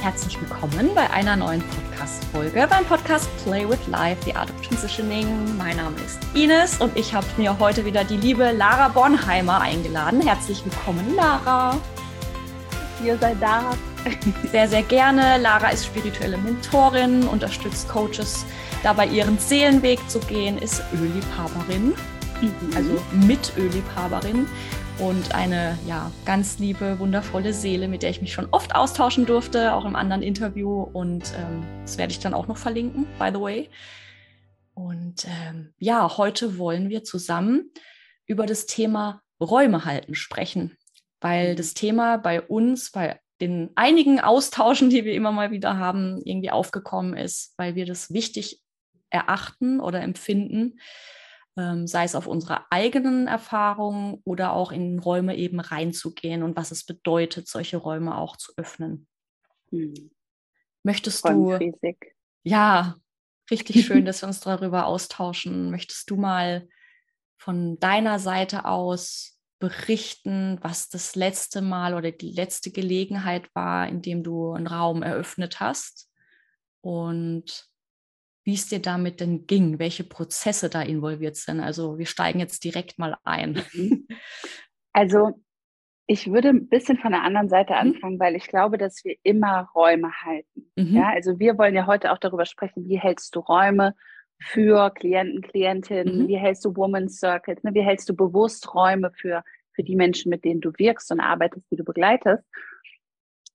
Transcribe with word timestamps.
Herzlich 0.00 0.40
willkommen 0.40 0.94
bei 0.94 1.10
einer 1.10 1.34
neuen 1.34 1.60
Podcast-Folge 1.60 2.68
beim 2.70 2.84
Podcast 2.84 3.28
Play 3.42 3.68
with 3.68 3.84
Life, 3.88 4.22
The 4.24 4.34
Art 4.34 4.48
of 4.48 4.60
Transitioning. 4.62 5.56
Mein 5.56 5.76
Name 5.76 5.96
ist 6.06 6.20
Ines 6.34 6.80
und 6.80 6.96
ich 6.96 7.12
habe 7.12 7.26
mir 7.36 7.58
heute 7.58 7.84
wieder 7.84 8.04
die 8.04 8.16
liebe 8.16 8.52
Lara 8.52 8.88
Bornheimer 8.88 9.60
eingeladen. 9.60 10.20
Herzlich 10.20 10.64
willkommen, 10.64 11.16
Lara. 11.16 11.76
Ihr 13.04 13.18
seid 13.18 13.42
da. 13.42 13.72
Sehr, 14.52 14.68
sehr 14.68 14.82
gerne. 14.82 15.36
Lara 15.38 15.70
ist 15.70 15.86
spirituelle 15.86 16.38
Mentorin, 16.38 17.26
unterstützt 17.26 17.88
Coaches 17.88 18.46
dabei, 18.84 19.06
ihren 19.06 19.36
Seelenweg 19.38 19.98
zu 20.08 20.20
gehen, 20.20 20.58
ist 20.58 20.80
Ölliebhaberin, 20.94 21.94
mhm. 22.40 22.76
also 22.76 23.02
mit 23.26 23.52
Ölliebhaberin 23.56 24.46
und 24.98 25.34
eine 25.34 25.78
ja, 25.86 26.10
ganz 26.24 26.58
liebe, 26.58 26.98
wundervolle 26.98 27.52
Seele, 27.52 27.88
mit 27.88 28.02
der 28.02 28.10
ich 28.10 28.20
mich 28.20 28.32
schon 28.32 28.48
oft 28.50 28.74
austauschen 28.74 29.26
durfte, 29.26 29.74
auch 29.74 29.84
im 29.84 29.94
anderen 29.94 30.22
Interview. 30.22 30.82
Und 30.82 31.32
ähm, 31.36 31.64
das 31.82 31.98
werde 31.98 32.12
ich 32.12 32.18
dann 32.18 32.34
auch 32.34 32.48
noch 32.48 32.56
verlinken, 32.56 33.06
by 33.18 33.30
the 33.32 33.40
way. 33.40 33.70
Und 34.74 35.26
ähm, 35.26 35.72
ja, 35.78 36.16
heute 36.16 36.58
wollen 36.58 36.88
wir 36.88 37.04
zusammen 37.04 37.70
über 38.26 38.46
das 38.46 38.66
Thema 38.66 39.22
Räume 39.40 39.84
halten 39.84 40.14
sprechen, 40.14 40.76
weil 41.20 41.54
das 41.54 41.74
Thema 41.74 42.16
bei 42.16 42.42
uns, 42.42 42.90
bei 42.90 43.20
den 43.40 43.70
einigen 43.76 44.20
Austauschen, 44.20 44.90
die 44.90 45.04
wir 45.04 45.14
immer 45.14 45.32
mal 45.32 45.52
wieder 45.52 45.78
haben, 45.78 46.20
irgendwie 46.24 46.50
aufgekommen 46.50 47.16
ist, 47.16 47.54
weil 47.56 47.76
wir 47.76 47.86
das 47.86 48.12
wichtig 48.12 48.60
erachten 49.10 49.80
oder 49.80 50.02
empfinden, 50.02 50.78
sei 51.84 52.04
es 52.04 52.14
auf 52.14 52.28
unsere 52.28 52.70
eigenen 52.70 53.26
Erfahrungen 53.26 54.20
oder 54.24 54.52
auch 54.52 54.70
in 54.70 54.98
Räume 55.00 55.36
eben 55.36 55.58
reinzugehen 55.58 56.44
und 56.44 56.56
was 56.56 56.70
es 56.70 56.84
bedeutet, 56.84 57.48
solche 57.48 57.78
Räume 57.78 58.16
auch 58.16 58.36
zu 58.36 58.52
öffnen. 58.56 59.08
Hm. 59.70 60.10
Möchtest 60.84 61.24
du? 61.28 61.58
Ja, 62.44 62.94
richtig 63.50 63.84
schön, 63.84 64.04
dass 64.04 64.22
wir 64.22 64.28
uns 64.28 64.40
darüber 64.40 64.86
austauschen. 64.86 65.70
Möchtest 65.70 66.08
du 66.10 66.16
mal 66.16 66.68
von 67.36 67.78
deiner 67.80 68.20
Seite 68.20 68.64
aus 68.64 69.38
berichten, 69.58 70.58
was 70.62 70.88
das 70.88 71.16
letzte 71.16 71.60
Mal 71.60 71.94
oder 71.94 72.12
die 72.12 72.32
letzte 72.32 72.70
Gelegenheit 72.70 73.52
war, 73.54 73.88
in 73.88 74.00
dem 74.00 74.22
du 74.22 74.52
einen 74.52 74.68
Raum 74.68 75.02
eröffnet 75.02 75.58
hast 75.58 76.08
und 76.80 77.67
wie 78.48 78.54
es 78.54 78.66
dir 78.66 78.80
damit 78.80 79.20
denn 79.20 79.46
ging, 79.46 79.78
welche 79.78 80.04
Prozesse 80.04 80.70
da 80.70 80.80
involviert 80.80 81.36
sind. 81.36 81.60
Also 81.60 81.98
wir 81.98 82.06
steigen 82.06 82.40
jetzt 82.40 82.64
direkt 82.64 82.98
mal 82.98 83.16
ein. 83.22 83.62
Mhm. 83.74 84.08
Also 84.94 85.38
ich 86.06 86.32
würde 86.32 86.48
ein 86.48 86.68
bisschen 86.68 86.96
von 86.96 87.12
der 87.12 87.22
anderen 87.22 87.50
Seite 87.50 87.74
mhm. 87.74 87.78
anfangen, 87.78 88.18
weil 88.18 88.34
ich 88.34 88.48
glaube, 88.48 88.78
dass 88.78 89.04
wir 89.04 89.16
immer 89.22 89.68
Räume 89.74 90.10
halten. 90.24 90.72
Mhm. 90.76 90.96
Ja, 90.96 91.10
also 91.10 91.38
wir 91.38 91.58
wollen 91.58 91.74
ja 91.74 91.86
heute 91.86 92.10
auch 92.10 92.18
darüber 92.18 92.46
sprechen, 92.46 92.88
wie 92.88 92.98
hältst 92.98 93.36
du 93.36 93.40
Räume 93.40 93.94
für 94.40 94.90
Klienten, 94.90 95.42
Klientinnen, 95.42 96.22
mhm. 96.22 96.28
wie 96.28 96.38
hältst 96.38 96.64
du 96.64 96.74
Women's 96.74 97.18
Circles, 97.18 97.62
ne? 97.62 97.74
wie 97.74 97.82
hältst 97.82 98.08
du 98.08 98.16
bewusst 98.16 98.74
Räume 98.74 99.12
für, 99.12 99.44
für 99.72 99.82
die 99.82 99.94
Menschen, 99.94 100.30
mit 100.30 100.42
denen 100.44 100.62
du 100.62 100.72
wirkst 100.78 101.12
und 101.12 101.20
arbeitest, 101.20 101.70
die 101.70 101.76
du 101.76 101.84
begleitest. 101.84 102.42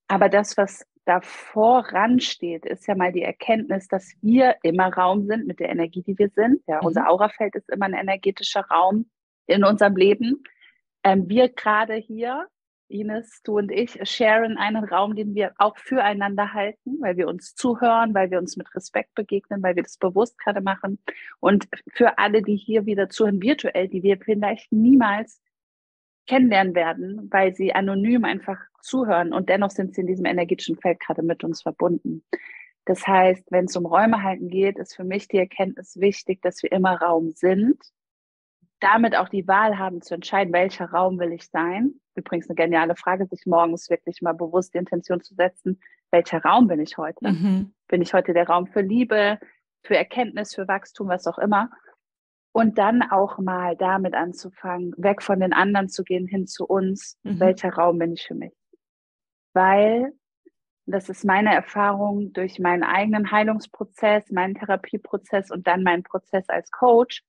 Aber 0.08 0.30
das, 0.30 0.56
was 0.56 0.86
davor 1.06 1.86
ransteht, 1.92 2.66
ist 2.66 2.88
ja 2.88 2.96
mal 2.96 3.12
die 3.12 3.23
Erkenntnis, 3.23 3.88
dass 3.88 4.14
wir 4.22 4.56
immer 4.64 4.94
Raum 4.94 5.26
sind 5.26 5.48
mit 5.48 5.59
der 5.59 5.70
Energie, 5.70 6.04
die 6.04 6.18
wir 6.18 6.30
sind. 6.30 6.62
Ja, 6.68 6.80
mhm. 6.82 6.88
unser 6.88 7.09
Aurafeld 7.09 7.56
ist 7.56 7.70
immer 7.70 7.86
ein 7.86 7.94
energetischer 7.94 8.62
Raum 8.62 9.09
in 9.48 9.64
unserem 9.64 9.96
Leben. 9.96 10.44
Ähm, 11.04 11.28
wir 11.28 11.50
gerade 11.50 11.96
hier, 11.96 12.48
Ines, 12.88 13.42
du 13.44 13.58
und 13.58 13.72
ich, 13.72 14.00
sharen 14.04 14.58
einen 14.58 14.84
Raum, 14.84 15.16
den 15.16 15.36
wir 15.36 15.54
auch 15.58 15.78
füreinander 15.78 16.54
halten, 16.54 17.02
weil 17.02 17.18
wir 17.18 17.28
uns 17.28 17.56
zuhören, 17.56 18.14
weil 18.14 18.30
wir 18.30 18.38
uns 18.38 18.56
mit 18.56 18.74
Respekt 18.76 19.16
begegnen, 19.16 19.64
weil 19.64 19.75
wir 19.75 19.84
das 19.84 19.97
bewusst 19.97 20.38
gerade 20.38 20.62
machen. 20.62 21.00
Und 21.40 21.68
für 21.91 22.18
alle, 22.18 22.41
die 22.41 22.56
hier 22.56 22.85
wieder 22.85 23.09
zuhören, 23.09 23.41
virtuell, 23.41 23.88
die 23.88 24.03
wir 24.03 24.18
vielleicht 24.20 24.72
niemals 24.72 25.41
kennenlernen 26.28 26.75
werden, 26.75 27.28
weil 27.31 27.56
sie 27.56 27.73
anonym 27.73 28.25
einfach 28.25 28.59
zuhören 28.81 29.34
und 29.34 29.50
dennoch 29.50 29.72
sind 29.72 29.94
sie 29.94 30.01
in 30.01 30.07
diesem 30.07 30.25
energetischen 30.25 30.78
Feld 30.78 31.00
gerade 31.00 31.22
mit 31.22 31.44
uns 31.44 31.61
verbunden. 31.61 32.23
Das 32.85 33.07
heißt, 33.07 33.51
wenn 33.51 33.66
es 33.66 33.75
um 33.78 33.85
Räume 33.85 34.23
halten 34.23 34.50
geht, 34.50 34.78
ist 34.78 34.95
für 34.95 35.06
mich 35.06 35.28
die 35.28 35.38
Erkenntnis 35.38 36.00
wichtig, 36.00 36.41
dass 36.41 36.61
wir 36.63 36.72
immer 36.72 37.01
Raum 37.01 37.31
sind, 37.31 37.81
damit 38.79 39.16
auch 39.16 39.29
die 39.29 39.47
Wahl 39.47 39.78
haben 39.78 40.01
zu 40.01 40.13
entscheiden, 40.16 40.53
welcher 40.53 40.89
Raum 40.89 41.17
will 41.17 41.31
ich 41.31 41.50
sein. 41.50 41.94
Übrigens 42.16 42.50
eine 42.50 42.55
geniale 42.55 42.95
Frage, 42.95 43.25
sich 43.25 43.45
morgens 43.45 43.90
wirklich 43.90 44.22
mal 44.22 44.34
bewusst 44.34 44.73
die 44.73 44.79
Intention 44.79 45.22
zu 45.22 45.34
setzen, 45.35 45.79
welcher 46.11 46.41
Raum 46.41 46.67
bin 46.67 46.79
ich 46.79 46.97
heute? 46.97 47.31
Mhm. 47.31 47.73
Bin 47.88 48.01
ich 48.01 48.13
heute 48.13 48.34
der 48.34 48.47
Raum 48.47 48.67
für 48.67 48.81
Liebe, 48.81 49.40
für 49.84 49.95
Erkenntnis, 49.95 50.53
für 50.53 50.67
Wachstum, 50.67 51.07
was 51.07 51.25
auch 51.28 51.40
immer? 51.40 51.72
Und 52.53 52.78
dann 52.78 53.02
auch 53.02 53.40
mal 53.40 53.75
damit 53.75 54.14
anzufangen, 54.14 54.94
weg 54.97 55.24
von 55.24 55.40
den 55.40 55.53
anderen 55.53 55.90
zu 55.90 56.03
gehen, 56.03 56.28
hin 56.28 56.46
zu 56.46 56.66
uns. 56.66 57.18
Mhm. 57.24 57.40
Welcher 57.40 57.74
Raum 57.74 57.97
bin 57.97 58.14
ich 58.14 58.25
für 58.28 58.36
mich? 58.36 58.53
Weil, 59.53 60.14
das 60.86 61.09
ist 61.09 61.25
meine 61.25 61.53
Erfahrung 61.53 62.31
durch 62.31 62.59
meinen 62.59 62.84
eigenen 62.84 63.31
Heilungsprozess, 63.31 64.30
meinen 64.31 64.53
Therapieprozess 64.53 65.50
und 65.50 65.66
dann 65.66 65.81
meinen 65.81 66.03
Prozess 66.03 66.47
als 66.47 66.69
Coach, 66.69 67.24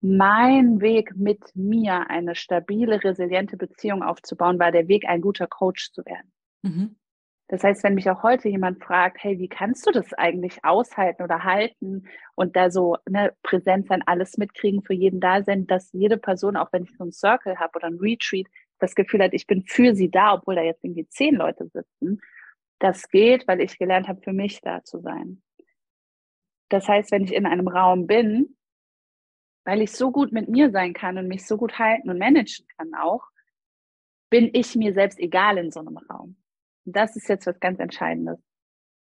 mein 0.00 0.80
Weg 0.80 1.16
mit 1.16 1.54
mir, 1.54 2.10
eine 2.10 2.34
stabile, 2.34 3.02
resiliente 3.02 3.56
Beziehung 3.56 4.02
aufzubauen, 4.02 4.58
war 4.58 4.72
der 4.72 4.88
Weg, 4.88 5.06
ein 5.08 5.22
guter 5.22 5.46
Coach 5.46 5.92
zu 5.92 6.04
werden. 6.04 6.32
Mhm. 6.62 6.96
Das 7.48 7.62
heißt, 7.62 7.84
wenn 7.84 7.94
mich 7.94 8.08
auch 8.08 8.22
heute 8.22 8.48
jemand 8.48 8.82
fragt, 8.82 9.22
hey, 9.22 9.38
wie 9.38 9.48
kannst 9.48 9.86
du 9.86 9.90
das 9.90 10.14
eigentlich 10.14 10.64
aushalten 10.64 11.22
oder 11.22 11.44
halten 11.44 12.08
und 12.34 12.56
da 12.56 12.70
so 12.70 12.96
ne, 13.08 13.34
präsent 13.42 13.86
sein, 13.88 14.02
alles 14.06 14.38
mitkriegen, 14.38 14.82
für 14.82 14.94
jeden 14.94 15.20
da 15.20 15.42
sein, 15.42 15.66
dass 15.66 15.92
jede 15.92 16.16
Person, 16.16 16.56
auch 16.56 16.72
wenn 16.72 16.84
ich 16.84 16.96
so 16.96 17.04
einen 17.04 17.12
Circle 17.12 17.58
habe 17.58 17.76
oder 17.76 17.88
ein 17.88 17.98
Retreat, 17.98 18.46
das 18.78 18.94
Gefühl 18.94 19.22
hat, 19.22 19.34
ich 19.34 19.46
bin 19.46 19.62
für 19.62 19.94
sie 19.94 20.10
da, 20.10 20.34
obwohl 20.34 20.54
da 20.56 20.62
jetzt 20.62 20.82
irgendwie 20.82 21.06
zehn 21.08 21.34
Leute 21.34 21.68
sitzen. 21.68 22.20
Das 22.78 23.08
geht, 23.08 23.46
weil 23.46 23.60
ich 23.60 23.78
gelernt 23.78 24.08
habe, 24.08 24.22
für 24.22 24.32
mich 24.32 24.60
da 24.62 24.82
zu 24.82 25.00
sein. 25.00 25.42
Das 26.70 26.88
heißt, 26.88 27.12
wenn 27.12 27.24
ich 27.24 27.34
in 27.34 27.46
einem 27.46 27.68
Raum 27.68 28.06
bin, 28.06 28.56
weil 29.64 29.82
ich 29.82 29.92
so 29.92 30.10
gut 30.10 30.32
mit 30.32 30.48
mir 30.48 30.70
sein 30.70 30.94
kann 30.94 31.18
und 31.18 31.28
mich 31.28 31.46
so 31.46 31.56
gut 31.56 31.78
halten 31.78 32.10
und 32.10 32.18
managen 32.18 32.66
kann 32.76 32.94
auch, 32.94 33.22
bin 34.30 34.50
ich 34.52 34.74
mir 34.76 34.94
selbst 34.94 35.18
egal 35.18 35.58
in 35.58 35.70
so 35.70 35.80
einem 35.80 35.98
Raum 35.98 36.36
das 36.84 37.16
ist 37.16 37.28
jetzt 37.28 37.46
was 37.46 37.58
ganz 37.60 37.78
Entscheidendes. 37.78 38.38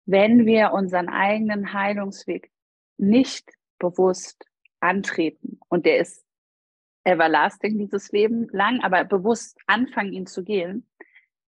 Wenn 0.06 0.46
wir 0.46 0.72
unseren 0.72 1.08
eigenen 1.08 1.72
Heilungsweg 1.72 2.50
nicht 2.96 3.50
bewusst 3.78 4.46
antreten, 4.80 5.58
und 5.68 5.84
der 5.84 5.98
ist 5.98 6.24
everlasting, 7.04 7.78
dieses 7.78 8.10
Leben 8.12 8.48
lang, 8.50 8.80
aber 8.82 9.04
bewusst 9.04 9.58
anfangen, 9.66 10.12
ihn 10.12 10.26
zu 10.26 10.42
gehen, 10.42 10.88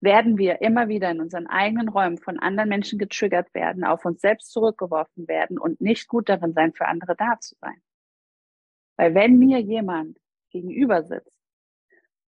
werden 0.01 0.39
wir 0.39 0.63
immer 0.63 0.89
wieder 0.89 1.11
in 1.11 1.21
unseren 1.21 1.47
eigenen 1.47 1.89
Räumen 1.89 2.19
von 2.19 2.39
anderen 2.39 2.71
Menschen 2.71 2.99
getriggert 2.99 3.53
werden, 3.55 3.85
auf 3.85 4.05
uns 4.05 4.21
selbst 4.21 4.51
zurückgeworfen 4.51 5.29
werden 5.29 5.59
und 5.59 5.81
nicht 5.81 6.09
gut 6.09 6.29
darin 6.29 6.55
sein, 6.55 6.73
für 6.73 6.87
andere 6.87 7.15
da 7.17 7.39
zu 7.39 7.55
sein. 7.61 7.83
Weil 8.97 9.15
wenn 9.15 9.39
mir 9.39 9.61
jemand 9.61 10.19
gegenüber 10.51 11.03
sitzt, 11.03 11.40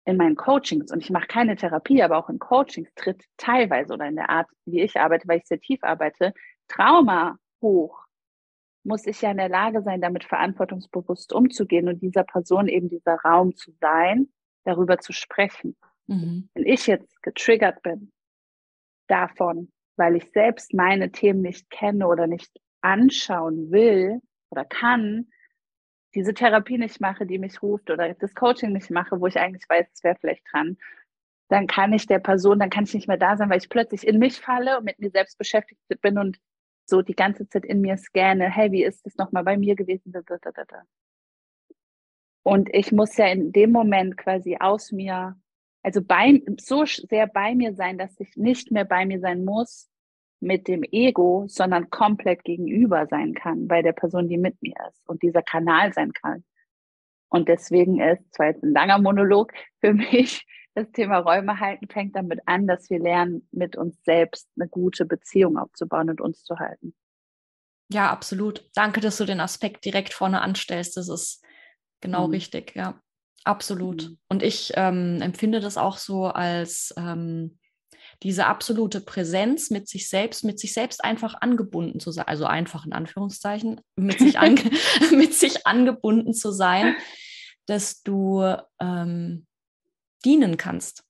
in 0.06 0.18
meinen 0.18 0.36
Coachings, 0.36 0.92
und 0.92 1.00
ich 1.00 1.12
mache 1.12 1.28
keine 1.28 1.56
Therapie, 1.56 2.02
aber 2.02 2.18
auch 2.18 2.30
in 2.30 2.40
Coachings 2.40 2.90
tritt 2.96 3.24
teilweise 3.38 3.94
oder 3.94 4.08
in 4.08 4.16
der 4.16 4.30
Art, 4.30 4.48
wie 4.66 4.82
ich 4.82 5.00
arbeite, 5.00 5.28
weil 5.28 5.40
ich 5.40 5.46
sehr 5.46 5.60
tief 5.60 5.84
arbeite, 5.84 6.34
Trauma 6.68 7.38
hoch, 7.62 8.06
muss 8.84 9.06
ich 9.06 9.22
ja 9.22 9.32
in 9.32 9.38
der 9.38 9.50
Lage 9.50 9.84
sein, 9.84 10.02
damit 10.02 10.24
verantwortungsbewusst 10.24 11.34
umzugehen 11.34 11.88
und 11.88 12.02
dieser 12.02 12.24
Person 12.24 12.68
eben 12.68 12.90
dieser 12.90 13.16
Raum 13.16 13.56
zu 13.56 13.72
sein, 13.80 14.30
darüber 14.64 14.98
zu 14.98 15.14
sprechen. 15.14 15.76
Mhm. 16.08 16.50
Wenn 16.54 16.66
ich 16.66 16.88
jetzt 16.88 17.22
getriggert 17.22 17.84
bin 17.84 18.12
davon, 19.08 19.72
weil 19.98 20.16
ich 20.16 20.32
selbst 20.32 20.74
meine 20.74 21.12
Themen 21.12 21.42
nicht 21.42 21.70
kenne 21.70 22.08
oder 22.08 22.26
nicht 22.26 22.52
anschauen 22.82 23.72
will 23.72 24.20
oder 24.50 24.66
kann, 24.66 25.28
diese 26.14 26.34
Therapie 26.34 26.78
nicht 26.78 27.00
mache, 27.02 27.26
die 27.26 27.40
mich 27.40 27.62
ruft 27.62 27.90
oder 27.90 28.14
das 28.14 28.36
Coaching 28.36 28.74
nicht 28.74 28.90
mache, 28.92 29.20
wo 29.20 29.28
ich 29.28 29.40
eigentlich 29.40 29.68
weiß, 29.68 29.88
es 29.94 30.04
wäre 30.04 30.18
vielleicht 30.20 30.44
dran, 30.52 30.78
dann 31.50 31.68
kann 31.68 31.92
ich 31.94 32.08
der 32.08 32.20
Person, 32.20 32.60
dann 32.60 32.70
kann 32.70 32.86
ich 32.86 32.94
nicht 32.94 33.08
mehr 33.08 33.18
da 33.18 33.36
sein, 33.36 33.50
weil 33.50 33.60
ich 33.60 33.70
plötzlich 33.70 34.08
in 34.08 34.20
mich 34.20 34.40
falle 34.40 34.78
und 34.78 34.86
mit 34.86 35.00
mir 35.00 35.10
selbst 35.12 35.38
beschäftigt 35.38 35.82
bin 36.02 36.18
und 36.18 36.40
so 36.86 37.02
die 37.02 37.16
ganze 37.16 37.48
Zeit 37.48 37.66
in 37.66 37.82
mir 37.82 37.98
scanne, 37.98 38.50
hey, 38.50 38.72
wie 38.72 38.84
ist 38.84 39.06
das 39.06 39.16
nochmal 39.18 39.44
bei 39.44 39.58
mir 39.58 39.76
gewesen? 39.76 40.14
Und 42.44 42.70
ich 42.74 42.92
muss 42.92 43.18
ja 43.18 43.28
in 43.28 43.52
dem 43.52 43.72
Moment 43.72 44.18
quasi 44.18 44.58
aus 44.60 44.92
mir, 44.92 45.36
also 45.84 46.02
bei, 46.02 46.42
so 46.60 46.86
sehr 46.86 47.28
bei 47.28 47.54
mir 47.54 47.74
sein, 47.76 47.98
dass 47.98 48.20
ich 48.20 48.36
nicht 48.36 48.72
mehr 48.72 48.86
bei 48.86 49.06
mir 49.06 49.20
sein 49.20 49.46
muss, 49.46 49.91
mit 50.42 50.68
dem 50.68 50.84
Ego, 50.84 51.46
sondern 51.48 51.90
komplett 51.90 52.44
gegenüber 52.44 53.08
sein 53.08 53.34
kann 53.34 53.68
bei 53.68 53.82
der 53.82 53.94
Person, 53.94 54.28
die 54.28 54.38
mit 54.38 54.62
mir 54.62 54.76
ist 54.90 55.08
und 55.08 55.22
dieser 55.22 55.44
Kanal 55.44 55.94
sein 55.94 56.12
kann. 56.14 56.44
Und 57.30 57.48
deswegen 57.48 58.02
ist, 58.02 58.34
zwar 58.34 58.48
jetzt 58.48 58.64
ein 58.64 58.74
langer 58.74 58.98
Monolog 59.00 59.54
für 59.80 59.94
mich, 59.94 60.46
das 60.74 60.92
Thema 60.92 61.20
Räume 61.20 61.60
halten 61.60 61.88
fängt 61.88 62.16
damit 62.16 62.40
an, 62.46 62.66
dass 62.66 62.90
wir 62.90 63.00
lernen, 63.00 63.48
mit 63.52 63.76
uns 63.76 64.02
selbst 64.04 64.50
eine 64.58 64.70
gute 64.70 65.06
Beziehung 65.06 65.58
aufzubauen 65.58 66.10
und 66.10 66.22
uns 66.22 66.44
zu 66.44 66.60
halten. 66.60 66.96
Ja, 67.92 68.10
absolut. 68.10 68.70
Danke, 68.74 69.02
dass 69.02 69.18
du 69.18 69.26
den 69.26 69.42
Aspekt 69.42 69.84
direkt 69.84 70.14
vorne 70.14 70.42
anstellst. 70.42 70.96
Das 70.96 71.10
ist 71.10 71.44
genau 72.00 72.28
mhm. 72.28 72.34
richtig, 72.34 72.76
ja. 72.76 73.02
Absolut. 73.44 74.10
Mhm. 74.10 74.18
Und 74.30 74.44
ich 74.44 74.72
ähm, 74.76 75.20
empfinde 75.22 75.60
das 75.60 75.78
auch 75.78 75.98
so 75.98 76.28
als 76.28 76.94
ähm, 76.98 77.60
diese 78.24 78.46
absolute 78.46 79.02
Präsenz 79.02 79.72
mit 79.72 79.88
sich 79.88 80.08
selbst, 80.08 80.44
mit 80.44 80.60
sich 80.60 80.74
selbst 80.74 81.04
einfach 81.04 81.36
angebunden 81.42 82.00
zu 82.00 82.12
sein, 82.12 82.28
also 82.28 82.46
einfach 82.46 82.86
in 82.86 82.94
Anführungszeichen, 82.94 83.82
mit 83.96 84.20
sich, 84.20 84.38
an, 84.38 84.56
mit 85.12 85.34
sich 85.34 85.66
angebunden 85.66 86.34
zu 86.34 86.52
sein, 86.52 86.96
dass 87.66 88.04
du 88.04 88.44
ähm, 88.80 89.48
dienen 90.24 90.58
kannst. 90.58 91.04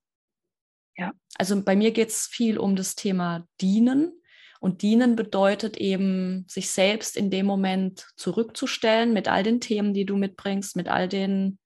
Ja. 0.95 1.11
Also 1.37 1.61
bei 1.61 1.75
mir 1.75 1.91
geht 1.91 2.09
es 2.09 2.27
viel 2.27 2.57
um 2.57 2.75
das 2.75 2.95
Thema 2.95 3.47
Dienen. 3.59 4.13
Und 4.59 4.83
dienen 4.83 5.15
bedeutet 5.15 5.77
eben, 5.77 6.45
sich 6.47 6.69
selbst 6.69 7.17
in 7.17 7.31
dem 7.31 7.47
Moment 7.47 8.07
zurückzustellen 8.15 9.11
mit 9.11 9.27
all 9.27 9.41
den 9.41 9.59
Themen, 9.59 9.95
die 9.95 10.05
du 10.05 10.15
mitbringst, 10.15 10.75
mit 10.75 10.87
all 10.87 11.09
den 11.09 11.57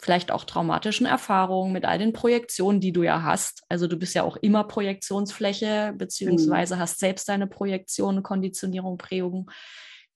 vielleicht 0.00 0.30
auch 0.30 0.44
traumatischen 0.44 1.06
Erfahrungen, 1.06 1.72
mit 1.72 1.84
all 1.84 1.98
den 1.98 2.12
Projektionen, 2.12 2.80
die 2.80 2.92
du 2.92 3.02
ja 3.02 3.22
hast. 3.22 3.62
Also 3.68 3.86
du 3.86 3.96
bist 3.96 4.14
ja 4.14 4.22
auch 4.22 4.36
immer 4.36 4.64
Projektionsfläche, 4.64 5.94
beziehungsweise 5.96 6.76
mhm. 6.76 6.80
hast 6.80 6.98
selbst 6.98 7.28
deine 7.28 7.46
Projektion, 7.46 8.22
Konditionierung, 8.22 8.96
Prägung, 8.96 9.50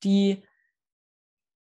die 0.03 0.43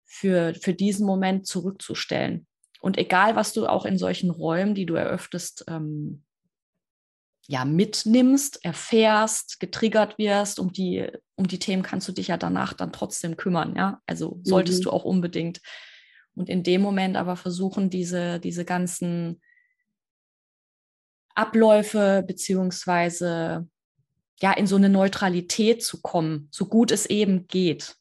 für, 0.04 0.54
für 0.54 0.74
diesen 0.74 1.06
Moment 1.06 1.46
zurückzustellen. 1.46 2.46
Und 2.80 2.98
egal, 2.98 3.36
was 3.36 3.52
du 3.52 3.66
auch 3.66 3.84
in 3.84 3.98
solchen 3.98 4.30
Räumen, 4.30 4.74
die 4.74 4.86
du 4.86 4.94
eröffnest, 4.94 5.64
ähm, 5.68 6.22
ja, 7.46 7.64
mitnimmst, 7.64 8.64
erfährst, 8.64 9.60
getriggert 9.60 10.18
wirst, 10.18 10.58
um 10.58 10.72
die, 10.72 11.06
um 11.36 11.48
die 11.48 11.58
Themen 11.58 11.82
kannst 11.82 12.06
du 12.06 12.12
dich 12.12 12.28
ja 12.28 12.36
danach 12.36 12.74
dann 12.74 12.92
trotzdem 12.92 13.36
kümmern, 13.36 13.74
ja. 13.76 14.00
Also 14.06 14.40
solltest 14.44 14.80
mhm. 14.80 14.84
du 14.84 14.90
auch 14.90 15.04
unbedingt. 15.04 15.60
Und 16.40 16.48
in 16.48 16.62
dem 16.62 16.80
Moment 16.80 17.16
aber 17.16 17.36
versuchen, 17.36 17.90
diese, 17.90 18.40
diese 18.40 18.64
ganzen 18.64 19.40
Abläufe 21.34 22.24
beziehungsweise 22.26 23.68
ja 24.40 24.52
in 24.52 24.66
so 24.66 24.76
eine 24.76 24.88
Neutralität 24.88 25.82
zu 25.82 26.00
kommen, 26.00 26.48
so 26.50 26.66
gut 26.66 26.90
es 26.90 27.06
eben 27.06 27.46
geht. 27.46 27.96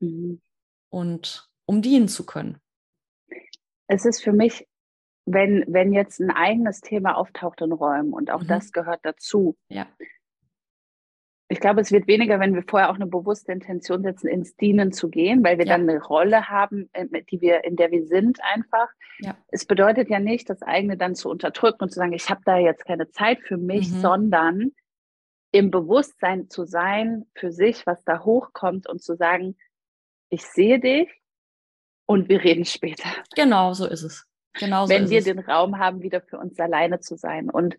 Mhm. 0.00 0.40
Und 0.90 1.48
um 1.66 1.82
dienen 1.82 2.08
zu 2.08 2.26
können 2.26 2.58
es 3.86 4.04
ist 4.04 4.22
für 4.22 4.32
mich, 4.32 4.66
wenn, 5.26 5.64
wenn 5.66 5.92
jetzt 5.92 6.20
ein 6.20 6.30
eigenes 6.30 6.80
Thema 6.80 7.16
auftaucht 7.16 7.60
in 7.60 7.72
Räumen 7.72 8.12
und 8.12 8.30
auch 8.30 8.42
mhm. 8.42 8.48
das 8.48 8.72
gehört 8.72 9.00
dazu. 9.02 9.56
Ja. 9.68 9.86
Ich 11.54 11.60
glaube, 11.60 11.80
es 11.80 11.92
wird 11.92 12.06
weniger, 12.08 12.40
wenn 12.40 12.54
wir 12.54 12.64
vorher 12.66 12.90
auch 12.90 12.96
eine 12.96 13.06
bewusste 13.06 13.52
Intention 13.52 14.02
setzen, 14.02 14.26
ins 14.26 14.56
Dienen 14.56 14.92
zu 14.92 15.08
gehen, 15.08 15.44
weil 15.44 15.58
wir 15.58 15.66
ja. 15.66 15.76
dann 15.76 15.88
eine 15.88 16.02
Rolle 16.02 16.48
haben, 16.48 16.90
äh, 16.92 17.06
die 17.30 17.40
wir, 17.40 17.64
in 17.64 17.76
der 17.76 17.90
wir 17.90 18.04
sind 18.06 18.40
einfach. 18.42 18.88
Ja. 19.20 19.36
Es 19.48 19.64
bedeutet 19.64 20.10
ja 20.10 20.18
nicht, 20.18 20.50
das 20.50 20.62
eigene 20.62 20.96
dann 20.96 21.14
zu 21.14 21.30
unterdrücken 21.30 21.84
und 21.84 21.90
zu 21.90 21.98
sagen, 22.00 22.12
ich 22.12 22.28
habe 22.28 22.40
da 22.44 22.58
jetzt 22.58 22.84
keine 22.84 23.08
Zeit 23.10 23.40
für 23.40 23.56
mich, 23.56 23.88
mhm. 23.88 24.00
sondern 24.00 24.72
im 25.52 25.70
Bewusstsein 25.70 26.50
zu 26.50 26.64
sein 26.64 27.26
für 27.34 27.52
sich, 27.52 27.86
was 27.86 28.02
da 28.04 28.24
hochkommt 28.24 28.88
und 28.88 29.00
zu 29.00 29.14
sagen, 29.14 29.56
ich 30.28 30.42
sehe 30.42 30.80
dich, 30.80 31.08
und 32.06 32.28
wir 32.28 32.42
reden 32.42 32.64
später. 32.64 33.08
Genau, 33.34 33.72
so 33.72 33.86
ist 33.86 34.02
es. 34.02 34.26
Genau 34.54 34.86
so 34.86 34.90
Wenn 34.90 35.10
wir 35.10 35.18
es. 35.18 35.24
den 35.24 35.38
Raum 35.38 35.78
haben, 35.78 36.02
wieder 36.02 36.20
für 36.20 36.38
uns 36.38 36.58
alleine 36.60 37.00
zu 37.00 37.16
sein. 37.16 37.50
Und 37.50 37.76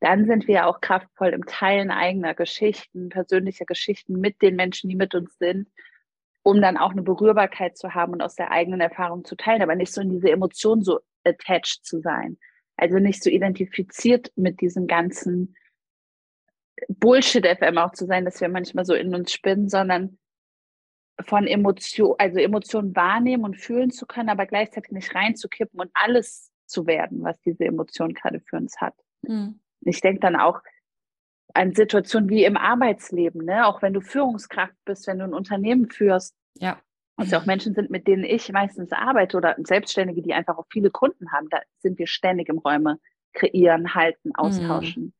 dann 0.00 0.26
sind 0.26 0.48
wir 0.48 0.66
auch 0.66 0.80
kraftvoll 0.80 1.28
im 1.28 1.44
Teilen 1.44 1.90
eigener 1.90 2.34
Geschichten, 2.34 3.10
persönlicher 3.10 3.66
Geschichten 3.66 4.18
mit 4.18 4.40
den 4.40 4.56
Menschen, 4.56 4.88
die 4.88 4.96
mit 4.96 5.14
uns 5.14 5.36
sind, 5.38 5.68
um 6.42 6.60
dann 6.60 6.78
auch 6.78 6.92
eine 6.92 7.02
Berührbarkeit 7.02 7.76
zu 7.76 7.94
haben 7.94 8.14
und 8.14 8.22
aus 8.22 8.34
der 8.34 8.50
eigenen 8.50 8.80
Erfahrung 8.80 9.24
zu 9.24 9.36
teilen, 9.36 9.62
aber 9.62 9.74
nicht 9.74 9.92
so 9.92 10.00
in 10.00 10.10
diese 10.10 10.30
Emotionen 10.30 10.82
so 10.82 11.00
attached 11.24 11.84
zu 11.84 12.00
sein. 12.00 12.38
Also 12.76 12.98
nicht 12.98 13.22
so 13.22 13.28
identifiziert 13.28 14.32
mit 14.36 14.62
diesem 14.62 14.86
ganzen 14.86 15.54
Bullshit-FM 16.88 17.76
auch 17.76 17.92
zu 17.92 18.06
sein, 18.06 18.24
dass 18.24 18.40
wir 18.40 18.48
manchmal 18.48 18.86
so 18.86 18.94
in 18.94 19.14
uns 19.14 19.32
spinnen, 19.32 19.68
sondern 19.68 20.18
von 21.20 21.46
Emotion, 21.46 22.14
also 22.16 22.38
Emotionen 22.38 22.96
wahrnehmen 22.96 23.44
und 23.44 23.58
fühlen 23.58 23.90
zu 23.90 24.06
können, 24.06 24.30
aber 24.30 24.46
gleichzeitig 24.46 24.92
nicht 24.92 25.14
reinzukippen 25.14 25.78
und 25.78 25.90
alles 25.92 26.50
zu 26.64 26.86
werden, 26.86 27.22
was 27.22 27.38
diese 27.42 27.64
Emotion 27.64 28.14
gerade 28.14 28.40
für 28.40 28.56
uns 28.56 28.80
hat. 28.80 28.94
Mhm. 29.22 29.60
Ich 29.82 30.00
denke 30.00 30.20
dann 30.20 30.36
auch 30.36 30.60
an 31.54 31.74
Situationen 31.74 32.28
wie 32.28 32.44
im 32.44 32.56
Arbeitsleben, 32.56 33.44
ne? 33.44 33.66
auch 33.66 33.82
wenn 33.82 33.92
du 33.92 34.00
Führungskraft 34.00 34.74
bist, 34.84 35.06
wenn 35.06 35.18
du 35.18 35.24
ein 35.24 35.34
Unternehmen 35.34 35.90
führst. 35.90 36.34
Ja. 36.54 36.80
Und 37.16 37.26
es 37.26 37.32
ja 37.32 37.40
auch 37.40 37.46
Menschen 37.46 37.74
sind, 37.74 37.90
mit 37.90 38.06
denen 38.06 38.24
ich 38.24 38.50
meistens 38.52 38.92
arbeite 38.92 39.36
oder 39.36 39.56
Selbstständige, 39.58 40.22
die 40.22 40.32
einfach 40.32 40.56
auch 40.56 40.66
viele 40.70 40.90
Kunden 40.90 41.32
haben, 41.32 41.48
da 41.50 41.60
sind 41.78 41.98
wir 41.98 42.06
ständig 42.06 42.48
im 42.48 42.58
Räume 42.58 42.98
kreieren, 43.32 43.94
halten, 43.94 44.28
mhm. 44.28 44.36
austauschen. 44.36 45.02
Mhm. 45.02 45.12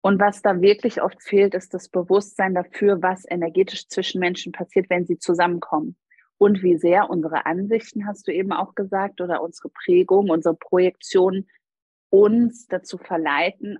Und 0.00 0.20
was 0.20 0.42
da 0.42 0.60
wirklich 0.60 1.00
oft 1.00 1.22
fehlt, 1.22 1.54
ist 1.54 1.72
das 1.72 1.88
Bewusstsein 1.88 2.54
dafür, 2.54 3.00
was 3.00 3.24
energetisch 3.26 3.88
zwischen 3.88 4.20
Menschen 4.20 4.52
passiert, 4.52 4.90
wenn 4.90 5.06
sie 5.06 5.18
zusammenkommen. 5.18 5.96
Und 6.36 6.62
wie 6.62 6.76
sehr 6.76 7.08
unsere 7.08 7.46
Ansichten, 7.46 8.06
hast 8.06 8.28
du 8.28 8.32
eben 8.32 8.52
auch 8.52 8.74
gesagt, 8.74 9.22
oder 9.22 9.42
unsere 9.42 9.70
Prägung, 9.70 10.28
unsere 10.28 10.56
Projektion 10.56 11.46
uns 12.14 12.68
dazu 12.68 12.96
verleiten, 12.96 13.78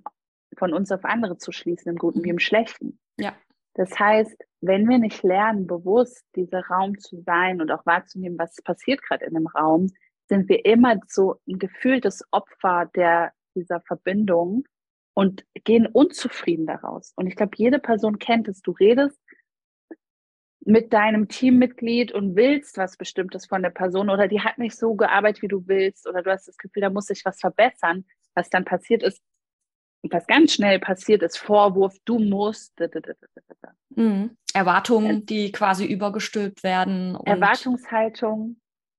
von 0.57 0.73
uns 0.73 0.91
auf 0.91 1.05
andere 1.05 1.39
zu 1.39 1.53
schließen, 1.53 1.91
im 1.91 1.97
Guten 1.97 2.25
wie 2.25 2.31
im 2.31 2.41
Schlechten. 2.41 2.99
Ja. 3.17 3.35
Das 3.75 3.99
heißt, 3.99 4.45
wenn 4.61 4.89
wir 4.89 4.99
nicht 4.99 5.23
lernen, 5.23 5.67
bewusst 5.67 6.25
dieser 6.35 6.67
Raum 6.67 6.99
zu 6.99 7.21
sein 7.23 7.61
und 7.61 7.71
auch 7.71 7.87
wahrzunehmen, 7.87 8.39
was 8.39 8.57
passiert 8.63 9.03
gerade 9.03 9.25
in 9.25 9.35
dem 9.35 9.47
Raum, 9.47 9.91
sind 10.29 10.49
wir 10.49 10.65
immer 10.65 10.99
so 11.07 11.37
ein 11.49 11.59
gefühltes 11.59 12.25
Opfer 12.31 12.91
der, 12.95 13.33
dieser 13.55 13.81
Verbindung 13.81 14.65
und 15.15 15.45
gehen 15.65 15.87
unzufrieden 15.87 16.67
daraus. 16.67 17.13
Und 17.17 17.27
ich 17.27 17.37
glaube, 17.37 17.57
jede 17.57 17.79
Person 17.79 18.19
kennt 18.19 18.49
es. 18.49 18.63
Du 18.63 18.73
redest 18.73 19.21
mit 20.65 20.93
deinem 20.93 21.29
Teammitglied 21.29 22.13
und 22.13 22.37
willst 22.37 22.79
was 22.79 22.97
Bestimmtes 22.97 23.47
von 23.47 23.63
der 23.63 23.71
Person 23.71 24.09
oder 24.09 24.29
die 24.29 24.41
hat 24.41 24.59
nicht 24.59 24.77
so 24.77 24.95
gearbeitet, 24.95 25.43
wie 25.43 25.49
du 25.49 25.67
willst 25.67 26.09
oder 26.09 26.23
du 26.23 26.31
hast 26.31 26.49
das 26.49 26.57
Gefühl, 26.57 26.83
da 26.83 26.91
muss 26.91 27.07
sich 27.07 27.25
was 27.25 27.39
verbessern. 27.39 28.05
Was 28.35 28.51
dann 28.51 28.65
passiert 28.65 29.03
ist, 29.03 29.21
was 30.11 30.27
ganz 30.27 30.55
schnell 30.55 30.79
passiert 30.79 31.23
ist, 31.23 31.39
Vorwurf, 31.39 31.97
du 32.05 32.19
musst. 32.19 32.75
Mhm. 33.91 34.37
Erwartungen, 34.53 35.27
die 35.27 35.53
quasi 35.53 35.87
übergestülpt 35.87 36.63
werden. 36.63 37.17
Erwartungshaltung. 37.25 38.57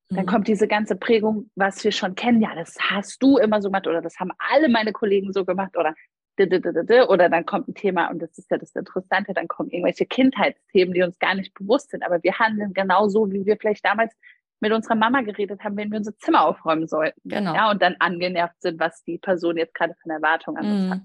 Dann 0.09 0.25
mhm. 0.25 0.29
kommt 0.29 0.47
diese 0.47 0.67
ganze 0.67 0.95
Prägung, 0.95 1.49
was 1.55 1.83
wir 1.83 1.91
schon 1.91 2.15
kennen. 2.15 2.41
Ja, 2.41 2.53
das 2.55 2.75
hast 2.79 3.21
du 3.21 3.37
immer 3.37 3.61
so 3.61 3.69
gemacht 3.69 3.87
oder 3.87 4.01
das 4.01 4.19
haben 4.19 4.31
alle 4.37 4.69
meine 4.69 4.91
Kollegen 4.91 5.33
so 5.33 5.45
gemacht 5.45 5.75
oder 5.77 5.93
oder 6.37 7.29
dann 7.29 7.45
kommt 7.45 7.69
ein 7.69 7.75
Thema 7.75 8.07
und 8.07 8.19
das 8.21 8.37
ist 8.37 8.51
ja 8.51 8.57
das 8.57 8.75
Interessante, 8.75 9.33
dann 9.33 9.47
kommen 9.47 9.69
irgendwelche 9.69 10.05
Kindheitsthemen, 10.05 10.93
die 10.93 11.01
uns 11.01 11.17
gar 11.17 11.33
nicht 11.33 11.53
bewusst 11.53 11.91
sind, 11.91 12.03
aber 12.03 12.21
wir 12.23 12.37
handeln 12.37 12.73
genau 12.73 13.07
so, 13.07 13.31
wie 13.31 13.45
wir 13.45 13.55
vielleicht 13.55 13.85
damals 13.85 14.13
mit 14.59 14.71
unserer 14.71 14.95
Mama 14.95 15.21
geredet 15.21 15.63
haben, 15.63 15.77
wenn 15.77 15.91
wir 15.91 15.97
unser 15.97 16.17
Zimmer 16.17 16.45
aufräumen 16.45 16.87
sollten. 16.87 17.21
Genau. 17.25 17.53
Ja, 17.53 17.71
und 17.71 17.81
dann 17.81 17.95
angenervt 17.99 18.61
sind, 18.61 18.79
was 18.79 19.03
die 19.03 19.17
Person 19.17 19.57
jetzt 19.57 19.73
gerade 19.73 19.93
eine 20.03 20.15
Erwartung 20.15 20.57
an 20.57 20.65
uns 20.65 20.85
mhm. 20.85 20.91
hat. 20.91 21.01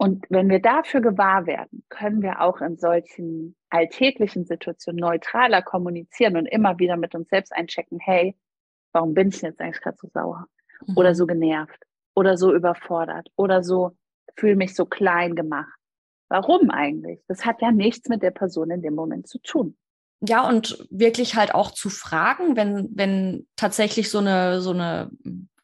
Und 0.00 0.26
wenn 0.28 0.48
wir 0.48 0.60
dafür 0.60 1.00
gewahr 1.00 1.46
werden, 1.46 1.84
können 1.88 2.22
wir 2.22 2.40
auch 2.40 2.60
in 2.60 2.76
solchen 2.76 3.56
alltäglichen 3.68 4.44
Situationen 4.44 5.00
neutraler 5.00 5.60
kommunizieren 5.60 6.36
und 6.36 6.46
immer 6.46 6.78
wieder 6.78 6.96
mit 6.96 7.14
uns 7.16 7.28
selbst 7.28 7.52
einchecken, 7.52 7.98
hey, 7.98 8.36
warum 8.92 9.14
bin 9.14 9.28
ich 9.28 9.42
jetzt 9.42 9.60
eigentlich 9.60 9.80
gerade 9.80 9.96
so 10.00 10.08
sauer 10.08 10.46
mhm. 10.86 10.96
oder 10.96 11.14
so 11.14 11.26
genervt 11.26 11.84
oder 12.14 12.36
so 12.36 12.54
überfordert 12.54 13.28
oder 13.36 13.62
so 13.62 13.96
fühle 14.36 14.56
mich 14.56 14.74
so 14.74 14.86
klein 14.86 15.34
gemacht. 15.34 15.78
Warum 16.28 16.70
eigentlich? 16.70 17.20
Das 17.26 17.44
hat 17.44 17.60
ja 17.60 17.72
nichts 17.72 18.08
mit 18.08 18.22
der 18.22 18.30
Person 18.30 18.70
in 18.70 18.82
dem 18.82 18.94
Moment 18.94 19.26
zu 19.26 19.38
tun. 19.40 19.76
Ja, 20.20 20.48
und 20.48 20.84
wirklich 20.90 21.36
halt 21.36 21.54
auch 21.54 21.70
zu 21.70 21.90
fragen, 21.90 22.56
wenn, 22.56 22.88
wenn 22.92 23.46
tatsächlich 23.56 24.10
so 24.10 24.18
eine, 24.18 24.60
so 24.60 24.70
eine, 24.70 25.10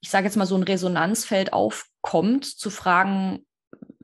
ich 0.01 0.11
sage 0.11 0.27
jetzt 0.27 0.37
mal, 0.37 0.47
so 0.47 0.55
ein 0.55 0.63
Resonanzfeld 0.63 1.53
aufkommt, 1.53 2.45
zu 2.45 2.71
fragen, 2.71 3.45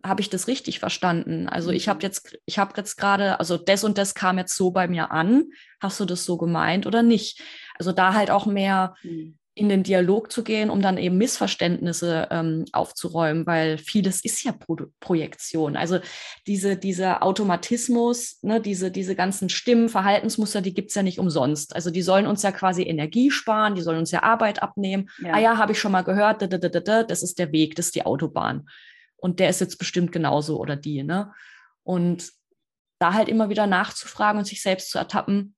habe 0.05 0.21
ich 0.23 0.31
das 0.31 0.49
richtig 0.49 0.79
verstanden? 0.79 1.49
Also 1.49 1.71
ich 1.71 1.89
habe 1.89 1.99
mhm. 1.99 2.03
jetzt, 2.03 2.37
ich 2.47 2.59
habe 2.59 2.73
jetzt 2.77 2.97
gerade, 2.97 3.39
also 3.39 3.57
das 3.59 3.85
und 3.85 3.99
das 3.99 4.15
kam 4.15 4.39
jetzt 4.39 4.57
so 4.57 4.71
bei 4.71 4.89
mir 4.89 5.11
an. 5.11 5.45
Hast 5.81 6.01
du 6.01 6.05
das 6.05 6.25
so 6.25 6.37
gemeint 6.37 6.87
oder 6.87 7.03
nicht? 7.03 7.43
Also 7.79 7.93
da 7.93 8.15
halt 8.15 8.31
auch 8.31 8.47
mehr 8.47 8.95
mhm. 9.03 9.39
In 9.55 9.69
den 9.69 9.83
Dialog 9.83 10.31
zu 10.31 10.45
gehen, 10.45 10.71
um 10.71 10.81
dann 10.81 10.97
eben 10.97 11.19
Missverständnisse 11.19 12.29
ähm, 12.31 12.65
aufzuräumen, 12.73 13.47
weil 13.47 13.79
vieles 13.79 14.25
ist 14.25 14.45
ja 14.45 14.53
Pro 14.53 14.77
Projektion. 15.01 15.77
Also 15.77 15.99
diese, 16.47 16.77
dieser 16.77 17.23
Automatismus, 17.23 18.39
ne, 18.43 18.61
diese, 18.61 18.91
diese 18.91 19.17
ganzen 19.17 19.49
Stimmen, 19.49 19.89
Verhaltensmuster, 19.89 20.61
die 20.61 20.73
gibt 20.73 20.91
es 20.91 20.95
ja 20.95 21.03
nicht 21.03 21.19
umsonst. 21.19 21.75
Also 21.75 21.91
die 21.91 22.03
sollen 22.03 22.27
uns 22.27 22.43
ja 22.43 22.53
quasi 22.53 22.85
Energie 22.85 23.31
sparen, 23.31 23.75
die 23.75 23.83
sollen 23.83 23.99
uns 23.99 24.13
ja 24.13 24.23
Arbeit 24.23 24.63
abnehmen. 24.63 25.11
Ja. 25.19 25.35
Ah 25.35 25.41
ja, 25.41 25.59
habe 25.59 25.73
ich 25.73 25.81
schon 25.81 25.93
mal 25.93 26.05
gehört, 26.05 26.43
das 26.43 27.23
ist 27.23 27.39
der 27.39 27.53
Weg, 27.53 27.75
das 27.75 27.87
ist 27.87 27.97
die 27.97 28.07
Autobahn. 28.07 28.69
Und 29.17 29.41
der 29.41 29.51
ist 29.51 29.61
jetzt 29.61 29.79
bestimmt 29.79 30.13
genauso 30.13 30.59
oder 30.59 30.77
die. 30.77 31.03
Ne? 31.03 31.33
Und 31.83 32.31
da 33.01 33.15
halt 33.15 33.29
immer 33.29 33.49
wieder 33.49 33.67
nachzufragen 33.67 34.39
und 34.39 34.45
sich 34.47 34.63
selbst 34.63 34.91
zu 34.91 34.99
ertappen, 34.99 35.55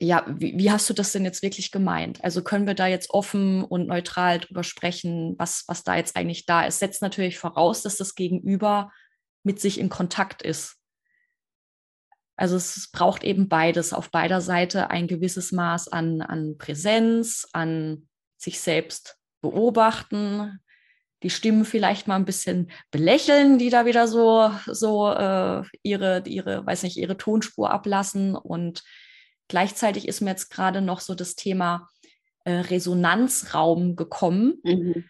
ja, 0.00 0.24
wie, 0.28 0.56
wie, 0.56 0.70
hast 0.70 0.88
du 0.88 0.94
das 0.94 1.12
denn 1.12 1.24
jetzt 1.24 1.42
wirklich 1.42 1.70
gemeint? 1.70 2.22
Also 2.22 2.42
können 2.42 2.66
wir 2.66 2.74
da 2.74 2.86
jetzt 2.86 3.10
offen 3.10 3.64
und 3.64 3.88
neutral 3.88 4.38
drüber 4.38 4.62
sprechen, 4.62 5.34
was, 5.38 5.64
was 5.66 5.82
da 5.82 5.96
jetzt 5.96 6.16
eigentlich 6.16 6.46
da 6.46 6.64
ist? 6.64 6.78
Setzt 6.78 7.02
natürlich 7.02 7.38
voraus, 7.38 7.82
dass 7.82 7.96
das 7.96 8.14
Gegenüber 8.14 8.92
mit 9.42 9.60
sich 9.60 9.78
in 9.78 9.88
Kontakt 9.88 10.42
ist. 10.42 10.76
Also 12.36 12.54
es 12.54 12.90
braucht 12.92 13.24
eben 13.24 13.48
beides, 13.48 13.92
auf 13.92 14.10
beider 14.10 14.40
Seite 14.40 14.90
ein 14.90 15.08
gewisses 15.08 15.50
Maß 15.50 15.88
an, 15.88 16.22
an 16.22 16.56
Präsenz, 16.56 17.48
an 17.52 18.08
sich 18.36 18.60
selbst 18.60 19.18
beobachten, 19.40 20.60
die 21.24 21.30
Stimmen 21.30 21.64
vielleicht 21.64 22.06
mal 22.06 22.14
ein 22.14 22.24
bisschen 22.24 22.70
belächeln, 22.92 23.58
die 23.58 23.70
da 23.70 23.86
wieder 23.86 24.06
so, 24.06 24.52
so 24.66 25.10
äh, 25.10 25.62
ihre, 25.82 26.22
ihre, 26.26 26.64
weiß 26.64 26.84
nicht, 26.84 26.96
ihre 26.96 27.16
Tonspur 27.16 27.70
ablassen 27.70 28.36
und 28.36 28.84
Gleichzeitig 29.48 30.06
ist 30.06 30.20
mir 30.20 30.30
jetzt 30.30 30.50
gerade 30.50 30.80
noch 30.80 31.00
so 31.00 31.14
das 31.14 31.34
Thema 31.34 31.88
äh, 32.44 32.52
Resonanzraum 32.52 33.96
gekommen. 33.96 34.60
Mhm. 34.62 35.04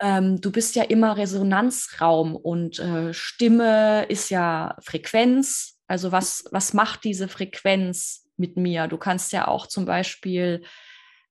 Ähm, 0.00 0.40
du 0.40 0.50
bist 0.50 0.74
ja 0.74 0.82
immer 0.84 1.16
Resonanzraum 1.16 2.34
und 2.34 2.78
äh, 2.78 3.12
Stimme 3.12 4.06
ist 4.08 4.30
ja 4.30 4.76
Frequenz. 4.82 5.78
Also 5.86 6.10
was, 6.10 6.44
was 6.50 6.72
macht 6.74 7.04
diese 7.04 7.28
Frequenz 7.28 8.28
mit 8.36 8.56
mir? 8.56 8.88
Du 8.88 8.98
kannst 8.98 9.32
ja 9.32 9.46
auch 9.46 9.66
zum 9.66 9.84
Beispiel 9.84 10.62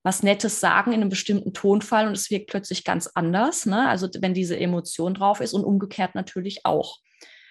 was 0.04 0.24
Nettes 0.24 0.60
sagen 0.60 0.94
in 0.94 1.02
einem 1.02 1.10
bestimmten 1.10 1.54
Tonfall 1.54 2.08
und 2.08 2.14
es 2.14 2.32
wirkt 2.32 2.50
plötzlich 2.50 2.84
ganz 2.84 3.08
anders. 3.14 3.66
Ne? 3.66 3.88
Also 3.88 4.08
wenn 4.20 4.34
diese 4.34 4.60
Emotion 4.60 5.14
drauf 5.14 5.42
ist 5.42 5.54
und 5.54 5.64
umgekehrt 5.64 6.16
natürlich 6.16 6.66
auch. 6.66 7.00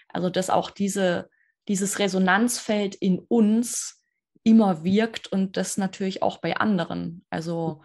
Also 0.09 0.31
dass 0.31 0.51
auch 0.51 0.71
diese, 0.71 1.29
dieses 1.69 1.99
Resonanzfeld 1.99 2.97
in 2.97 3.21
uns 3.29 4.00
immer 4.43 4.85
wirkt 4.85 5.27
und 5.29 5.57
das 5.57 5.77
natürlich 5.77 6.23
auch 6.23 6.39
bei 6.39 6.57
anderen. 6.57 7.25
Also 7.31 7.83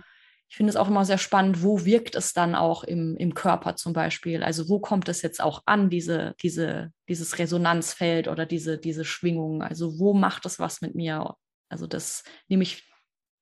ich 0.47 0.57
finde 0.57 0.69
es 0.69 0.75
auch 0.75 0.87
immer 0.87 1.05
sehr 1.05 1.17
spannend, 1.17 1.63
wo 1.63 1.85
wirkt 1.85 2.15
es 2.15 2.33
dann 2.33 2.55
auch 2.55 2.83
im, 2.83 3.17
im 3.17 3.33
Körper 3.33 3.75
zum 3.75 3.93
Beispiel? 3.93 4.43
Also 4.43 4.69
wo 4.69 4.79
kommt 4.79 5.09
es 5.09 5.21
jetzt 5.21 5.41
auch 5.41 5.63
an, 5.65 5.89
diese, 5.89 6.35
diese, 6.41 6.91
dieses 7.09 7.39
Resonanzfeld 7.39 8.27
oder 8.27 8.45
diese, 8.45 8.77
diese 8.77 9.05
Schwingung? 9.05 9.61
Also 9.61 9.99
wo 9.99 10.13
macht 10.13 10.45
es 10.45 10.59
was 10.59 10.81
mit 10.81 10.95
mir? 10.95 11.35
Also 11.69 11.87
das 11.87 12.23
nehme 12.47 12.63
ich 12.63 12.89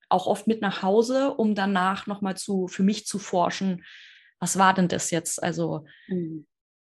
auch 0.09 0.27
oft 0.27 0.47
mit 0.47 0.61
nach 0.61 0.81
Hause, 0.81 1.33
um 1.33 1.55
danach 1.55 2.07
nochmal 2.07 2.37
zu, 2.37 2.67
für 2.67 2.83
mich 2.83 3.05
zu 3.05 3.19
forschen, 3.19 3.83
was 4.39 4.57
war 4.57 4.73
denn 4.73 4.87
das 4.87 5.11
jetzt? 5.11 5.41
Also 5.41 5.85
mhm 6.07 6.45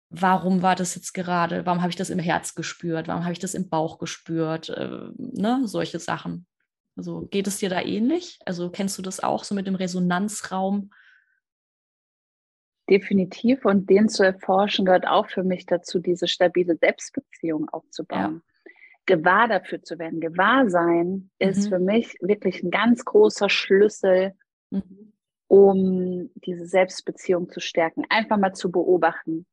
warum 0.10 0.62
war 0.62 0.76
das 0.76 0.96
jetzt 0.96 1.14
gerade, 1.14 1.66
warum 1.66 1.82
habe 1.82 1.90
ich 1.90 1.96
das 1.96 2.10
im 2.10 2.20
Herz 2.20 2.56
gespürt, 2.56 3.08
warum 3.08 3.24
habe 3.24 3.34
ich 3.34 3.40
das 3.40 3.54
im 3.54 3.70
Bauch 3.70 4.00
gespürt, 4.00 4.70
äh, 4.70 5.10
ne, 5.18 5.62
solche 5.66 6.00
Sachen. 6.00 6.46
Also 6.96 7.28
geht 7.30 7.48
es 7.48 7.58
dir 7.58 7.70
da 7.70 7.82
ähnlich? 7.82 8.40
Also 8.46 8.70
kennst 8.70 8.98
du 8.98 9.02
das 9.02 9.20
auch 9.20 9.44
so 9.44 9.54
mit 9.54 9.68
dem 9.68 9.76
Resonanzraum? 9.76 10.92
Definitiv 12.90 13.66
und 13.66 13.90
den 13.90 14.08
zu 14.08 14.24
erforschen 14.24 14.86
gehört 14.86 15.06
auch 15.06 15.28
für 15.28 15.44
mich 15.44 15.66
dazu, 15.66 16.00
diese 16.00 16.28
stabile 16.28 16.78
Selbstbeziehung 16.78 17.70
aufzubauen. 17.70 18.42
Ja. 18.66 18.72
Gewahr 19.06 19.48
dafür 19.48 19.84
zu 19.84 20.00
werden. 20.00 20.22
Gewahrsein 20.22 21.08
mhm. 21.08 21.30
ist 21.38 21.68
für 21.68 21.80
mich 21.80 22.16
wirklich 22.22 22.64
ein 22.64 22.72
ganz 22.72 23.04
großer 23.06 23.50
Schlüssel, 23.50 24.34
mhm. 24.70 25.14
um 25.48 26.32
diese 26.36 26.66
Selbstbeziehung 26.66 27.50
zu 27.50 27.60
stärken. 27.60 28.04
Einfach 28.10 28.38
mal 28.38 28.54
zu 28.54 28.72
beobachten 28.72 29.46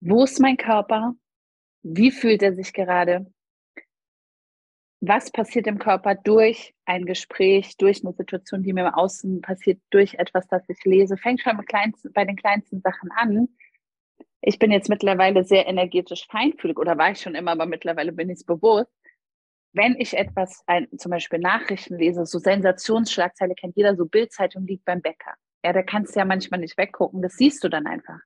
wo 0.00 0.24
ist 0.24 0.40
mein 0.40 0.56
Körper? 0.56 1.14
Wie 1.82 2.10
fühlt 2.10 2.42
er 2.42 2.54
sich 2.54 2.72
gerade? 2.72 3.32
Was 5.00 5.30
passiert 5.30 5.66
im 5.68 5.78
Körper 5.78 6.16
durch 6.16 6.74
ein 6.84 7.06
Gespräch, 7.06 7.76
durch 7.76 8.04
eine 8.04 8.14
Situation, 8.14 8.64
die 8.64 8.72
mir 8.72 8.88
im 8.88 8.94
Außen 8.94 9.40
passiert, 9.42 9.80
durch 9.90 10.14
etwas, 10.14 10.48
das 10.48 10.68
ich 10.68 10.84
lese? 10.84 11.16
Fängt 11.16 11.40
schon 11.40 11.56
bei 12.12 12.24
den 12.24 12.36
kleinsten 12.36 12.80
Sachen 12.80 13.10
an. 13.12 13.48
Ich 14.40 14.58
bin 14.58 14.72
jetzt 14.72 14.88
mittlerweile 14.88 15.44
sehr 15.44 15.66
energetisch 15.66 16.26
feinfühlig 16.28 16.78
oder 16.78 16.98
war 16.98 17.12
ich 17.12 17.20
schon 17.20 17.34
immer, 17.34 17.52
aber 17.52 17.66
mittlerweile 17.66 18.12
bin 18.12 18.28
ich 18.28 18.38
es 18.38 18.44
bewusst. 18.44 18.90
Wenn 19.72 19.94
ich 19.98 20.16
etwas, 20.16 20.62
ein, 20.66 20.88
zum 20.96 21.10
Beispiel 21.10 21.38
Nachrichten 21.38 21.96
lese, 21.96 22.24
so 22.24 22.38
Sensationsschlagzeile 22.38 23.54
kennt 23.54 23.76
jeder, 23.76 23.94
so 23.94 24.06
Bildzeitung 24.06 24.66
liegt 24.66 24.84
beim 24.84 25.02
Bäcker. 25.02 25.34
Ja, 25.64 25.72
da 25.72 25.82
kannst 25.82 26.14
du 26.14 26.20
ja 26.20 26.24
manchmal 26.24 26.60
nicht 26.60 26.78
weggucken, 26.78 27.22
das 27.22 27.34
siehst 27.34 27.62
du 27.62 27.68
dann 27.68 27.86
einfach. 27.86 28.18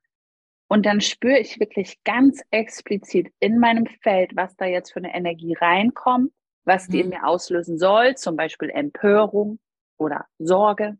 Und 0.73 0.87
dann 0.87 1.01
spüre 1.01 1.37
ich 1.37 1.59
wirklich 1.59 2.03
ganz 2.03 2.41
explizit 2.49 3.31
in 3.39 3.59
meinem 3.59 3.85
Feld, 3.85 4.35
was 4.35 4.55
da 4.55 4.65
jetzt 4.65 4.91
für 4.91 4.97
eine 4.97 5.13
Energie 5.13 5.53
reinkommt, 5.53 6.31
was 6.63 6.87
die 6.87 7.01
in 7.01 7.09
mhm. 7.09 7.13
mir 7.13 7.27
auslösen 7.27 7.77
soll, 7.77 8.15
zum 8.15 8.35
Beispiel 8.35 8.71
Empörung 8.71 9.59
oder 9.99 10.25
Sorge. 10.39 10.97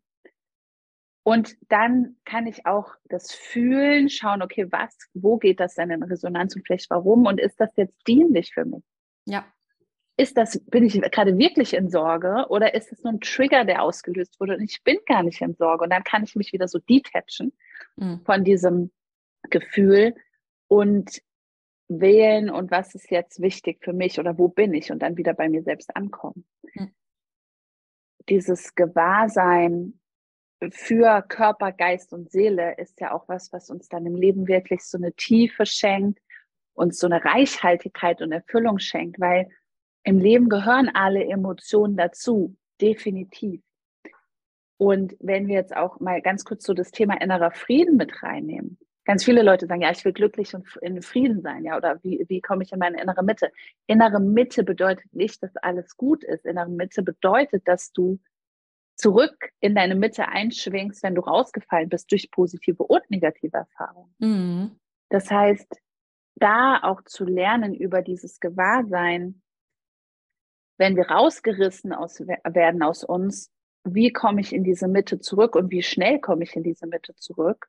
Und 1.23 1.57
dann 1.69 2.17
kann 2.23 2.45
ich 2.45 2.67
auch 2.67 2.93
das 3.05 3.31
fühlen, 3.31 4.09
schauen, 4.09 4.43
okay, 4.43 4.67
was, 4.71 4.95
wo 5.15 5.37
geht 5.37 5.59
das 5.59 5.73
denn 5.73 5.89
in 5.89 6.03
Resonanz 6.03 6.55
und 6.55 6.67
vielleicht 6.67 6.91
warum? 6.91 7.25
Und 7.25 7.39
ist 7.39 7.59
das 7.59 7.75
jetzt 7.75 7.97
dienlich 8.07 8.53
für 8.53 8.65
mich? 8.65 8.83
Ja. 9.25 9.43
Ist 10.17 10.37
das, 10.37 10.59
bin 10.67 10.85
ich 10.85 11.01
gerade 11.01 11.35
wirklich 11.39 11.73
in 11.73 11.89
Sorge 11.89 12.45
oder 12.49 12.75
ist 12.75 12.91
es 12.91 13.03
nur 13.03 13.13
ein 13.13 13.21
Trigger, 13.21 13.65
der 13.65 13.81
ausgelöst 13.81 14.39
wurde 14.39 14.53
und 14.53 14.61
ich 14.61 14.83
bin 14.83 14.99
gar 15.07 15.23
nicht 15.23 15.41
in 15.41 15.55
Sorge? 15.55 15.85
Und 15.85 15.89
dann 15.89 16.03
kann 16.03 16.23
ich 16.23 16.35
mich 16.35 16.53
wieder 16.53 16.67
so 16.67 16.77
detachen 16.77 17.53
mhm. 17.95 18.21
von 18.23 18.43
diesem 18.43 18.91
Gefühl 19.49 20.15
und 20.67 21.21
wählen 21.87 22.49
und 22.49 22.71
was 22.71 22.95
ist 22.95 23.11
jetzt 23.11 23.41
wichtig 23.41 23.83
für 23.83 23.93
mich 23.93 24.19
oder 24.19 24.37
wo 24.37 24.47
bin 24.47 24.73
ich 24.73 24.91
und 24.91 24.99
dann 24.99 25.17
wieder 25.17 25.33
bei 25.33 25.49
mir 25.49 25.63
selbst 25.63 25.95
ankommen. 25.95 26.45
Mhm. 26.73 26.93
Dieses 28.29 28.73
Gewahrsein 28.75 29.99
für 30.71 31.21
Körper, 31.23 31.71
Geist 31.71 32.13
und 32.13 32.31
Seele 32.31 32.75
ist 32.77 32.99
ja 33.01 33.13
auch 33.13 33.27
was, 33.27 33.51
was 33.51 33.69
uns 33.69 33.89
dann 33.89 34.05
im 34.05 34.15
Leben 34.15 34.47
wirklich 34.47 34.81
so 34.83 34.97
eine 34.97 35.13
Tiefe 35.13 35.65
schenkt 35.65 36.19
und 36.73 36.95
so 36.95 37.07
eine 37.07 37.23
Reichhaltigkeit 37.23 38.21
und 38.21 38.31
Erfüllung 38.31 38.79
schenkt, 38.79 39.19
weil 39.19 39.49
im 40.03 40.19
Leben 40.19 40.49
gehören 40.49 40.89
alle 40.93 41.25
Emotionen 41.25 41.97
dazu, 41.97 42.55
definitiv. 42.81 43.61
Und 44.77 45.15
wenn 45.19 45.47
wir 45.47 45.55
jetzt 45.55 45.75
auch 45.75 45.99
mal 45.99 46.21
ganz 46.21 46.43
kurz 46.43 46.65
so 46.65 46.73
das 46.73 46.91
Thema 46.91 47.21
innerer 47.21 47.51
Frieden 47.51 47.95
mit 47.95 48.23
reinnehmen, 48.23 48.77
ganz 49.05 49.23
viele 49.23 49.43
Leute 49.43 49.67
sagen, 49.67 49.81
ja, 49.81 49.91
ich 49.91 50.03
will 50.05 50.13
glücklich 50.13 50.53
und 50.53 50.67
in 50.81 51.01
Frieden 51.01 51.41
sein, 51.41 51.65
ja, 51.65 51.77
oder 51.77 51.99
wie, 52.03 52.25
wie 52.27 52.41
komme 52.41 52.63
ich 52.63 52.71
in 52.71 52.79
meine 52.79 53.01
innere 53.01 53.23
Mitte? 53.23 53.51
Innere 53.87 54.19
Mitte 54.19 54.63
bedeutet 54.63 55.13
nicht, 55.13 55.43
dass 55.43 55.55
alles 55.57 55.97
gut 55.97 56.23
ist. 56.23 56.45
Innere 56.45 56.69
Mitte 56.69 57.03
bedeutet, 57.03 57.67
dass 57.67 57.91
du 57.91 58.19
zurück 58.95 59.49
in 59.59 59.75
deine 59.75 59.95
Mitte 59.95 60.27
einschwingst, 60.27 61.03
wenn 61.03 61.15
du 61.15 61.21
rausgefallen 61.21 61.89
bist 61.89 62.11
durch 62.11 62.31
positive 62.31 62.83
und 62.83 63.09
negative 63.09 63.57
Erfahrungen. 63.57 64.15
Mhm. 64.19 64.79
Das 65.09 65.29
heißt, 65.29 65.79
da 66.35 66.79
auch 66.81 67.01
zu 67.03 67.25
lernen 67.25 67.73
über 67.73 68.01
dieses 68.01 68.39
Gewahrsein, 68.39 69.41
wenn 70.77 70.95
wir 70.95 71.09
rausgerissen 71.09 71.93
aus, 71.93 72.19
werden 72.19 72.81
aus 72.81 73.03
uns, 73.03 73.51
wie 73.83 74.11
komme 74.11 74.41
ich 74.41 74.53
in 74.53 74.63
diese 74.63 74.87
Mitte 74.87 75.19
zurück 75.19 75.55
und 75.55 75.71
wie 75.71 75.83
schnell 75.83 76.19
komme 76.19 76.43
ich 76.43 76.55
in 76.55 76.63
diese 76.63 76.87
Mitte 76.87 77.15
zurück? 77.15 77.67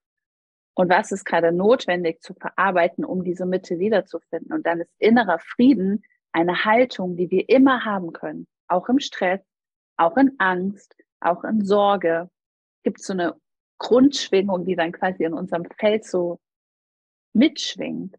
Und 0.75 0.91
was 0.91 1.13
ist 1.13 1.25
gerade 1.25 1.53
notwendig 1.53 2.21
zu 2.21 2.35
verarbeiten, 2.35 3.05
um 3.05 3.23
diese 3.25 3.47
Mitte 3.47 3.79
wiederzufinden. 3.79 4.53
Und 4.53 4.67
dann 4.67 4.81
ist 4.81 4.91
innerer 4.99 5.39
Frieden 5.39 6.03
eine 6.33 6.65
Haltung, 6.65 7.17
die 7.17 7.31
wir 7.31 7.49
immer 7.49 7.85
haben 7.85 8.13
können, 8.13 8.47
auch 8.67 8.89
im 8.89 8.99
Stress, 8.99 9.41
auch 9.97 10.17
in 10.17 10.33
Angst, 10.39 10.97
auch 11.21 11.45
in 11.45 11.65
Sorge. 11.65 12.29
Gibt 12.83 13.01
so 13.01 13.13
eine 13.13 13.35
Grundschwingung, 13.79 14.65
die 14.65 14.75
dann 14.75 14.93
quasi 14.93 15.25
in 15.25 15.33
unserem 15.33 15.65
Feld 15.79 16.05
so 16.05 16.41
mitschwingt, 17.33 18.17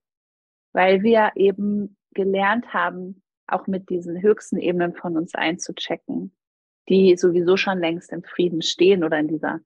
weil 0.74 1.04
wir 1.04 1.32
eben 1.36 1.98
gelernt 2.14 2.74
haben, 2.74 3.22
auch 3.48 3.68
mit 3.68 3.90
diesen 3.90 4.22
höchsten 4.22 4.58
Ebenen 4.58 4.94
von 4.94 5.18
uns 5.18 5.36
einzuchecken, 5.36 6.36
die 6.88 7.16
sowieso 7.18 7.58
schon 7.58 7.80
längst 7.80 8.12
im 8.12 8.24
Frieden 8.24 8.62
stehen 8.62 9.04
oder 9.04 9.20
in 9.20 9.28
dieser 9.28 9.60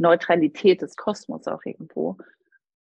Neutralität 0.00 0.82
des 0.82 0.96
Kosmos 0.96 1.46
auch 1.46 1.64
irgendwo. 1.64 2.16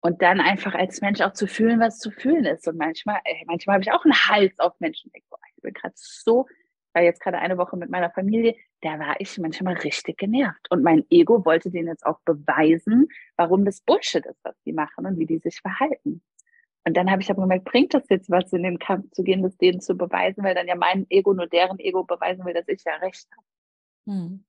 Und 0.00 0.20
dann 0.20 0.40
einfach 0.40 0.74
als 0.74 1.00
Mensch 1.00 1.20
auch 1.20 1.32
zu 1.32 1.46
fühlen, 1.46 1.80
was 1.80 1.98
zu 1.98 2.10
fühlen 2.10 2.44
ist. 2.44 2.68
Und 2.68 2.76
manchmal, 2.76 3.20
ey, 3.24 3.44
manchmal 3.46 3.74
habe 3.74 3.84
ich 3.84 3.92
auch 3.92 4.04
einen 4.04 4.14
Hals 4.14 4.58
auf 4.58 4.78
Menschen. 4.80 5.10
Ich 5.14 5.24
bin 5.62 5.72
gerade 5.72 5.94
so 5.96 6.46
war 6.94 7.02
jetzt 7.02 7.20
gerade 7.20 7.38
eine 7.38 7.58
Woche 7.58 7.76
mit 7.76 7.90
meiner 7.90 8.10
Familie, 8.10 8.54
da 8.80 8.98
war 8.98 9.16
ich 9.18 9.36
manchmal 9.38 9.74
richtig 9.74 10.16
genervt. 10.16 10.70
Und 10.70 10.82
mein 10.82 11.04
Ego 11.10 11.44
wollte 11.44 11.70
denen 11.70 11.88
jetzt 11.88 12.06
auch 12.06 12.20
beweisen, 12.24 13.08
warum 13.36 13.64
das 13.64 13.80
Bullshit 13.80 14.24
ist, 14.24 14.38
was 14.44 14.54
die 14.64 14.72
machen 14.72 15.04
und 15.04 15.18
wie 15.18 15.26
die 15.26 15.38
sich 15.38 15.60
verhalten. 15.60 16.22
Und 16.86 16.96
dann 16.96 17.10
habe 17.10 17.22
ich 17.22 17.30
aber 17.30 17.42
gemerkt, 17.42 17.64
bringt 17.64 17.94
das 17.94 18.04
jetzt 18.10 18.30
was, 18.30 18.52
in 18.52 18.62
den 18.62 18.78
Kampf 18.78 19.10
zu 19.12 19.22
gehen, 19.22 19.42
das 19.42 19.56
denen 19.56 19.80
zu 19.80 19.96
beweisen, 19.96 20.44
weil 20.44 20.54
dann 20.54 20.68
ja 20.68 20.76
mein 20.76 21.06
Ego 21.08 21.32
nur 21.32 21.46
deren 21.46 21.78
Ego 21.78 22.04
beweisen 22.04 22.44
will, 22.44 22.54
dass 22.54 22.68
ich 22.68 22.84
ja 22.84 22.94
recht 22.96 23.26
habe. 23.32 23.46
Hm. 24.06 24.44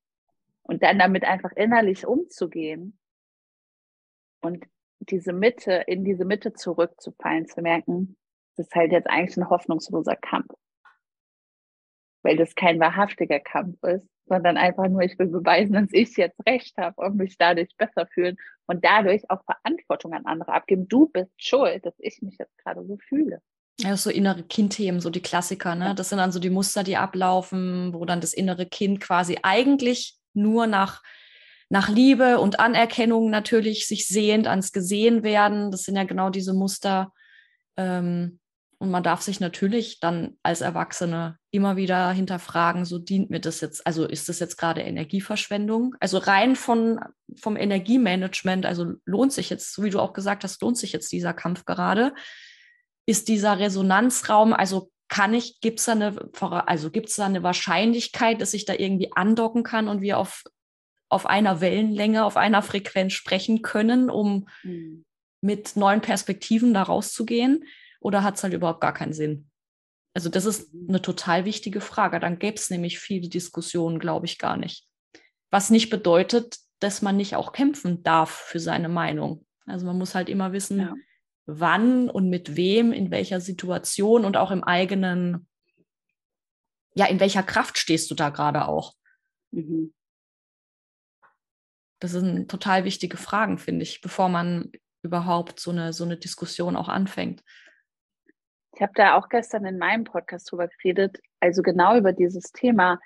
Und 0.68 0.82
dann 0.84 1.00
damit 1.00 1.24
einfach 1.24 1.52
innerlich 1.52 2.06
umzugehen 2.06 2.98
und 4.42 4.66
diese 5.00 5.34
Mitte, 5.34 5.84
in 5.88 6.04
diese 6.04 6.26
Mitte 6.26 6.54
zurückzufallen, 6.54 7.48
zu 7.48 7.62
merken, 7.62 8.18
das 8.56 8.68
ist 8.68 8.76
halt 8.76 8.92
jetzt 8.92 9.10
eigentlich 9.10 9.38
ein 9.38 9.50
hoffnungsloser 9.50 10.16
Kampf. 10.16 10.54
Weil 12.24 12.38
das 12.38 12.56
kein 12.56 12.80
wahrhaftiger 12.80 13.40
Kampf 13.40 13.78
ist, 13.84 14.08
sondern 14.28 14.58
einfach 14.58 14.88
nur, 14.88 15.02
ich 15.02 15.20
will 15.20 15.28
beweisen, 15.28 15.74
dass 15.74 15.90
ich 15.92 16.18
jetzt 16.18 16.40
recht 16.48 16.76
habe 16.78 17.00
und 17.02 17.18
mich 17.18 17.38
dadurch 17.38 17.76
besser 17.78 18.08
fühlen 18.08 18.38
und 18.66 18.84
dadurch 18.84 19.30
auch 19.30 19.44
Verantwortung 19.44 20.14
an 20.14 20.26
andere 20.26 20.54
abgeben. 20.54 20.88
Du 20.88 21.08
bist 21.10 21.32
schuld, 21.38 21.86
dass 21.86 21.94
ich 22.00 22.22
mich 22.22 22.38
jetzt 22.40 22.58
gerade 22.58 22.84
so 22.86 22.98
fühle. 23.08 23.42
Ja, 23.80 23.98
so 23.98 24.10
innere 24.10 24.44
Kindthemen, 24.44 25.02
so 25.02 25.10
die 25.10 25.22
Klassiker, 25.22 25.76
ne? 25.76 25.94
Das 25.96 26.10
sind 26.10 26.18
dann 26.18 26.32
so 26.32 26.40
die 26.40 26.50
Muster, 26.50 26.84
die 26.84 26.96
ablaufen, 26.96 27.94
wo 27.94 28.06
dann 28.06 28.22
das 28.22 28.34
innere 28.34 28.66
Kind 28.66 29.02
quasi 29.02 29.38
eigentlich 29.44 30.18
nur 30.36 30.68
nach, 30.68 31.02
nach 31.70 31.90
Liebe 31.90 32.40
und 32.40 32.60
Anerkennung 32.60 33.30
natürlich 33.30 33.88
sich 33.88 34.08
sehend 34.08 34.48
ans 34.48 34.72
Gesehen 34.72 35.24
werden. 35.24 35.72
Das 35.72 35.84
sind 35.84 35.96
ja 35.96 36.04
genau 36.04 36.30
diese 36.30 36.54
Muster. 36.54 37.12
Ähm, 37.78 38.40
und 38.78 38.92
man 38.92 39.04
darf 39.04 39.22
sich 39.22 39.40
natürlich 39.40 40.00
dann 40.00 40.38
als 40.44 40.62
Erwachsene 40.62 41.38
immer 41.52 41.78
wieder 41.78 42.12
hinterfragen, 42.12 42.84
so 42.84 43.00
dient 43.00 43.30
mir 43.30 43.40
das 43.40 43.62
jetzt, 43.62 43.88
also 43.88 44.06
ist 44.06 44.28
das 44.28 44.40
jetzt 44.40 44.58
gerade 44.58 44.82
Energieverschwendung? 44.82 45.96
Also 46.00 46.18
rein 46.18 46.56
von, 46.56 47.00
vom 47.36 47.56
Energiemanagement, 47.56 48.66
also 48.66 48.94
lohnt 49.06 49.32
sich 49.32 49.50
jetzt, 49.50 49.74
so 49.74 49.84
wie 49.84 49.90
du 49.90 50.00
auch 50.00 50.14
gesagt 50.14 50.44
hast, 50.44 50.62
lohnt 50.62 50.78
sich 50.78 50.92
jetzt 50.92 51.12
dieser 51.12 51.34
Kampf 51.34 51.66
gerade? 51.66 52.14
Ist 53.08 53.30
dieser 53.30 53.60
Resonanzraum, 53.60 54.54
also 54.54 54.92
kann 55.08 55.34
ich, 55.34 55.60
gibt 55.62 55.80
es 55.80 55.86
da 55.86 55.94
eine, 55.94 56.16
also 56.68 56.90
gibt 56.90 57.10
es 57.10 57.16
da 57.16 57.26
eine 57.26 57.44
Wahrscheinlichkeit, 57.44 58.42
dass 58.42 58.54
ich 58.54 58.66
da 58.66 58.74
irgendwie 58.74 59.12
andocken 59.14 59.64
kann 59.64 59.88
und 59.88 60.02
wir 60.02 60.18
auf, 60.18 60.44
auf 61.10 61.26
einer 61.26 61.62
Wellenlänge, 61.62 62.26
auf 62.26 62.38
einer 62.38 62.62
Frequenz 62.62 63.14
sprechen 63.14 63.62
können, 63.62 64.10
um 64.10 64.48
mhm. 64.64 65.06
mit 65.42 65.76
neuen 65.76 66.02
Perspektiven 66.02 66.74
da 66.74 66.84
rauszugehen? 66.84 67.66
Oder 68.00 68.24
hat 68.24 68.36
es 68.38 68.44
halt 68.44 68.54
überhaupt 68.54 68.82
gar 68.82 68.94
keinen 68.94 69.14
Sinn? 69.14 69.50
Also 70.14 70.30
das 70.30 70.46
ist 70.46 70.74
mhm. 70.74 70.90
eine 70.90 71.02
total 71.02 71.46
wichtige 71.46 71.82
Frage. 71.82 72.20
Dann 72.20 72.40
gäbe 72.40 72.58
es 72.58 72.70
nämlich 72.70 73.00
viele 73.00 73.30
Diskussionen, 73.30 74.00
glaube 74.00 74.26
ich, 74.26 74.40
gar 74.40 74.58
nicht. 74.58 74.88
Was 75.52 75.70
nicht 75.70 75.90
bedeutet, 75.90 76.58
dass 76.80 77.02
man 77.02 77.16
nicht 77.18 77.36
auch 77.36 77.52
kämpfen 77.52 78.04
darf 78.04 78.32
für 78.32 78.60
seine 78.60 78.90
Meinung. 78.90 79.46
Also 79.66 79.86
man 79.86 79.98
muss 79.98 80.16
halt 80.16 80.30
immer 80.30 80.52
wissen, 80.52 80.80
ja. 80.80 80.94
Wann 81.46 82.10
und 82.10 82.30
mit 82.30 82.56
wem, 82.56 82.92
in 82.92 83.12
welcher 83.12 83.40
Situation 83.40 84.26
und 84.26 84.38
auch 84.38 84.52
im 84.52 84.64
eigenen, 84.64 85.48
ja, 86.94 87.06
in 87.06 87.20
welcher 87.20 87.44
Kraft 87.44 87.78
stehst 87.78 88.10
du 88.10 88.16
da 88.16 88.30
gerade 88.30 88.68
auch. 88.68 88.94
Mhm. 89.52 89.94
Das 92.00 92.12
sind 92.12 92.50
total 92.50 92.84
wichtige 92.84 93.18
Fragen, 93.18 93.58
finde 93.58 93.84
ich, 93.84 94.02
bevor 94.02 94.30
man 94.30 94.72
überhaupt 95.02 95.60
so 95.60 95.72
eine, 95.72 95.94
so 95.94 96.04
eine 96.04 96.18
Diskussion 96.18 96.76
auch 96.76 96.90
anfängt. 96.90 97.44
Ich 98.76 98.82
habe 98.82 98.92
da 98.96 99.16
auch 99.16 99.30
gestern 99.30 99.66
in 99.66 99.78
meinem 99.78 100.04
Podcast 100.04 100.52
drüber 100.52 100.68
geredet, 100.68 101.20
also 101.40 101.62
genau 101.62 101.98
über 101.98 102.12
dieses 102.12 102.52
Thema. 102.52 103.00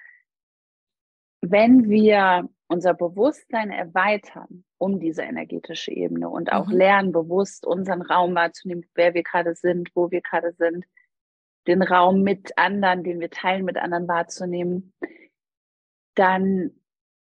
Wenn 1.41 1.89
wir 1.89 2.49
unser 2.67 2.93
Bewusstsein 2.93 3.69
erweitern 3.69 4.65
um 4.79 4.99
diese 4.99 5.21
energetische 5.21 5.91
Ebene 5.91 6.29
und 6.29 6.51
auch 6.51 6.67
mhm. 6.67 6.77
lernen, 6.77 7.11
bewusst 7.11 7.67
unseren 7.67 8.01
Raum 8.01 8.33
wahrzunehmen, 8.33 8.85
wer 8.95 9.13
wir 9.13 9.23
gerade 9.23 9.53
sind, 9.53 9.91
wo 9.93 10.09
wir 10.09 10.21
gerade 10.21 10.53
sind, 10.53 10.85
den 11.67 11.83
Raum 11.83 12.23
mit 12.23 12.57
anderen, 12.57 13.03
den 13.03 13.19
wir 13.19 13.29
teilen 13.29 13.65
mit 13.65 13.77
anderen 13.77 14.07
wahrzunehmen, 14.07 14.93
dann 16.15 16.71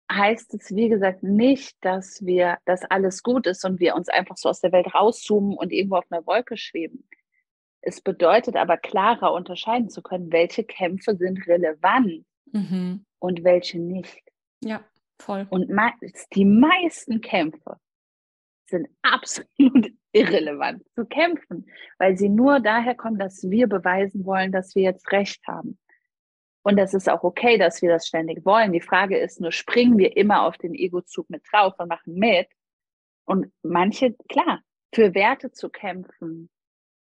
heißt 0.10 0.54
es, 0.54 0.74
wie 0.74 0.88
gesagt, 0.88 1.24
nicht, 1.24 1.76
dass 1.82 2.26
wir, 2.26 2.58
dass 2.66 2.86
alles 2.86 3.24
gut 3.24 3.48
ist 3.48 3.66
und 3.66 3.80
wir 3.80 3.96
uns 3.96 4.08
einfach 4.08 4.38
so 4.38 4.50
aus 4.50 4.62
der 4.62 4.72
Welt 4.72 4.94
rauszoomen 4.94 5.58
und 5.58 5.74
irgendwo 5.74 5.98
auf 5.98 6.06
einer 6.10 6.26
Wolke 6.26 6.56
schweben. 6.56 7.08
Es 7.82 8.02
bedeutet 8.02 8.56
aber 8.56 8.78
klarer 8.78 9.34
unterscheiden 9.34 9.90
zu 9.90 10.02
können, 10.02 10.32
welche 10.32 10.64
Kämpfe 10.64 11.16
sind 11.16 11.46
relevant 11.48 12.26
mhm. 12.52 13.06
und 13.20 13.44
welche 13.44 13.80
nicht. 13.80 14.22
Ja, 14.64 14.84
voll. 15.20 15.48
Und 15.50 15.70
die 16.34 16.46
meisten 16.46 17.22
Kämpfe 17.22 17.78
sind 18.70 18.88
absolut 19.02 19.92
irrelevant 20.12 20.84
zu 20.96 21.06
kämpfen, 21.06 21.68
weil 21.98 22.18
sie 22.18 22.30
nur 22.30 22.60
daher 22.60 22.96
kommen, 22.96 23.20
dass 23.20 23.50
wir 23.50 23.68
beweisen 23.68 24.26
wollen, 24.26 24.52
dass 24.52 24.76
wir 24.76 24.84
jetzt 24.84 25.12
Recht 25.12 25.46
haben. 25.48 25.78
Und 26.64 26.76
das 26.78 26.94
ist 26.94 27.10
auch 27.10 27.24
okay, 27.24 27.58
dass 27.58 27.82
wir 27.82 27.90
das 27.90 28.08
ständig 28.08 28.46
wollen. 28.46 28.74
Die 28.74 28.82
Frage 28.82 29.18
ist 29.18 29.40
nur, 29.40 29.54
springen 29.54 29.98
wir 29.98 30.18
immer 30.18 30.42
auf 30.42 30.58
den 30.58 30.74
Egozug 30.74 31.30
mit 31.30 31.44
drauf 31.50 31.76
und 31.78 31.88
machen 31.88 32.16
mit? 32.16 32.48
Und 33.26 33.54
manche, 33.62 34.16
klar, 34.28 34.62
für 34.94 35.14
Werte 35.14 35.52
zu 35.52 35.70
kämpfen, 35.70 36.50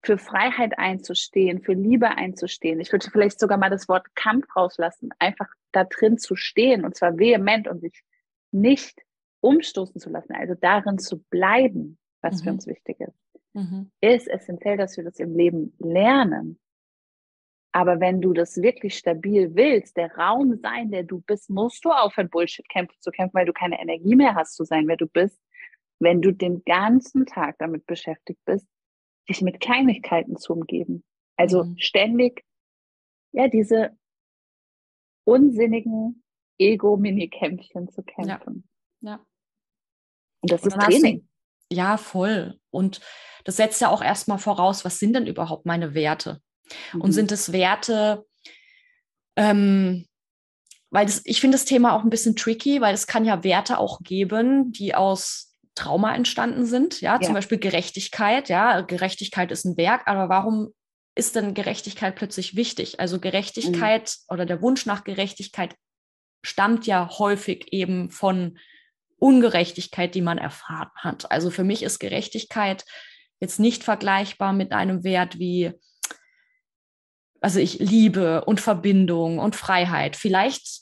für 0.05 0.19
Freiheit 0.19 0.79
einzustehen, 0.79 1.63
für 1.63 1.75
Liebe 1.75 2.09
einzustehen. 2.09 2.81
Ich 2.81 2.91
würde 2.91 3.09
vielleicht 3.11 3.39
sogar 3.39 3.57
mal 3.57 3.71
das 3.71 3.89
Wort 3.89 4.15
Kampf 4.17 4.47
rauslassen, 4.57 5.11
einfach 5.19 5.49
da 5.71 5.85
drin 5.85 6.19
zu 6.19 6.35
stehen 6.35 6.85
und 6.85 6.97
zwar 6.97 7.19
vehement 7.19 7.69
und 7.69 7.81
sich 7.81 8.03
nicht 8.51 9.01
umstoßen 9.41 10.01
zu 10.01 10.11
lassen, 10.11 10.35
also 10.35 10.55
darin 10.55 10.99
zu 10.99 11.23
bleiben, 11.25 11.99
was 12.21 12.41
mhm. 12.41 12.45
für 12.45 12.51
uns 12.51 12.67
wichtig 12.67 13.01
ist, 13.01 13.19
mhm. 13.53 13.91
ist 14.01 14.29
essentiell, 14.29 14.77
dass 14.77 14.97
wir 14.97 15.05
das 15.05 15.19
im 15.19 15.37
Leben 15.37 15.75
lernen. 15.79 16.59
Aber 17.75 18.01
wenn 18.01 18.21
du 18.21 18.35
das 18.35 18.61
wirklich 18.61 18.99
stabil 18.99 19.55
willst, 19.55 19.97
der 19.97 20.15
Raum 20.15 20.57
sein, 20.57 20.91
der 20.91 21.05
du 21.05 21.21
bist, 21.23 21.49
musst 21.49 21.85
du 21.85 21.91
aufhören, 21.91 22.29
Bullshit-Kämpfe 22.29 22.95
zu 23.01 23.11
kämpfen, 23.11 23.35
weil 23.35 23.47
du 23.47 23.55
keine 23.55 23.81
Energie 23.81 24.15
mehr 24.15 24.35
hast 24.35 24.57
zu 24.57 24.65
sein, 24.65 24.87
wer 24.89 24.99
du 24.99 25.07
bist. 25.07 25.41
Wenn 25.99 26.21
du 26.21 26.33
den 26.33 26.63
ganzen 26.65 27.25
Tag 27.25 27.57
damit 27.59 27.87
beschäftigt 27.87 28.41
bist, 28.45 28.67
sich 29.27 29.43
mit 29.43 29.61
Kleinigkeiten 29.61 30.37
zu 30.37 30.53
umgeben. 30.53 31.05
Also 31.37 31.65
mhm. 31.65 31.79
ständig, 31.79 32.45
ja, 33.33 33.49
diese 33.49 33.97
unsinnigen 35.25 36.23
Ego-Mini-Kämpfchen 36.59 37.89
zu 37.91 38.03
kämpfen. 38.03 38.69
Ja. 39.01 39.11
ja. 39.11 39.27
Und 40.41 40.53
das 40.53 40.63
Und 40.63 40.69
ist 40.69 40.81
Training. 40.81 41.29
Du, 41.71 41.77
ja, 41.77 41.97
voll. 41.97 42.59
Und 42.71 43.01
das 43.45 43.57
setzt 43.57 43.81
ja 43.81 43.89
auch 43.89 44.03
erstmal 44.03 44.39
voraus, 44.39 44.85
was 44.85 44.99
sind 44.99 45.15
denn 45.15 45.27
überhaupt 45.27 45.67
meine 45.67 45.95
Werte? 45.95 46.41
Mhm. 46.93 47.01
Und 47.01 47.13
sind 47.13 47.33
es 47.33 47.53
Werte, 47.53 48.27
ähm, 49.37 50.07
weil 50.91 51.07
das, 51.07 51.23
ich 51.25 51.41
finde 51.41 51.57
das 51.57 51.65
Thema 51.65 51.95
auch 51.95 52.03
ein 52.03 52.11
bisschen 52.11 52.37
tricky, 52.37 52.81
weil 52.81 52.95
es 52.95 53.07
kann 53.07 53.25
ja 53.25 53.45
Werte 53.45 53.79
auch 53.79 54.01
geben, 54.01 54.73
die 54.73 54.95
aus 54.95 55.52
Trauma 55.75 56.15
entstanden 56.15 56.67
sind, 56.67 57.01
ja, 57.01 57.15
ja, 57.15 57.21
zum 57.21 57.35
Beispiel 57.35 57.59
Gerechtigkeit, 57.59 58.49
ja, 58.49 58.81
Gerechtigkeit 58.83 59.51
ist 59.51 59.65
ein 59.65 59.77
Werk, 59.77 60.03
aber 60.07 60.29
warum 60.29 60.73
ist 61.15 61.37
denn 61.37 61.55
Gerechtigkeit 61.55 62.17
plötzlich 62.17 62.57
wichtig? 62.57 63.01
Also 63.01 63.21
Gerechtigkeit 63.21 64.17
mhm. 64.17 64.35
oder 64.35 64.47
der 64.47 64.63
Wunsch 64.63 64.87
nach 64.87 65.05
Gerechtigkeit 65.05 65.75
stammt 66.45 66.87
ja 66.87 67.09
häufig 67.19 67.73
eben 67.73 68.11
von 68.11 68.59
Ungerechtigkeit, 69.19 70.15
die 70.15 70.23
man 70.23 70.39
erfahren 70.39 70.91
hat. 70.97 71.31
Also 71.31 71.51
für 71.51 71.65
mich 71.65 71.83
ist 71.83 72.01
Gerechtigkeit 72.01 72.85
jetzt 73.41 73.61
nicht 73.61 73.85
vergleichbar 73.85 74.53
mit 74.53 74.73
einem 74.73 75.05
Wert 75.05 75.39
wie, 75.39 75.73
also 77.41 77.61
ich 77.61 77.79
Liebe 77.79 78.45
und 78.45 78.61
Verbindung 78.61 79.39
und 79.39 79.55
Freiheit. 79.55 80.17
Vielleicht 80.17 80.82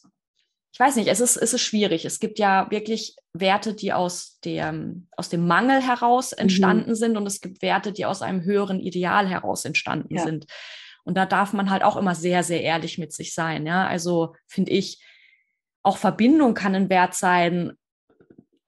ich 0.72 0.78
weiß 0.78 0.96
nicht, 0.96 1.08
es 1.08 1.20
ist, 1.20 1.36
es 1.36 1.52
ist 1.52 1.62
schwierig. 1.62 2.04
Es 2.04 2.20
gibt 2.20 2.38
ja 2.38 2.70
wirklich 2.70 3.16
Werte, 3.32 3.74
die 3.74 3.92
aus 3.92 4.38
dem, 4.44 5.08
aus 5.16 5.28
dem 5.28 5.46
Mangel 5.46 5.82
heraus 5.82 6.32
mhm. 6.32 6.42
entstanden 6.42 6.90
mhm. 6.90 6.94
sind 6.94 7.16
und 7.16 7.26
es 7.26 7.40
gibt 7.40 7.62
Werte, 7.62 7.92
die 7.92 8.06
aus 8.06 8.22
einem 8.22 8.44
höheren 8.44 8.80
Ideal 8.80 9.28
heraus 9.28 9.64
entstanden 9.64 10.16
ja. 10.16 10.22
sind. 10.22 10.46
Und 11.04 11.16
da 11.16 11.26
darf 11.26 11.52
man 11.52 11.70
halt 11.70 11.82
auch 11.82 11.96
immer 11.96 12.14
sehr, 12.14 12.42
sehr 12.42 12.62
ehrlich 12.62 12.98
mit 12.98 13.12
sich 13.12 13.34
sein. 13.34 13.66
Ja, 13.66 13.86
also 13.86 14.34
finde 14.46 14.72
ich, 14.72 15.02
auch 15.82 15.96
Verbindung 15.96 16.54
kann 16.54 16.74
ein 16.74 16.90
Wert 16.90 17.14
sein, 17.14 17.72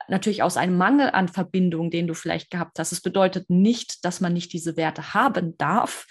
natürlich 0.09 0.43
aus 0.43 0.57
einem 0.57 0.77
Mangel 0.77 1.11
an 1.11 1.29
Verbindung, 1.29 1.91
den 1.91 2.07
du 2.07 2.15
vielleicht 2.15 2.51
gehabt 2.51 2.79
hast. 2.79 2.93
Es 2.93 3.01
bedeutet 3.01 3.49
nicht, 3.49 4.05
dass 4.05 4.21
man 4.21 4.33
nicht 4.33 4.53
diese 4.53 4.77
Werte 4.77 5.15
haben 5.15 5.57
darf. 5.59 6.07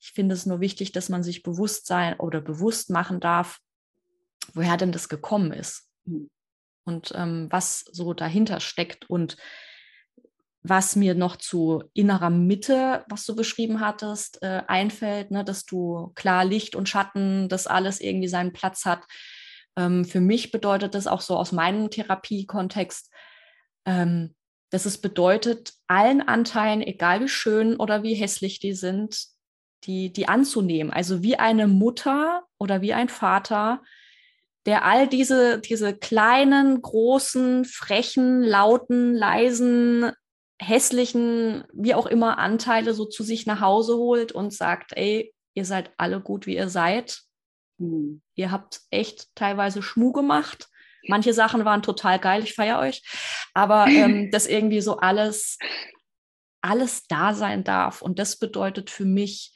Ich 0.00 0.12
finde 0.12 0.34
es 0.34 0.46
nur 0.46 0.60
wichtig, 0.60 0.92
dass 0.92 1.08
man 1.08 1.22
sich 1.22 1.42
bewusst 1.42 1.86
sein 1.86 2.18
oder 2.18 2.40
bewusst 2.40 2.90
machen 2.90 3.20
darf, 3.20 3.60
woher 4.54 4.76
denn 4.76 4.92
das 4.92 5.08
gekommen 5.08 5.52
ist 5.52 5.88
mhm. 6.04 6.28
und 6.84 7.12
ähm, 7.14 7.48
was 7.50 7.84
so 7.92 8.14
dahinter 8.14 8.60
steckt 8.60 9.08
und 9.08 9.36
was 10.68 10.96
mir 10.96 11.14
noch 11.14 11.36
zu 11.36 11.84
innerer 11.94 12.30
Mitte, 12.30 13.04
was 13.08 13.24
du 13.24 13.36
beschrieben 13.36 13.80
hattest, 13.80 14.42
äh, 14.42 14.62
einfällt, 14.66 15.30
ne, 15.30 15.44
dass 15.44 15.64
du 15.64 16.12
klar 16.14 16.44
Licht 16.44 16.74
und 16.74 16.88
Schatten, 16.88 17.48
dass 17.48 17.66
alles 17.66 18.00
irgendwie 18.00 18.28
seinen 18.28 18.52
Platz 18.52 18.84
hat. 18.84 19.04
Ähm, 19.76 20.04
für 20.04 20.20
mich 20.20 20.50
bedeutet 20.50 20.94
das 20.94 21.06
auch 21.06 21.20
so 21.20 21.36
aus 21.36 21.52
meinem 21.52 21.90
Therapiekontext, 21.90 23.12
ähm, 23.84 24.34
dass 24.70 24.86
es 24.86 25.00
bedeutet, 25.00 25.72
allen 25.86 26.20
Anteilen, 26.20 26.82
egal 26.82 27.20
wie 27.20 27.28
schön 27.28 27.76
oder 27.76 28.02
wie 28.02 28.14
hässlich 28.14 28.58
die 28.58 28.74
sind, 28.74 29.26
die, 29.84 30.12
die 30.12 30.28
anzunehmen. 30.28 30.92
Also 30.92 31.22
wie 31.22 31.38
eine 31.38 31.68
Mutter 31.68 32.42
oder 32.58 32.82
wie 32.82 32.92
ein 32.92 33.08
Vater, 33.08 33.82
der 34.66 34.84
all 34.84 35.08
diese, 35.08 35.60
diese 35.60 35.96
kleinen, 35.96 36.82
großen, 36.82 37.64
frechen, 37.64 38.42
lauten, 38.42 39.14
leisen, 39.14 40.12
hässlichen, 40.60 41.64
wie 41.72 41.94
auch 41.94 42.06
immer 42.06 42.38
Anteile 42.38 42.94
so 42.94 43.04
zu 43.04 43.22
sich 43.22 43.46
nach 43.46 43.60
Hause 43.60 43.96
holt 43.96 44.32
und 44.32 44.52
sagt, 44.52 44.92
ey, 44.96 45.32
ihr 45.54 45.64
seid 45.64 45.92
alle 45.96 46.20
gut, 46.20 46.46
wie 46.46 46.56
ihr 46.56 46.68
seid. 46.68 47.20
Mhm. 47.78 48.22
Ihr 48.34 48.50
habt 48.50 48.80
echt 48.90 49.28
teilweise 49.34 49.82
Schmu 49.82 50.12
gemacht. 50.12 50.68
Manche 51.08 51.32
Sachen 51.32 51.64
waren 51.64 51.82
total 51.82 52.18
geil, 52.18 52.42
ich 52.42 52.54
feiere 52.54 52.80
euch. 52.80 53.02
Aber 53.54 53.86
ähm, 53.86 54.30
dass 54.32 54.46
irgendwie 54.46 54.80
so 54.80 54.96
alles, 54.96 55.58
alles 56.60 57.06
da 57.06 57.34
sein 57.34 57.62
darf. 57.64 58.02
Und 58.02 58.18
das 58.18 58.38
bedeutet 58.38 58.90
für 58.90 59.04
mich, 59.04 59.52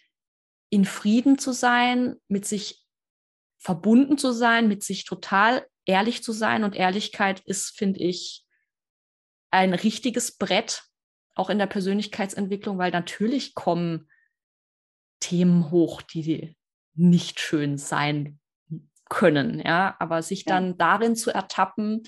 in 0.72 0.84
Frieden 0.84 1.36
zu 1.36 1.50
sein, 1.50 2.14
mit 2.28 2.46
sich 2.46 2.84
verbunden 3.60 4.18
zu 4.18 4.32
sein, 4.32 4.66
mit 4.66 4.82
sich 4.82 5.04
total 5.04 5.66
ehrlich 5.84 6.24
zu 6.24 6.32
sein. 6.32 6.64
Und 6.64 6.74
Ehrlichkeit 6.74 7.40
ist, 7.40 7.76
finde 7.76 8.00
ich, 8.00 8.44
ein 9.52 9.74
richtiges 9.74 10.36
Brett, 10.36 10.84
auch 11.34 11.50
in 11.50 11.58
der 11.58 11.66
Persönlichkeitsentwicklung, 11.66 12.78
weil 12.78 12.90
natürlich 12.90 13.54
kommen 13.54 14.08
Themen 15.20 15.70
hoch, 15.70 16.02
die 16.02 16.56
nicht 16.94 17.38
schön 17.38 17.78
sein 17.78 18.40
können, 19.08 19.60
ja, 19.60 19.96
aber 19.98 20.22
sich 20.22 20.44
ja. 20.46 20.54
dann 20.54 20.78
darin 20.78 21.16
zu 21.16 21.30
ertappen 21.30 22.04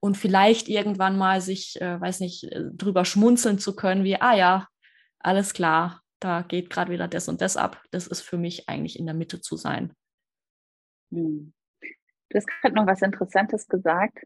und 0.00 0.16
vielleicht 0.16 0.68
irgendwann 0.68 1.18
mal 1.18 1.40
sich, 1.40 1.80
äh, 1.80 2.00
weiß 2.00 2.20
nicht, 2.20 2.44
äh, 2.44 2.64
drüber 2.72 3.04
schmunzeln 3.04 3.58
zu 3.58 3.74
können, 3.74 4.04
wie, 4.04 4.20
ah 4.20 4.34
ja, 4.34 4.68
alles 5.18 5.52
klar, 5.54 6.02
da 6.20 6.42
geht 6.42 6.70
gerade 6.70 6.92
wieder 6.92 7.08
das 7.08 7.28
und 7.28 7.40
das 7.40 7.56
ab. 7.56 7.82
Das 7.90 8.06
ist 8.06 8.20
für 8.20 8.38
mich 8.38 8.68
eigentlich 8.68 8.98
in 8.98 9.06
der 9.06 9.14
Mitte 9.14 9.40
zu 9.40 9.56
sein. 9.56 9.92
Hm. 11.10 11.52
Du 12.30 12.36
hast 12.36 12.46
gerade 12.46 12.74
noch 12.74 12.86
was 12.86 13.02
Interessantes 13.02 13.68
gesagt 13.68 14.24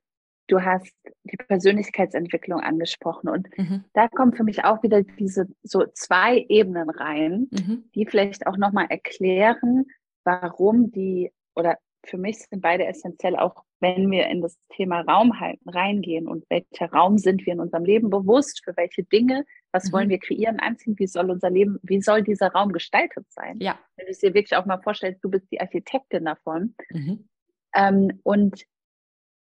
du 0.52 0.62
hast 0.62 0.94
die 1.24 1.36
Persönlichkeitsentwicklung 1.36 2.60
angesprochen 2.60 3.28
und 3.28 3.48
mhm. 3.56 3.84
da 3.94 4.08
kommen 4.08 4.34
für 4.34 4.44
mich 4.44 4.64
auch 4.64 4.82
wieder 4.82 5.02
diese 5.02 5.46
so 5.62 5.84
zwei 5.94 6.44
Ebenen 6.48 6.90
rein, 6.90 7.48
mhm. 7.50 7.84
die 7.94 8.06
vielleicht 8.06 8.46
auch 8.46 8.56
nochmal 8.56 8.86
erklären, 8.90 9.86
warum 10.24 10.90
die 10.92 11.32
oder 11.54 11.78
für 12.04 12.18
mich 12.18 12.38
sind 12.38 12.60
beide 12.60 12.86
essentiell, 12.86 13.36
auch 13.36 13.64
wenn 13.82 14.10
wir 14.10 14.28
in 14.28 14.40
das 14.40 14.56
Thema 14.70 15.00
Raum 15.00 15.40
halten, 15.40 15.68
reingehen 15.68 16.28
und 16.28 16.48
welcher 16.48 16.90
Raum 16.90 17.18
sind 17.18 17.44
wir 17.44 17.52
in 17.52 17.60
unserem 17.60 17.84
Leben 17.84 18.08
bewusst, 18.08 18.62
für 18.64 18.76
welche 18.76 19.02
Dinge, 19.02 19.44
was 19.72 19.88
mhm. 19.88 19.92
wollen 19.92 20.08
wir 20.08 20.18
kreieren, 20.18 20.60
anziehen, 20.60 20.98
wie 20.98 21.08
soll 21.08 21.30
unser 21.30 21.50
Leben, 21.50 21.78
wie 21.82 22.00
soll 22.00 22.22
dieser 22.22 22.52
Raum 22.52 22.72
gestaltet 22.72 23.26
sein? 23.30 23.58
Ja. 23.60 23.78
Wenn 23.96 24.06
du 24.06 24.12
es 24.12 24.20
dir 24.20 24.34
wirklich 24.34 24.56
auch 24.56 24.64
mal 24.64 24.80
vorstellst, 24.80 25.22
du 25.22 25.28
bist 25.28 25.50
die 25.50 25.60
Architektin 25.60 26.24
davon. 26.24 26.74
Mhm. 26.90 27.28
Ähm, 27.74 28.20
und 28.22 28.64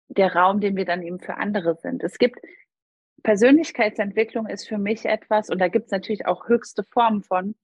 der 0.09 0.35
Raum, 0.35 0.61
den 0.61 0.77
wir 0.77 0.85
dann 0.85 1.03
eben 1.03 1.21
für 1.21 1.37
andere 1.37 1.77
sind. 1.77 2.05
Es 2.05 2.19
gibt 2.19 2.39
Persönlichkeitsentwicklung 3.23 4.47
ist 4.47 4.69
für 4.69 4.79
mich 4.79 5.05
etwas, 5.05 5.51
und 5.51 5.59
da 5.59 5.69
gibt 5.69 5.87
es 5.87 5.91
natürlich 5.91 6.27
auch 6.27 6.49
höchste 6.49 6.85
Formen 6.85 7.23
von, 7.23 7.55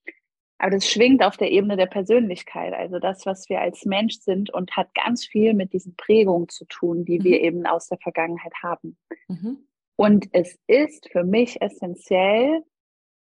aber 0.58 0.70
das 0.70 0.88
schwingt 0.88 1.22
auf 1.22 1.36
der 1.36 1.50
Ebene 1.50 1.76
der 1.76 1.86
Persönlichkeit, 1.86 2.72
also 2.74 2.98
das, 2.98 3.26
was 3.26 3.48
wir 3.48 3.60
als 3.60 3.84
Mensch 3.84 4.20
sind 4.20 4.50
und 4.50 4.76
hat 4.76 4.94
ganz 4.94 5.24
viel 5.24 5.54
mit 5.54 5.72
diesen 5.72 5.96
Prägungen 5.96 6.48
zu 6.48 6.64
tun, 6.66 7.04
die 7.04 7.18
mhm. 7.18 7.24
wir 7.24 7.40
eben 7.42 7.66
aus 7.66 7.88
der 7.88 7.98
Vergangenheit 7.98 8.54
haben. 8.62 8.96
Mhm. 9.28 9.66
Und 9.96 10.28
es 10.32 10.58
ist 10.66 11.08
für 11.10 11.24
mich 11.24 11.60
essentiell, 11.60 12.62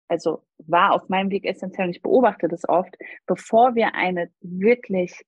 also 0.09 0.43
war 0.59 0.93
auf 0.93 1.09
meinem 1.09 1.29
Weg 1.31 1.45
essentiell 1.45 1.87
und 1.87 1.95
ich 1.95 2.01
beobachte 2.01 2.47
das 2.47 2.67
oft, 2.67 2.95
bevor 3.25 3.75
wir 3.75 3.95
eine 3.95 4.31
wirklich 4.41 5.25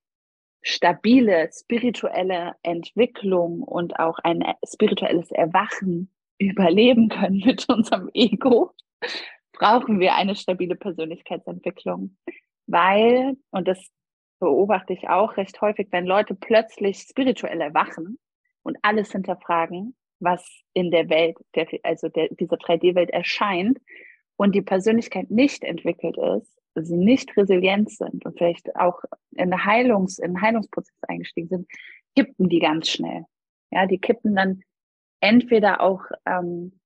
stabile 0.62 1.50
spirituelle 1.54 2.56
Entwicklung 2.64 3.64
und 3.64 4.00
auch 4.00 4.20
ein 4.20 4.44
spirituelles 4.66 5.32
Erwachen 5.32 6.12
überleben 6.38 7.10
können 7.10 7.42
mit 7.46 7.68
unserem 7.70 8.10
Ego, 8.14 8.74
brauchen 9.60 10.00
wir 10.00 10.16
eine 10.16 10.36
stabile 10.36 10.76
Persönlichkeitsentwicklung. 10.76 12.18
Weil, 12.66 13.38
und 13.52 13.68
das 13.68 13.92
beobachte 14.40 14.94
ich 14.94 15.08
auch 15.10 15.38
recht 15.38 15.62
häufig, 15.62 15.90
wenn 15.92 16.06
Leute 16.06 16.34
plötzlich 16.34 17.00
spirituell 17.00 17.62
erwachen 17.62 18.18
und 18.64 18.78
alles 18.82 19.12
hinterfragen, 19.12 19.96
was 20.20 20.46
in 20.74 20.92
der 20.92 21.10
Welt, 21.10 21.38
der, 21.56 21.68
also 21.84 22.10
der, 22.10 22.30
dieser 22.30 22.56
3D-Welt 22.56 23.10
erscheint 23.10 23.80
und 24.38 24.56
die 24.56 24.62
Persönlichkeit 24.62 25.30
nicht 25.30 25.64
entwickelt 25.64 26.18
ist, 26.18 26.60
sie 26.76 26.98
nicht 26.98 27.36
resilient 27.36 27.92
sind 27.92 28.26
und 28.26 28.38
vielleicht 28.38 28.74
auch 28.76 29.02
in, 29.32 29.54
Heilungs-, 29.54 30.20
in 30.20 30.42
Heilungsprozess 30.42 30.96
eingestiegen 31.08 31.50
sind, 31.50 31.68
kippen 32.16 32.48
die 32.48 32.60
ganz 32.60 32.90
schnell. 32.90 33.26
Ja, 33.72 33.86
die 33.86 33.98
kippen 33.98 34.36
dann 34.36 34.62
entweder 35.20 35.82
auch 35.82 36.04
ähm, 36.26 36.79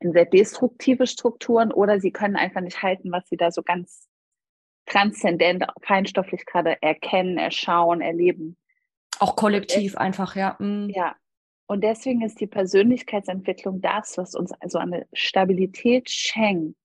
in 0.00 0.12
sehr 0.12 0.26
destruktive 0.26 1.06
Strukturen 1.06 1.72
oder 1.72 2.00
sie 2.00 2.10
können 2.10 2.36
einfach 2.36 2.60
nicht 2.60 2.82
halten, 2.82 3.10
was 3.12 3.28
sie 3.28 3.36
da 3.36 3.50
so 3.50 3.62
ganz 3.62 4.08
transzendent, 4.86 5.64
feinstofflich 5.82 6.46
gerade 6.46 6.80
erkennen, 6.80 7.38
erschauen, 7.38 8.00
erleben. 8.00 8.56
Auch 9.18 9.36
kollektiv 9.36 9.92
es, 9.92 9.96
einfach, 9.96 10.36
ja. 10.36 10.56
Mhm. 10.58 10.90
Ja. 10.94 11.16
Und 11.66 11.82
deswegen 11.82 12.22
ist 12.22 12.40
die 12.40 12.46
Persönlichkeitsentwicklung 12.46 13.80
das, 13.80 14.16
was 14.16 14.34
uns 14.34 14.52
also 14.60 14.78
eine 14.78 15.06
Stabilität 15.12 16.08
schenkt, 16.10 16.76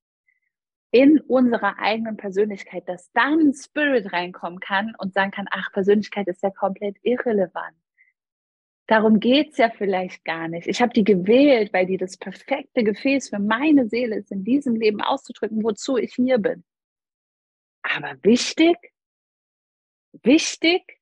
in 0.91 1.19
unserer 1.21 1.79
eigenen 1.79 2.17
Persönlichkeit, 2.17 2.87
dass 2.89 3.11
dann 3.13 3.53
Spirit 3.53 4.11
reinkommen 4.11 4.59
kann 4.59 4.93
und 4.97 5.13
sagen 5.13 5.31
kann, 5.31 5.45
ach, 5.51 5.71
Persönlichkeit 5.71 6.27
ist 6.27 6.43
ja 6.43 6.49
komplett 6.49 6.97
irrelevant. 7.03 7.77
Darum 8.91 9.21
geht's 9.21 9.57
ja 9.57 9.69
vielleicht 9.69 10.25
gar 10.25 10.49
nicht. 10.49 10.67
Ich 10.67 10.81
habe 10.81 10.91
die 10.91 11.05
gewählt, 11.05 11.71
weil 11.71 11.85
die 11.85 11.95
das 11.95 12.17
perfekte 12.17 12.83
Gefäß 12.83 13.29
für 13.29 13.39
meine 13.39 13.87
Seele 13.87 14.17
ist, 14.17 14.33
in 14.33 14.43
diesem 14.43 14.75
Leben 14.75 14.99
auszudrücken, 14.99 15.63
wozu 15.63 15.95
ich 15.95 16.13
hier 16.13 16.39
bin. 16.39 16.65
Aber 17.83 18.21
wichtig, 18.21 18.75
wichtig 20.23 20.99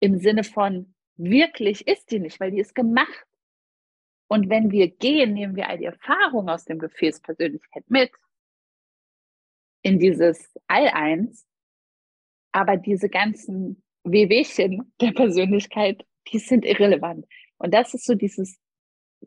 im 0.00 0.16
Sinne 0.16 0.44
von 0.44 0.94
wirklich 1.16 1.86
ist 1.86 2.10
die 2.10 2.20
nicht, 2.20 2.40
weil 2.40 2.52
die 2.52 2.60
ist 2.60 2.74
gemacht. 2.74 3.26
Und 4.28 4.48
wenn 4.48 4.70
wir 4.70 4.88
gehen, 4.88 5.34
nehmen 5.34 5.56
wir 5.56 5.68
all 5.68 5.76
die 5.76 5.84
Erfahrung 5.84 6.48
aus 6.48 6.64
dem 6.64 6.78
Gefäß 6.78 7.20
Persönlichkeit 7.20 7.84
mit 7.88 8.12
in 9.82 9.98
dieses 9.98 10.58
All-Eins. 10.68 11.46
Aber 12.52 12.78
diese 12.78 13.10
ganzen 13.10 13.82
Wehwehchen 14.04 14.94
der 15.02 15.12
Persönlichkeit, 15.12 16.02
die 16.28 16.38
sind 16.38 16.64
irrelevant. 16.64 17.26
Und 17.58 17.72
das 17.72 17.94
ist 17.94 18.04
so 18.04 18.14
dieses, 18.14 18.58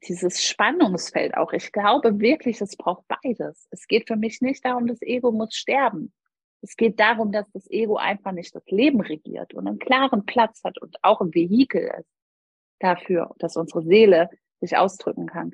dieses 0.07 0.43
Spannungsfeld 0.43 1.35
auch. 1.35 1.53
Ich 1.53 1.71
glaube 1.71 2.19
wirklich, 2.19 2.61
es 2.61 2.75
braucht 2.75 3.05
beides. 3.07 3.67
Es 3.71 3.87
geht 3.87 4.07
für 4.07 4.15
mich 4.15 4.41
nicht 4.41 4.63
darum, 4.65 4.87
das 4.87 5.01
Ego 5.01 5.31
muss 5.31 5.55
sterben. 5.55 6.13
Es 6.61 6.75
geht 6.75 6.99
darum, 6.99 7.31
dass 7.31 7.49
das 7.51 7.69
Ego 7.69 7.95
einfach 7.97 8.33
nicht 8.33 8.53
das 8.53 8.65
Leben 8.67 9.01
regiert 9.01 9.53
und 9.53 9.67
einen 9.67 9.79
klaren 9.79 10.25
Platz 10.25 10.61
hat 10.63 10.77
und 10.81 10.97
auch 11.03 11.21
ein 11.21 11.33
Vehikel 11.33 11.89
ist 11.97 12.09
dafür, 12.79 13.33
dass 13.39 13.55
unsere 13.55 13.83
Seele 13.83 14.29
sich 14.59 14.75
ausdrücken 14.77 15.27
kann. 15.27 15.53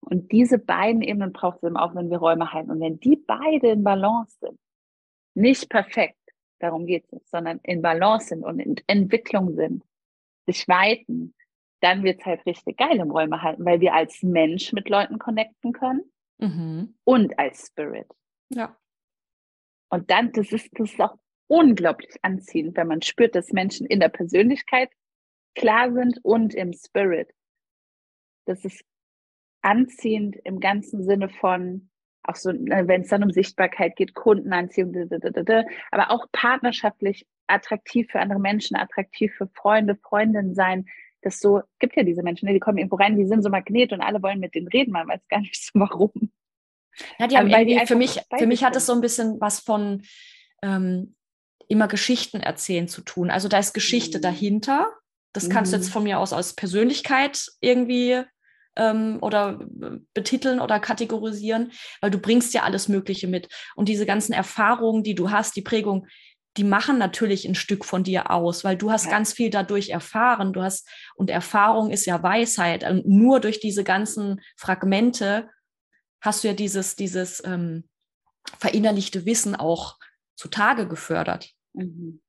Und 0.00 0.32
diese 0.32 0.58
beiden 0.58 1.02
Ebenen 1.02 1.32
braucht 1.32 1.58
es 1.58 1.62
eben 1.64 1.76
auch, 1.76 1.94
wenn 1.94 2.10
wir 2.10 2.18
Räume 2.18 2.52
halten. 2.52 2.70
Und 2.70 2.80
wenn 2.80 3.00
die 3.00 3.16
beide 3.16 3.70
in 3.70 3.82
Balance 3.82 4.36
sind, 4.40 4.58
nicht 5.34 5.68
perfekt, 5.68 6.18
darum 6.60 6.86
geht 6.86 7.04
es 7.10 7.28
sondern 7.30 7.58
in 7.62 7.82
Balance 7.82 8.28
sind 8.28 8.44
und 8.44 8.60
in 8.60 8.76
Entwicklung 8.86 9.54
sind, 9.54 9.82
sich 10.46 10.66
weiten, 10.68 11.34
dann 11.80 12.02
wird 12.02 12.20
es 12.20 12.26
halt 12.26 12.44
richtig 12.46 12.78
geil 12.78 12.98
im 12.98 13.10
Räume 13.10 13.42
halten, 13.42 13.64
weil 13.64 13.80
wir 13.80 13.94
als 13.94 14.22
Mensch 14.22 14.72
mit 14.72 14.88
Leuten 14.88 15.18
connecten 15.18 15.72
können 15.72 16.10
mhm. 16.38 16.94
und 17.04 17.38
als 17.38 17.66
Spirit. 17.66 18.06
Ja. 18.50 18.76
Und 19.90 20.10
dann, 20.10 20.32
das 20.32 20.50
ist, 20.52 20.68
das 20.72 20.92
ist 20.92 21.00
auch 21.00 21.16
unglaublich 21.46 22.16
anziehend, 22.22 22.76
wenn 22.76 22.88
man 22.88 23.02
spürt, 23.02 23.34
dass 23.34 23.52
Menschen 23.52 23.86
in 23.86 24.00
der 24.00 24.08
Persönlichkeit 24.08 24.90
klar 25.54 25.92
sind 25.92 26.18
und 26.24 26.54
im 26.54 26.72
Spirit. 26.72 27.30
Das 28.46 28.64
ist 28.64 28.84
anziehend 29.62 30.36
im 30.44 30.60
ganzen 30.60 31.04
Sinne 31.04 31.28
von, 31.28 31.90
auch 32.24 32.36
so, 32.36 32.52
ne, 32.52 32.88
wenn 32.88 33.02
es 33.02 33.08
dann 33.08 33.22
um 33.22 33.30
Sichtbarkeit 33.30 33.96
geht, 33.96 34.14
Kundenanziehung, 34.14 34.94
aber 35.90 36.10
auch 36.10 36.26
partnerschaftlich 36.32 37.26
attraktiv 37.46 38.10
für 38.10 38.20
andere 38.20 38.40
Menschen, 38.40 38.76
attraktiv 38.76 39.32
für 39.36 39.48
Freunde, 39.48 39.96
Freundinnen 39.96 40.54
sein. 40.54 40.86
das 41.22 41.40
so, 41.40 41.62
gibt 41.78 41.96
ja 41.96 42.02
diese 42.02 42.22
Menschen, 42.22 42.46
ne, 42.46 42.54
die 42.54 42.60
kommen 42.60 42.78
irgendwo 42.78 42.96
rein, 42.96 43.16
die 43.16 43.26
sind 43.26 43.42
so 43.42 43.50
Magnet 43.50 43.92
und 43.92 44.00
alle 44.00 44.22
wollen 44.22 44.40
mit 44.40 44.54
denen 44.54 44.68
reden, 44.68 44.92
man 44.92 45.08
weiß 45.08 45.20
gar 45.28 45.40
nicht 45.40 45.56
so 45.64 45.78
warum. 45.78 46.32
Ja, 47.18 47.26
die 47.26 47.36
haben 47.36 47.50
ähm, 47.50 47.68
irgendwie, 47.68 47.86
für 47.86 47.96
mich, 47.96 48.20
für 48.38 48.46
mich 48.46 48.64
hat 48.64 48.76
es 48.76 48.86
so 48.86 48.92
ein 48.92 49.00
bisschen 49.00 49.40
was 49.40 49.60
von 49.60 50.02
ähm, 50.62 51.16
immer 51.68 51.88
Geschichten 51.88 52.40
erzählen 52.40 52.88
zu 52.88 53.02
tun. 53.02 53.30
Also 53.30 53.48
da 53.48 53.58
ist 53.58 53.74
Geschichte 53.74 54.18
mhm. 54.18 54.22
dahinter. 54.22 54.92
Das 55.32 55.50
kannst 55.50 55.72
du 55.72 55.76
jetzt 55.76 55.88
mhm. 55.88 55.92
von 55.92 56.02
mir 56.04 56.20
aus 56.20 56.32
als 56.32 56.54
Persönlichkeit 56.54 57.48
irgendwie 57.60 58.22
ähm, 58.76 59.18
oder 59.20 59.60
betiteln 60.14 60.60
oder 60.60 60.80
kategorisieren, 60.80 61.72
weil 62.00 62.10
du 62.10 62.18
bringst 62.18 62.54
ja 62.54 62.62
alles 62.62 62.88
Mögliche 62.88 63.28
mit. 63.28 63.48
Und 63.76 63.88
diese 63.88 64.06
ganzen 64.06 64.32
Erfahrungen, 64.32 65.02
die 65.02 65.14
du 65.14 65.30
hast, 65.30 65.56
die 65.56 65.62
Prägung, 65.62 66.06
die 66.56 66.64
machen 66.64 66.98
natürlich 66.98 67.46
ein 67.46 67.56
Stück 67.56 67.84
von 67.84 68.04
dir 68.04 68.30
aus, 68.30 68.62
weil 68.62 68.76
du 68.76 68.90
hast 68.90 69.06
ja. 69.06 69.10
ganz 69.10 69.32
viel 69.32 69.50
dadurch 69.50 69.90
erfahren. 69.90 70.52
Du 70.52 70.62
hast, 70.62 70.88
und 71.16 71.30
Erfahrung 71.30 71.90
ist 71.90 72.06
ja 72.06 72.22
Weisheit. 72.22 72.84
Und 72.88 73.06
nur 73.06 73.40
durch 73.40 73.58
diese 73.58 73.82
ganzen 73.82 74.40
Fragmente 74.56 75.50
hast 76.20 76.44
du 76.44 76.48
ja 76.48 76.54
dieses, 76.54 76.94
dieses 76.94 77.42
ähm, 77.44 77.88
verinnerlichte 78.58 79.26
Wissen 79.26 79.56
auch 79.56 79.98
zutage 80.36 80.86
gefördert. 80.86 81.50
Mhm. 81.72 82.20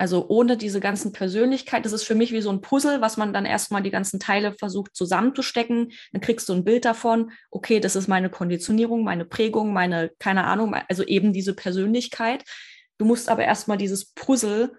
Also 0.00 0.28
ohne 0.28 0.56
diese 0.56 0.78
ganzen 0.78 1.12
Persönlichkeit, 1.12 1.84
das 1.84 1.92
ist 1.92 2.04
für 2.04 2.14
mich 2.14 2.32
wie 2.32 2.40
so 2.40 2.50
ein 2.50 2.60
Puzzle, 2.60 3.00
was 3.00 3.16
man 3.16 3.32
dann 3.32 3.44
erstmal 3.44 3.82
die 3.82 3.90
ganzen 3.90 4.20
Teile 4.20 4.52
versucht 4.52 4.94
zusammenzustecken. 4.94 5.90
Dann 6.12 6.20
kriegst 6.20 6.48
du 6.48 6.52
ein 6.52 6.64
Bild 6.64 6.84
davon, 6.84 7.32
okay, 7.50 7.80
das 7.80 7.96
ist 7.96 8.06
meine 8.06 8.30
Konditionierung, 8.30 9.02
meine 9.02 9.24
Prägung, 9.24 9.72
meine, 9.72 10.12
keine 10.20 10.44
Ahnung, 10.44 10.74
also 10.88 11.02
eben 11.02 11.32
diese 11.32 11.52
Persönlichkeit. 11.52 12.44
Du 12.96 13.04
musst 13.04 13.28
aber 13.28 13.44
erstmal 13.44 13.76
dieses 13.76 14.12
Puzzle 14.14 14.72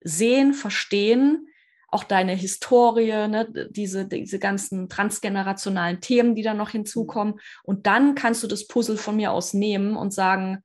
sehen, 0.00 0.52
verstehen, 0.52 1.46
auch 1.86 2.04
deine 2.04 2.34
Historie, 2.34 3.28
ne, 3.28 3.48
diese, 3.70 4.06
diese 4.06 4.38
ganzen 4.40 4.88
transgenerationalen 4.88 6.00
Themen, 6.00 6.34
die 6.34 6.42
da 6.42 6.54
noch 6.54 6.70
hinzukommen. 6.70 7.40
Und 7.62 7.86
dann 7.86 8.16
kannst 8.16 8.42
du 8.42 8.48
das 8.48 8.66
Puzzle 8.66 8.96
von 8.96 9.16
mir 9.16 9.30
aus 9.30 9.54
nehmen 9.54 9.96
und 9.96 10.12
sagen, 10.12 10.64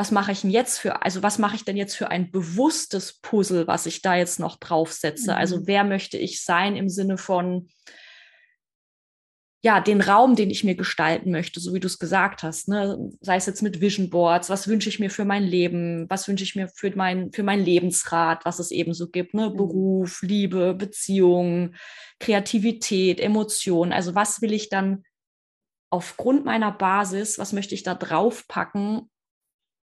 was 0.00 0.12
mache 0.12 0.32
ich 0.32 0.40
denn 0.40 0.50
jetzt 0.50 0.78
für, 0.78 1.02
also 1.02 1.22
was 1.22 1.36
mache 1.36 1.56
ich 1.56 1.66
denn 1.66 1.76
jetzt 1.76 1.94
für 1.94 2.10
ein 2.10 2.30
bewusstes 2.30 3.20
Puzzle, 3.20 3.66
was 3.66 3.84
ich 3.84 4.00
da 4.00 4.16
jetzt 4.16 4.40
noch 4.40 4.56
draufsetze? 4.56 5.36
Also 5.36 5.56
mhm. 5.56 5.60
Also 5.60 5.66
wer 5.66 5.84
möchte 5.84 6.16
ich 6.16 6.42
sein 6.42 6.74
im 6.74 6.88
Sinne 6.88 7.18
von, 7.18 7.68
ja, 9.62 9.80
den 9.80 10.00
Raum, 10.00 10.36
den 10.36 10.48
ich 10.48 10.64
mir 10.64 10.74
gestalten 10.74 11.30
möchte, 11.32 11.60
so 11.60 11.74
wie 11.74 11.80
du 11.80 11.86
es 11.86 11.98
gesagt 11.98 12.42
hast, 12.42 12.68
ne? 12.68 13.10
sei 13.20 13.36
es 13.36 13.44
jetzt 13.44 13.60
mit 13.60 13.82
Vision 13.82 14.08
Boards, 14.08 14.48
was 14.48 14.68
wünsche 14.68 14.88
ich 14.88 15.00
mir 15.00 15.10
für 15.10 15.26
mein 15.26 15.42
Leben, 15.42 16.08
was 16.08 16.28
wünsche 16.28 16.44
ich 16.44 16.56
mir 16.56 16.68
für 16.68 16.96
mein, 16.96 17.30
für 17.32 17.42
mein 17.42 17.62
Lebensrat, 17.62 18.46
was 18.46 18.58
es 18.58 18.70
eben 18.70 18.94
so 18.94 19.10
gibt, 19.10 19.34
ne? 19.34 19.50
Mhm. 19.50 19.56
Beruf, 19.58 20.22
Liebe, 20.22 20.72
Beziehung, 20.72 21.74
Kreativität, 22.20 23.20
Emotionen, 23.20 23.92
also 23.92 24.14
was 24.14 24.40
will 24.40 24.54
ich 24.54 24.70
dann 24.70 25.02
aufgrund 25.90 26.46
meiner 26.46 26.72
Basis, 26.72 27.38
was 27.38 27.52
möchte 27.52 27.74
ich 27.74 27.82
da 27.82 27.94
draufpacken, 27.94 29.10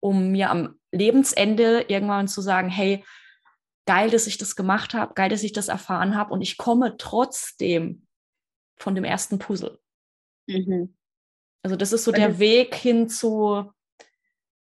um 0.00 0.30
mir 0.30 0.50
am 0.50 0.78
Lebensende 0.92 1.84
irgendwann 1.88 2.28
zu 2.28 2.40
sagen, 2.40 2.68
hey, 2.68 3.04
geil, 3.86 4.10
dass 4.10 4.26
ich 4.26 4.38
das 4.38 4.56
gemacht 4.56 4.94
habe, 4.94 5.14
geil, 5.14 5.28
dass 5.28 5.42
ich 5.42 5.52
das 5.52 5.68
erfahren 5.68 6.16
habe 6.16 6.32
und 6.32 6.42
ich 6.42 6.56
komme 6.56 6.96
trotzdem 6.96 8.06
von 8.76 8.94
dem 8.94 9.04
ersten 9.04 9.38
Puzzle. 9.38 9.78
Mhm. 10.46 10.94
Also 11.62 11.76
das 11.76 11.92
ist 11.92 12.04
so 12.04 12.12
der 12.12 12.38
Weg 12.38 12.74
hin 12.74 13.08
zu, 13.08 13.72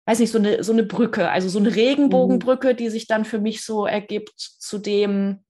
weiß 0.06 0.18
nicht, 0.18 0.32
so 0.32 0.38
eine, 0.38 0.64
so 0.64 0.72
eine 0.72 0.82
Brücke, 0.82 1.30
also 1.30 1.48
so 1.48 1.58
eine 1.58 1.74
Regenbogenbrücke, 1.74 2.72
mhm. 2.72 2.76
die 2.76 2.90
sich 2.90 3.06
dann 3.06 3.24
für 3.24 3.38
mich 3.38 3.64
so 3.64 3.86
ergibt 3.86 4.32
zu 4.36 4.78
dem, 4.78 5.44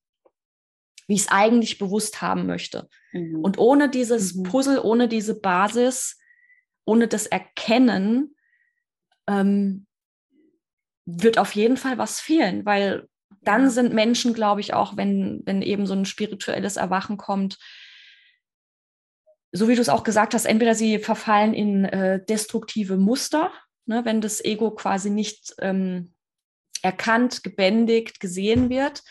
wie 1.06 1.14
ich 1.14 1.22
es 1.22 1.28
eigentlich 1.28 1.78
bewusst 1.78 2.20
haben 2.20 2.46
möchte. 2.46 2.88
Mhm. 3.12 3.40
Und 3.42 3.58
ohne 3.58 3.88
dieses 3.88 4.34
mhm. 4.34 4.42
Puzzle, 4.44 4.80
ohne 4.80 5.08
diese 5.08 5.40
Basis, 5.40 6.18
ohne 6.84 7.08
das 7.08 7.26
Erkennen, 7.26 8.36
ähm, 9.30 9.86
wird 11.06 11.38
auf 11.38 11.54
jeden 11.54 11.76
Fall 11.76 11.98
was 11.98 12.20
fehlen, 12.20 12.64
weil 12.66 13.08
dann 13.42 13.70
sind 13.70 13.94
Menschen, 13.94 14.34
glaube 14.34 14.60
ich, 14.60 14.74
auch, 14.74 14.96
wenn, 14.96 15.42
wenn 15.44 15.62
eben 15.62 15.86
so 15.86 15.94
ein 15.94 16.04
spirituelles 16.04 16.76
Erwachen 16.76 17.16
kommt, 17.16 17.58
so 19.52 19.68
wie 19.68 19.74
du 19.74 19.80
es 19.80 19.88
auch 19.88 20.04
gesagt 20.04 20.34
hast, 20.34 20.44
entweder 20.44 20.74
sie 20.74 20.98
verfallen 20.98 21.54
in 21.54 21.84
äh, 21.84 22.24
destruktive 22.24 22.96
Muster, 22.96 23.52
ne, 23.86 24.04
wenn 24.04 24.20
das 24.20 24.44
Ego 24.44 24.70
quasi 24.72 25.10
nicht 25.10 25.54
ähm, 25.58 26.12
erkannt, 26.82 27.42
gebändigt, 27.42 28.20
gesehen 28.20 28.70
wird, 28.70 29.02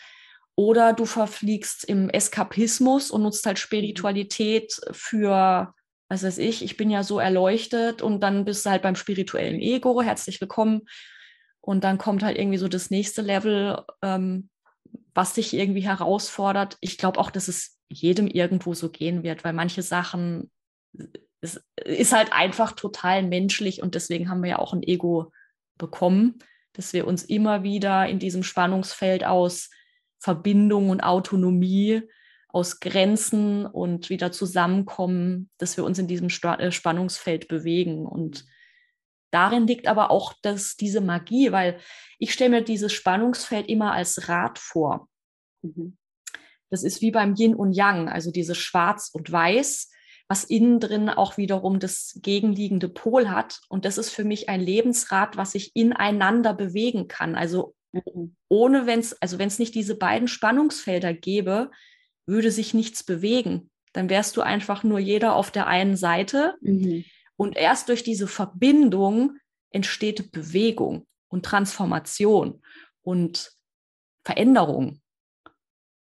oder 0.56 0.92
du 0.92 1.06
verfliegst 1.06 1.84
im 1.84 2.10
Eskapismus 2.10 3.10
und 3.10 3.22
nutzt 3.22 3.46
halt 3.46 3.56
mhm. 3.56 3.62
Spiritualität 3.62 4.80
für 4.92 5.74
was 6.10 6.24
weiß 6.24 6.38
ich, 6.38 6.64
ich 6.64 6.76
bin 6.76 6.90
ja 6.90 7.04
so 7.04 7.20
erleuchtet 7.20 8.02
und 8.02 8.20
dann 8.20 8.44
bist 8.44 8.66
du 8.66 8.70
halt 8.70 8.82
beim 8.82 8.96
spirituellen 8.96 9.60
Ego, 9.60 10.02
herzlich 10.02 10.40
willkommen. 10.40 10.82
Und 11.60 11.84
dann 11.84 11.98
kommt 11.98 12.24
halt 12.24 12.36
irgendwie 12.36 12.58
so 12.58 12.66
das 12.66 12.90
nächste 12.90 13.22
Level, 13.22 13.80
ähm, 14.02 14.48
was 15.14 15.34
dich 15.34 15.54
irgendwie 15.54 15.82
herausfordert. 15.82 16.76
Ich 16.80 16.98
glaube 16.98 17.20
auch, 17.20 17.30
dass 17.30 17.46
es 17.46 17.78
jedem 17.88 18.26
irgendwo 18.26 18.74
so 18.74 18.90
gehen 18.90 19.22
wird, 19.22 19.44
weil 19.44 19.52
manche 19.52 19.82
Sachen 19.82 20.50
es 21.40 21.62
ist 21.76 22.12
halt 22.12 22.32
einfach 22.32 22.72
total 22.72 23.22
menschlich 23.22 23.80
und 23.80 23.94
deswegen 23.94 24.28
haben 24.28 24.42
wir 24.42 24.50
ja 24.50 24.58
auch 24.58 24.72
ein 24.72 24.82
Ego 24.82 25.32
bekommen, 25.78 26.40
dass 26.72 26.92
wir 26.92 27.06
uns 27.06 27.22
immer 27.22 27.62
wieder 27.62 28.08
in 28.08 28.18
diesem 28.18 28.42
Spannungsfeld 28.42 29.24
aus 29.24 29.70
Verbindung 30.18 30.90
und 30.90 31.02
Autonomie 31.02 32.02
aus 32.52 32.80
Grenzen 32.80 33.66
und 33.66 34.10
wieder 34.10 34.32
zusammenkommen, 34.32 35.50
dass 35.58 35.76
wir 35.76 35.84
uns 35.84 35.98
in 35.98 36.06
diesem 36.06 36.28
äh, 36.28 36.72
Spannungsfeld 36.72 37.48
bewegen. 37.48 38.06
Und 38.06 38.44
darin 39.30 39.66
liegt 39.66 39.86
aber 39.86 40.10
auch 40.10 40.34
das, 40.42 40.76
diese 40.76 41.00
Magie, 41.00 41.52
weil 41.52 41.78
ich 42.18 42.32
stelle 42.32 42.50
mir 42.50 42.62
dieses 42.62 42.92
Spannungsfeld 42.92 43.68
immer 43.68 43.92
als 43.92 44.28
Rad 44.28 44.58
vor. 44.58 45.08
Mhm. 45.62 45.96
Das 46.70 46.84
ist 46.84 47.00
wie 47.00 47.10
beim 47.10 47.34
Yin 47.34 47.54
und 47.54 47.72
Yang, 47.72 48.08
also 48.08 48.30
dieses 48.30 48.58
Schwarz 48.58 49.10
und 49.12 49.30
Weiß, 49.30 49.90
was 50.28 50.44
innen 50.44 50.78
drin 50.78 51.08
auch 51.08 51.36
wiederum 51.36 51.80
das 51.80 52.16
gegenliegende 52.22 52.88
Pol 52.88 53.28
hat. 53.28 53.60
Und 53.68 53.84
das 53.84 53.98
ist 53.98 54.10
für 54.10 54.22
mich 54.22 54.48
ein 54.48 54.60
Lebensrad, 54.60 55.36
was 55.36 55.52
sich 55.52 55.74
ineinander 55.74 56.54
bewegen 56.54 57.08
kann. 57.08 57.34
Also 57.34 57.74
mhm. 57.92 58.36
ohne 58.48 58.86
wenn 58.86 59.00
es, 59.00 59.20
also 59.20 59.38
wenn 59.40 59.48
es 59.48 59.58
nicht 59.58 59.74
diese 59.74 59.96
beiden 59.96 60.28
Spannungsfelder 60.28 61.12
gäbe, 61.12 61.72
würde 62.30 62.50
sich 62.50 62.72
nichts 62.72 63.04
bewegen. 63.04 63.70
Dann 63.92 64.08
wärst 64.08 64.36
du 64.36 64.40
einfach 64.40 64.84
nur 64.84 64.98
jeder 64.98 65.34
auf 65.34 65.50
der 65.50 65.66
einen 65.66 65.96
Seite. 65.96 66.54
Mhm. 66.62 67.04
Und 67.36 67.56
erst 67.56 67.88
durch 67.88 68.02
diese 68.02 68.28
Verbindung 68.28 69.36
entsteht 69.70 70.32
Bewegung 70.32 71.06
und 71.28 71.44
Transformation 71.44 72.62
und 73.02 73.52
Veränderung. 74.24 75.00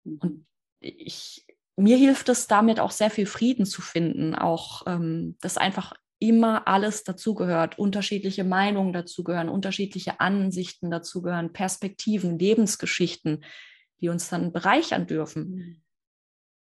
Mhm. 0.04 0.18
Und 0.18 0.46
ich, 0.80 1.44
mir 1.76 1.96
hilft 1.96 2.28
es 2.28 2.46
damit 2.46 2.80
auch 2.80 2.90
sehr 2.90 3.10
viel 3.10 3.26
Frieden 3.26 3.66
zu 3.66 3.82
finden, 3.82 4.34
auch 4.34 4.82
ähm, 4.86 5.36
dass 5.40 5.58
einfach 5.58 5.94
immer 6.18 6.66
alles 6.66 7.04
dazugehört, 7.04 7.78
unterschiedliche 7.78 8.44
Meinungen 8.44 8.94
dazugehören, 8.94 9.50
unterschiedliche 9.50 10.18
Ansichten 10.20 10.90
dazugehören, 10.90 11.52
Perspektiven, 11.52 12.38
Lebensgeschichten, 12.38 13.44
die 14.00 14.08
uns 14.08 14.30
dann 14.30 14.52
bereichern 14.52 15.06
dürfen. 15.06 15.82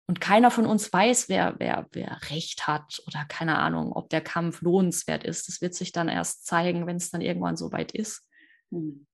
Und 0.07 0.21
keiner 0.21 0.51
von 0.51 0.67
uns 0.67 0.91
weiß, 0.93 1.29
wer, 1.29 1.55
wer, 1.57 1.87
wer 1.91 2.19
Recht 2.29 2.67
hat 2.67 3.01
oder 3.07 3.25
keine 3.27 3.57
Ahnung, 3.57 3.91
ob 3.91 4.09
der 4.09 4.21
Kampf 4.21 4.61
lohnenswert 4.61 5.23
ist. 5.23 5.47
Das 5.47 5.61
wird 5.61 5.73
sich 5.73 5.91
dann 5.91 6.09
erst 6.09 6.45
zeigen, 6.45 6.85
wenn 6.85 6.97
es 6.97 7.09
dann 7.09 7.21
irgendwann 7.21 7.57
soweit 7.57 7.91
ist. 7.91 8.23
Hm. 8.71 9.07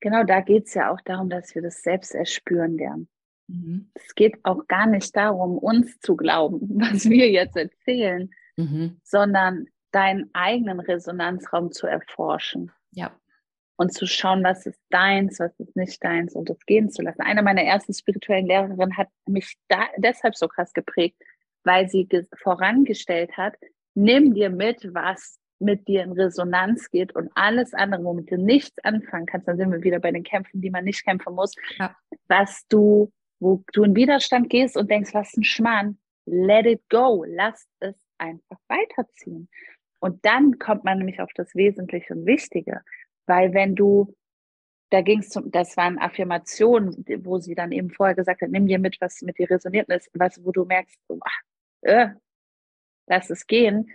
Genau, 0.00 0.24
da 0.24 0.40
geht 0.40 0.66
es 0.66 0.74
ja 0.74 0.92
auch 0.92 1.00
darum, 1.00 1.30
dass 1.30 1.54
wir 1.54 1.62
das 1.62 1.82
selbst 1.82 2.14
erspüren 2.14 2.76
lernen. 2.76 3.08
Mhm. 3.48 3.90
Es 3.94 4.14
geht 4.14 4.36
auch 4.44 4.66
gar 4.68 4.86
nicht 4.86 5.16
darum, 5.16 5.56
uns 5.58 5.98
zu 6.00 6.16
glauben, 6.16 6.60
was 6.80 7.08
wir 7.08 7.30
jetzt 7.30 7.56
erzählen, 7.56 8.30
mhm. 8.56 9.00
sondern 9.02 9.66
deinen 9.92 10.30
eigenen 10.34 10.80
Resonanzraum 10.80 11.72
zu 11.72 11.86
erforschen. 11.86 12.70
Ja 12.90 13.16
und 13.76 13.92
zu 13.92 14.06
schauen, 14.06 14.42
was 14.42 14.66
ist 14.66 14.80
deins, 14.90 15.38
was 15.38 15.58
ist 15.60 15.76
nicht 15.76 16.02
deins 16.02 16.34
und 16.34 16.48
das 16.48 16.64
gehen 16.66 16.90
zu 16.90 17.02
lassen. 17.02 17.20
Eine 17.20 17.42
meiner 17.42 17.62
ersten 17.62 17.92
spirituellen 17.92 18.46
Lehrerinnen 18.46 18.96
hat 18.96 19.08
mich 19.26 19.56
da 19.68 19.86
deshalb 19.98 20.34
so 20.34 20.48
krass 20.48 20.72
geprägt, 20.72 21.16
weil 21.64 21.88
sie 21.88 22.08
vorangestellt 22.42 23.36
hat, 23.36 23.54
nimm 23.94 24.34
dir 24.34 24.50
mit, 24.50 24.94
was 24.94 25.38
mit 25.58 25.88
dir 25.88 26.02
in 26.02 26.12
Resonanz 26.12 26.90
geht 26.90 27.14
und 27.14 27.30
alles 27.34 27.72
andere, 27.72 28.04
womit 28.04 28.30
du 28.30 28.36
nichts 28.36 28.78
anfangen 28.84 29.26
kannst, 29.26 29.48
dann 29.48 29.56
sind 29.56 29.72
wir 29.72 29.82
wieder 29.82 30.00
bei 30.00 30.12
den 30.12 30.22
Kämpfen, 30.22 30.60
die 30.60 30.70
man 30.70 30.84
nicht 30.84 31.04
kämpfen 31.04 31.34
muss, 31.34 31.52
ja. 31.78 31.96
was 32.28 32.66
du, 32.68 33.10
wo 33.40 33.62
du 33.72 33.84
in 33.84 33.96
Widerstand 33.96 34.50
gehst 34.50 34.76
und 34.76 34.90
denkst, 34.90 35.14
was 35.14 35.34
ein 35.36 35.44
Schmarrn, 35.44 35.98
let 36.26 36.66
it 36.66 36.82
go, 36.90 37.24
lass 37.26 37.66
es 37.80 37.96
einfach 38.18 38.58
weiterziehen. 38.68 39.48
Und 39.98 40.24
dann 40.24 40.58
kommt 40.58 40.84
man 40.84 40.98
nämlich 40.98 41.20
auf 41.20 41.30
das 41.34 41.54
Wesentliche 41.54 42.14
und 42.14 42.26
Wichtige. 42.26 42.82
Weil 43.26 43.52
wenn 43.54 43.74
du 43.74 44.14
da 44.90 45.00
ging 45.02 45.20
es 45.20 45.30
zum, 45.30 45.50
das 45.50 45.76
waren 45.76 45.98
Affirmationen, 45.98 47.04
wo 47.24 47.38
sie 47.38 47.54
dann 47.54 47.72
eben 47.72 47.90
vorher 47.90 48.14
gesagt 48.14 48.42
hat, 48.42 48.50
nimm 48.50 48.66
dir 48.66 48.78
mit, 48.78 49.00
was 49.00 49.20
mit 49.22 49.38
dir 49.38 49.50
resoniert 49.50 49.88
ist, 49.88 50.10
was, 50.14 50.44
wo 50.44 50.52
du 50.52 50.64
merkst, 50.64 50.98
ach, 51.20 51.40
äh, 51.82 52.08
lass 53.06 53.30
es 53.30 53.46
gehen. 53.46 53.90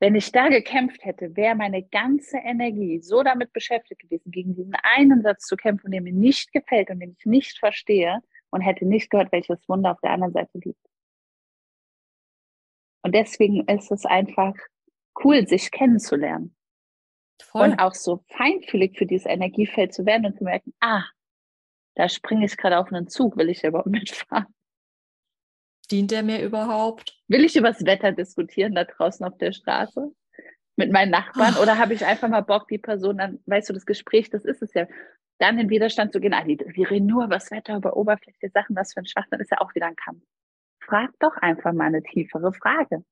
Wenn 0.00 0.16
ich 0.16 0.32
da 0.32 0.48
gekämpft 0.48 1.04
hätte, 1.04 1.36
wäre 1.36 1.54
meine 1.54 1.84
ganze 1.84 2.38
Energie 2.38 3.00
so 3.00 3.22
damit 3.22 3.52
beschäftigt 3.52 4.00
gewesen, 4.00 4.32
gegen 4.32 4.56
diesen 4.56 4.74
einen 4.82 5.22
Satz 5.22 5.46
zu 5.46 5.54
kämpfen, 5.56 5.92
der 5.92 6.00
mir 6.00 6.12
nicht 6.12 6.52
gefällt 6.52 6.90
und 6.90 6.98
den 6.98 7.14
ich 7.16 7.24
nicht 7.24 7.58
verstehe 7.58 8.20
und 8.50 8.62
hätte 8.62 8.84
nicht 8.84 9.10
gehört, 9.10 9.30
welches 9.30 9.68
Wunder 9.68 9.92
auf 9.92 10.00
der 10.00 10.10
anderen 10.10 10.32
Seite 10.32 10.58
liegt. 10.58 10.84
Und 13.02 13.14
deswegen 13.14 13.68
ist 13.68 13.92
es 13.92 14.04
einfach 14.04 14.54
cool, 15.22 15.46
sich 15.46 15.70
kennenzulernen. 15.70 16.56
Voll. 17.42 17.70
Und 17.70 17.78
auch 17.78 17.94
so 17.94 18.24
feinfühlig 18.28 18.96
für 18.96 19.06
dieses 19.06 19.26
Energiefeld 19.26 19.92
zu 19.92 20.06
werden 20.06 20.26
und 20.26 20.38
zu 20.38 20.44
merken, 20.44 20.72
ah, 20.80 21.04
da 21.94 22.08
springe 22.08 22.46
ich 22.46 22.56
gerade 22.56 22.78
auf 22.78 22.92
einen 22.92 23.08
Zug, 23.08 23.36
will 23.36 23.50
ich 23.50 23.62
überhaupt 23.64 23.86
mitfahren? 23.90 24.46
Dient 25.90 26.10
der 26.10 26.22
mir 26.22 26.42
überhaupt? 26.42 27.20
Will 27.28 27.44
ich 27.44 27.56
über 27.56 27.68
das 27.68 27.84
Wetter 27.84 28.12
diskutieren 28.12 28.74
da 28.74 28.84
draußen 28.84 29.26
auf 29.26 29.36
der 29.36 29.52
Straße? 29.52 30.10
Mit 30.76 30.90
meinen 30.90 31.10
Nachbarn? 31.10 31.56
Oder 31.56 31.76
habe 31.76 31.92
ich 31.92 32.06
einfach 32.06 32.28
mal 32.28 32.40
Bock, 32.40 32.66
die 32.68 32.78
Person 32.78 33.18
dann, 33.18 33.40
weißt 33.44 33.68
du, 33.68 33.74
das 33.74 33.84
Gespräch, 33.84 34.30
das 34.30 34.46
ist 34.46 34.62
es 34.62 34.72
ja, 34.72 34.86
dann 35.38 35.58
in 35.58 35.68
Widerstand 35.68 36.12
zu 36.12 36.20
gehen, 36.20 36.32
ah, 36.32 36.46
wir 36.46 36.90
reden 36.90 37.06
nur 37.06 37.24
über 37.24 37.34
das 37.34 37.50
Wetter, 37.50 37.76
über 37.76 37.96
Oberfläche 37.96 38.48
Sachen, 38.54 38.74
was 38.76 38.94
für 38.94 39.00
ein 39.00 39.06
Schwachsinn 39.06 39.40
ist 39.40 39.50
ja 39.50 39.60
auch 39.60 39.74
wieder 39.74 39.86
ein 39.86 39.96
Kampf. 39.96 40.22
Frag 40.80 41.10
doch 41.18 41.36
einfach 41.36 41.72
mal 41.72 41.86
eine 41.86 42.02
tiefere 42.02 42.52
Frage. 42.52 43.04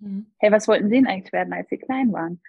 Mhm. 0.00 0.32
Hey, 0.38 0.50
was 0.50 0.66
wollten 0.66 0.88
Sie 0.88 0.96
denn 0.96 1.06
eigentlich 1.06 1.32
werden, 1.32 1.52
als 1.52 1.68
Sie 1.68 1.78
klein 1.78 2.12
waren? 2.12 2.40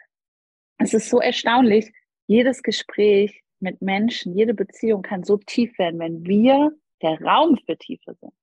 Es 0.78 0.94
ist 0.94 1.10
so 1.10 1.20
erstaunlich, 1.20 1.92
jedes 2.28 2.64
Gespräch 2.64 3.44
mit 3.60 3.82
Menschen, 3.82 4.36
jede 4.36 4.54
Beziehung 4.54 5.02
kann 5.02 5.24
so 5.24 5.38
tief 5.38 5.78
werden, 5.80 6.00
wenn 6.00 6.26
wir 6.26 6.72
der 7.02 7.22
Raum 7.22 7.58
für 7.66 7.78
Tiefe 7.78 8.16
sind. 8.16 8.34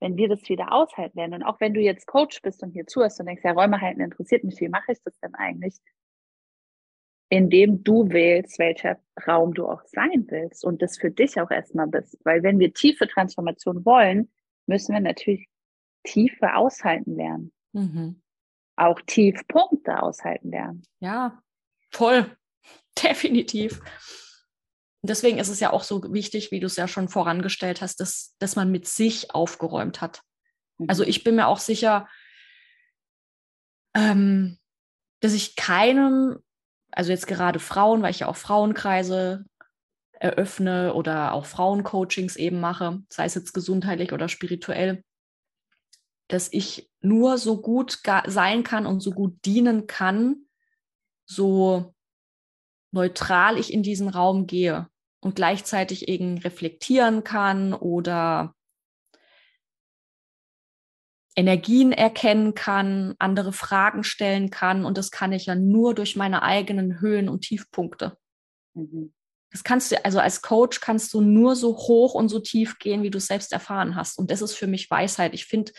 Wenn 0.00 0.16
wir 0.16 0.28
das 0.28 0.48
wieder 0.48 0.72
aushalten 0.72 1.16
werden. 1.16 1.34
Und 1.34 1.42
auch 1.42 1.60
wenn 1.60 1.74
du 1.74 1.80
jetzt 1.80 2.06
Coach 2.06 2.42
bist 2.42 2.62
und 2.62 2.72
hier 2.72 2.86
zuhörst 2.86 3.18
und 3.20 3.26
denkst, 3.26 3.42
ja, 3.44 3.52
Räume 3.52 3.80
halten 3.80 4.00
interessiert 4.00 4.44
mich, 4.44 4.60
wie 4.60 4.68
mache 4.68 4.92
ich 4.92 5.02
das 5.02 5.18
denn 5.20 5.34
eigentlich? 5.34 5.76
Indem 7.28 7.82
du 7.82 8.08
wählst, 8.10 8.58
welcher 8.58 9.00
Raum 9.26 9.54
du 9.54 9.66
auch 9.66 9.82
sein 9.86 10.26
willst 10.28 10.64
und 10.64 10.82
das 10.82 10.98
für 10.98 11.10
dich 11.10 11.40
auch 11.40 11.50
erstmal 11.50 11.88
bist. 11.88 12.18
Weil 12.24 12.42
wenn 12.42 12.58
wir 12.58 12.72
tiefe 12.72 13.08
Transformation 13.08 13.84
wollen, 13.84 14.30
müssen 14.66 14.92
wir 14.92 15.00
natürlich 15.00 15.48
Tiefe 16.04 16.54
aushalten 16.54 17.16
lernen. 17.16 17.52
Mhm 17.72 18.22
auch 18.76 19.00
Tiefpunkte 19.00 20.02
aushalten 20.02 20.50
lernen. 20.50 20.82
Ja, 21.00 21.42
voll. 21.90 22.36
Definitiv. 23.02 23.80
Deswegen 25.02 25.38
ist 25.38 25.48
es 25.48 25.60
ja 25.60 25.72
auch 25.72 25.82
so 25.82 26.02
wichtig, 26.12 26.50
wie 26.50 26.60
du 26.60 26.66
es 26.66 26.76
ja 26.76 26.88
schon 26.88 27.08
vorangestellt 27.08 27.80
hast, 27.80 28.00
dass, 28.00 28.34
dass 28.38 28.56
man 28.56 28.70
mit 28.70 28.86
sich 28.86 29.34
aufgeräumt 29.34 30.00
hat. 30.00 30.22
Mhm. 30.78 30.86
Also 30.88 31.04
ich 31.04 31.24
bin 31.24 31.36
mir 31.36 31.46
auch 31.46 31.58
sicher, 31.58 32.08
ähm, 33.94 34.58
dass 35.20 35.32
ich 35.32 35.56
keinem, 35.56 36.38
also 36.90 37.10
jetzt 37.10 37.26
gerade 37.26 37.58
Frauen, 37.58 38.02
weil 38.02 38.10
ich 38.10 38.20
ja 38.20 38.28
auch 38.28 38.36
Frauenkreise 38.36 39.44
eröffne 40.12 40.94
oder 40.94 41.32
auch 41.32 41.46
Frauencoachings 41.46 42.36
eben 42.36 42.60
mache, 42.60 43.02
sei 43.10 43.26
es 43.26 43.34
jetzt 43.34 43.52
gesundheitlich 43.52 44.12
oder 44.12 44.28
spirituell, 44.28 45.04
dass 46.28 46.52
ich 46.52 46.90
nur 47.00 47.38
so 47.38 47.60
gut 47.60 48.00
sein 48.26 48.62
kann 48.62 48.86
und 48.86 49.00
so 49.00 49.12
gut 49.12 49.36
dienen 49.44 49.86
kann, 49.86 50.46
so 51.24 51.94
neutral 52.92 53.58
ich 53.58 53.72
in 53.72 53.82
diesen 53.82 54.08
Raum 54.08 54.46
gehe 54.46 54.88
und 55.20 55.36
gleichzeitig 55.36 56.08
eben 56.08 56.38
reflektieren 56.38 57.24
kann 57.24 57.74
oder 57.74 58.54
Energien 61.36 61.92
erkennen 61.92 62.54
kann, 62.54 63.14
andere 63.18 63.52
Fragen 63.52 64.04
stellen 64.04 64.50
kann. 64.50 64.86
Und 64.86 64.96
das 64.96 65.10
kann 65.10 65.32
ich 65.32 65.46
ja 65.46 65.54
nur 65.54 65.94
durch 65.94 66.16
meine 66.16 66.42
eigenen 66.42 67.00
Höhen 67.00 67.28
und 67.28 67.42
Tiefpunkte. 67.42 68.16
Mhm. 68.74 69.12
Das 69.50 69.62
kannst 69.62 69.92
du, 69.92 70.04
also 70.04 70.18
als 70.18 70.42
Coach 70.42 70.80
kannst 70.80 71.12
du 71.14 71.20
nur 71.20 71.54
so 71.54 71.76
hoch 71.76 72.14
und 72.14 72.28
so 72.28 72.40
tief 72.40 72.78
gehen, 72.78 73.02
wie 73.02 73.10
du 73.10 73.18
es 73.18 73.26
selbst 73.26 73.52
erfahren 73.52 73.94
hast. 73.94 74.18
Und 74.18 74.30
das 74.30 74.42
ist 74.42 74.54
für 74.54 74.66
mich 74.66 74.90
Weisheit. 74.90 75.34
Ich 75.34 75.44
finde, 75.44 75.72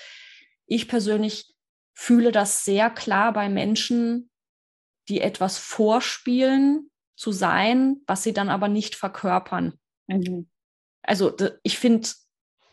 ich 0.68 0.88
persönlich 0.88 1.54
fühle 1.94 2.32
das 2.32 2.64
sehr 2.64 2.90
klar 2.90 3.34
bei 3.34 3.50
Menschen, 3.50 4.30
die 5.10 5.22
etwas 5.22 5.58
vorspielen 5.58 6.92
zu 7.16 7.32
sein, 7.32 8.02
was 8.06 8.24
sie 8.24 8.34
dann 8.34 8.50
aber 8.50 8.68
nicht 8.68 8.96
verkörpern. 8.96 9.74
Mhm. 10.08 10.48
Also 11.02 11.36
ich 11.64 11.80
finde, 11.80 12.08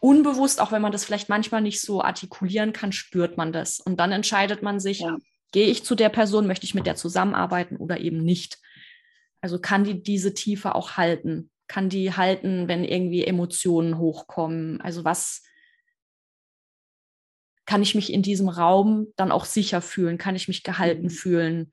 unbewusst, 0.01 0.61
auch 0.61 0.73
wenn 0.73 0.83
man 0.83 0.93
das 0.93 1.05
vielleicht 1.05 1.31
manchmal 1.31 1.63
nicht 1.63 1.81
so 1.81 2.03
artikulieren 2.03 2.75
kann, 2.75 2.93
spürt 2.93 3.39
man 3.39 3.53
das. 3.53 3.81
Und 3.81 3.99
dann 3.99 4.13
entscheidet 4.13 4.63
man 4.63 4.81
sich, 4.81 5.01
ja. 5.01 5.17
gehe 5.53 5.69
ich 5.69 5.85
zu 5.85 5.95
der 5.95 6.11
Person, 6.11 6.47
möchte 6.47 6.67
ich 6.67 6.75
mit 6.75 6.85
der 6.85 6.97
zusammenarbeiten 6.97 7.77
oder 7.77 8.01
eben 8.01 8.19
nicht. 8.19 8.59
Also 9.41 9.59
kann 9.59 9.85
die 9.85 10.03
diese 10.03 10.35
Tiefe 10.35 10.75
auch 10.75 10.99
halten? 10.99 11.51
Kann 11.69 11.89
die 11.89 12.13
halten, 12.13 12.69
wenn 12.69 12.85
irgendwie 12.85 13.25
Emotionen 13.25 13.97
hochkommen? 13.97 14.81
Also 14.83 15.05
was, 15.05 15.43
kann 17.67 17.83
ich 17.83 17.95
mich 17.95 18.13
in 18.13 18.23
diesem 18.23 18.49
Raum 18.49 19.09
dann 19.17 19.33
auch 19.33 19.45
sicher 19.45 19.81
fühlen? 19.81 20.19
Kann 20.19 20.37
ich 20.37 20.49
mich 20.49 20.63
gehalten 20.63 21.05
mhm. 21.05 21.11
fühlen? 21.11 21.73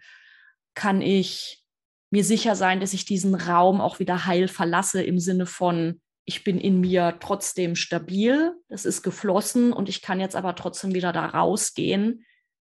Kann 0.73 1.01
ich 1.01 1.65
mir 2.11 2.23
sicher 2.23 2.55
sein, 2.55 2.79
dass 2.79 2.93
ich 2.93 3.05
diesen 3.05 3.35
Raum 3.35 3.81
auch 3.81 3.99
wieder 3.99 4.25
heil 4.25 4.47
verlasse 4.47 5.01
im 5.01 5.19
Sinne 5.19 5.45
von, 5.45 6.01
ich 6.25 6.43
bin 6.43 6.59
in 6.59 6.79
mir 6.79 7.17
trotzdem 7.19 7.75
stabil, 7.75 8.53
es 8.67 8.85
ist 8.85 9.01
geflossen 9.01 9.73
und 9.73 9.89
ich 9.89 10.01
kann 10.01 10.19
jetzt 10.19 10.35
aber 10.35 10.55
trotzdem 10.55 10.93
wieder 10.93 11.13
da 11.13 11.25
rausgehen 11.25 12.25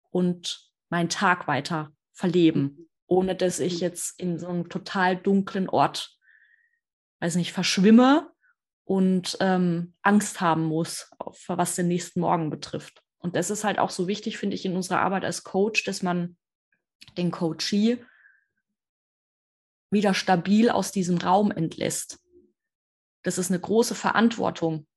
und 0.10 0.70
meinen 0.90 1.10
Tag 1.10 1.48
weiter 1.48 1.92
verleben, 2.14 2.90
ohne 3.08 3.36
dass 3.36 3.60
ich 3.60 3.76
mhm. 3.76 3.80
jetzt 3.80 4.20
in 4.20 4.40
so 4.40 4.48
einem 4.48 4.70
total 4.70 5.18
dunklen 5.18 5.70
Ort, 5.70 6.18
weiß 7.20 7.36
nicht, 7.36 7.52
verschwimme 7.52 8.32
und 8.86 9.38
ähm, 9.40 9.94
Angst 10.02 10.42
haben 10.42 10.64
muss, 10.64 11.10
was 11.48 11.76
den 11.76 11.88
nächsten 11.88 12.22
Morgen 12.22 12.50
betrifft. 12.50 13.03
Und 13.24 13.36
das 13.36 13.50
ist 13.50 13.64
halt 13.64 13.80
auch 13.80 13.90
so 13.90 14.08
wichtig, 14.08 14.38
finde 14.38 14.56
ich, 14.56 14.66
in 14.66 14.76
unserer 14.76 15.00
Arbeit 15.00 15.24
als 15.24 15.44
Coach, 15.44 15.86
dass 15.86 16.04
man 16.04 16.38
den 17.18 17.32
Coachee 17.32 18.04
wieder 19.90 20.14
stabil 20.14 20.70
aus 20.70 20.92
diesem 20.92 21.18
Raum 21.18 21.50
entlässt. 21.50 22.20
Das 23.24 23.38
ist 23.38 23.50
eine 23.50 23.62
große 23.62 23.96
Verantwortung. 23.96 24.88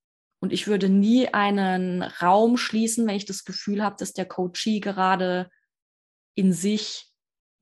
Und 0.40 0.52
ich 0.52 0.66
würde 0.66 0.88
nie 0.88 1.28
einen 1.28 2.02
Raum 2.02 2.56
schließen, 2.56 3.06
wenn 3.06 3.14
ich 3.14 3.26
das 3.26 3.44
Gefühl 3.44 3.82
habe, 3.82 3.96
dass 3.98 4.12
der 4.12 4.26
Coachee 4.26 4.80
gerade 4.80 5.48
in 6.34 6.52
sich 6.52 7.12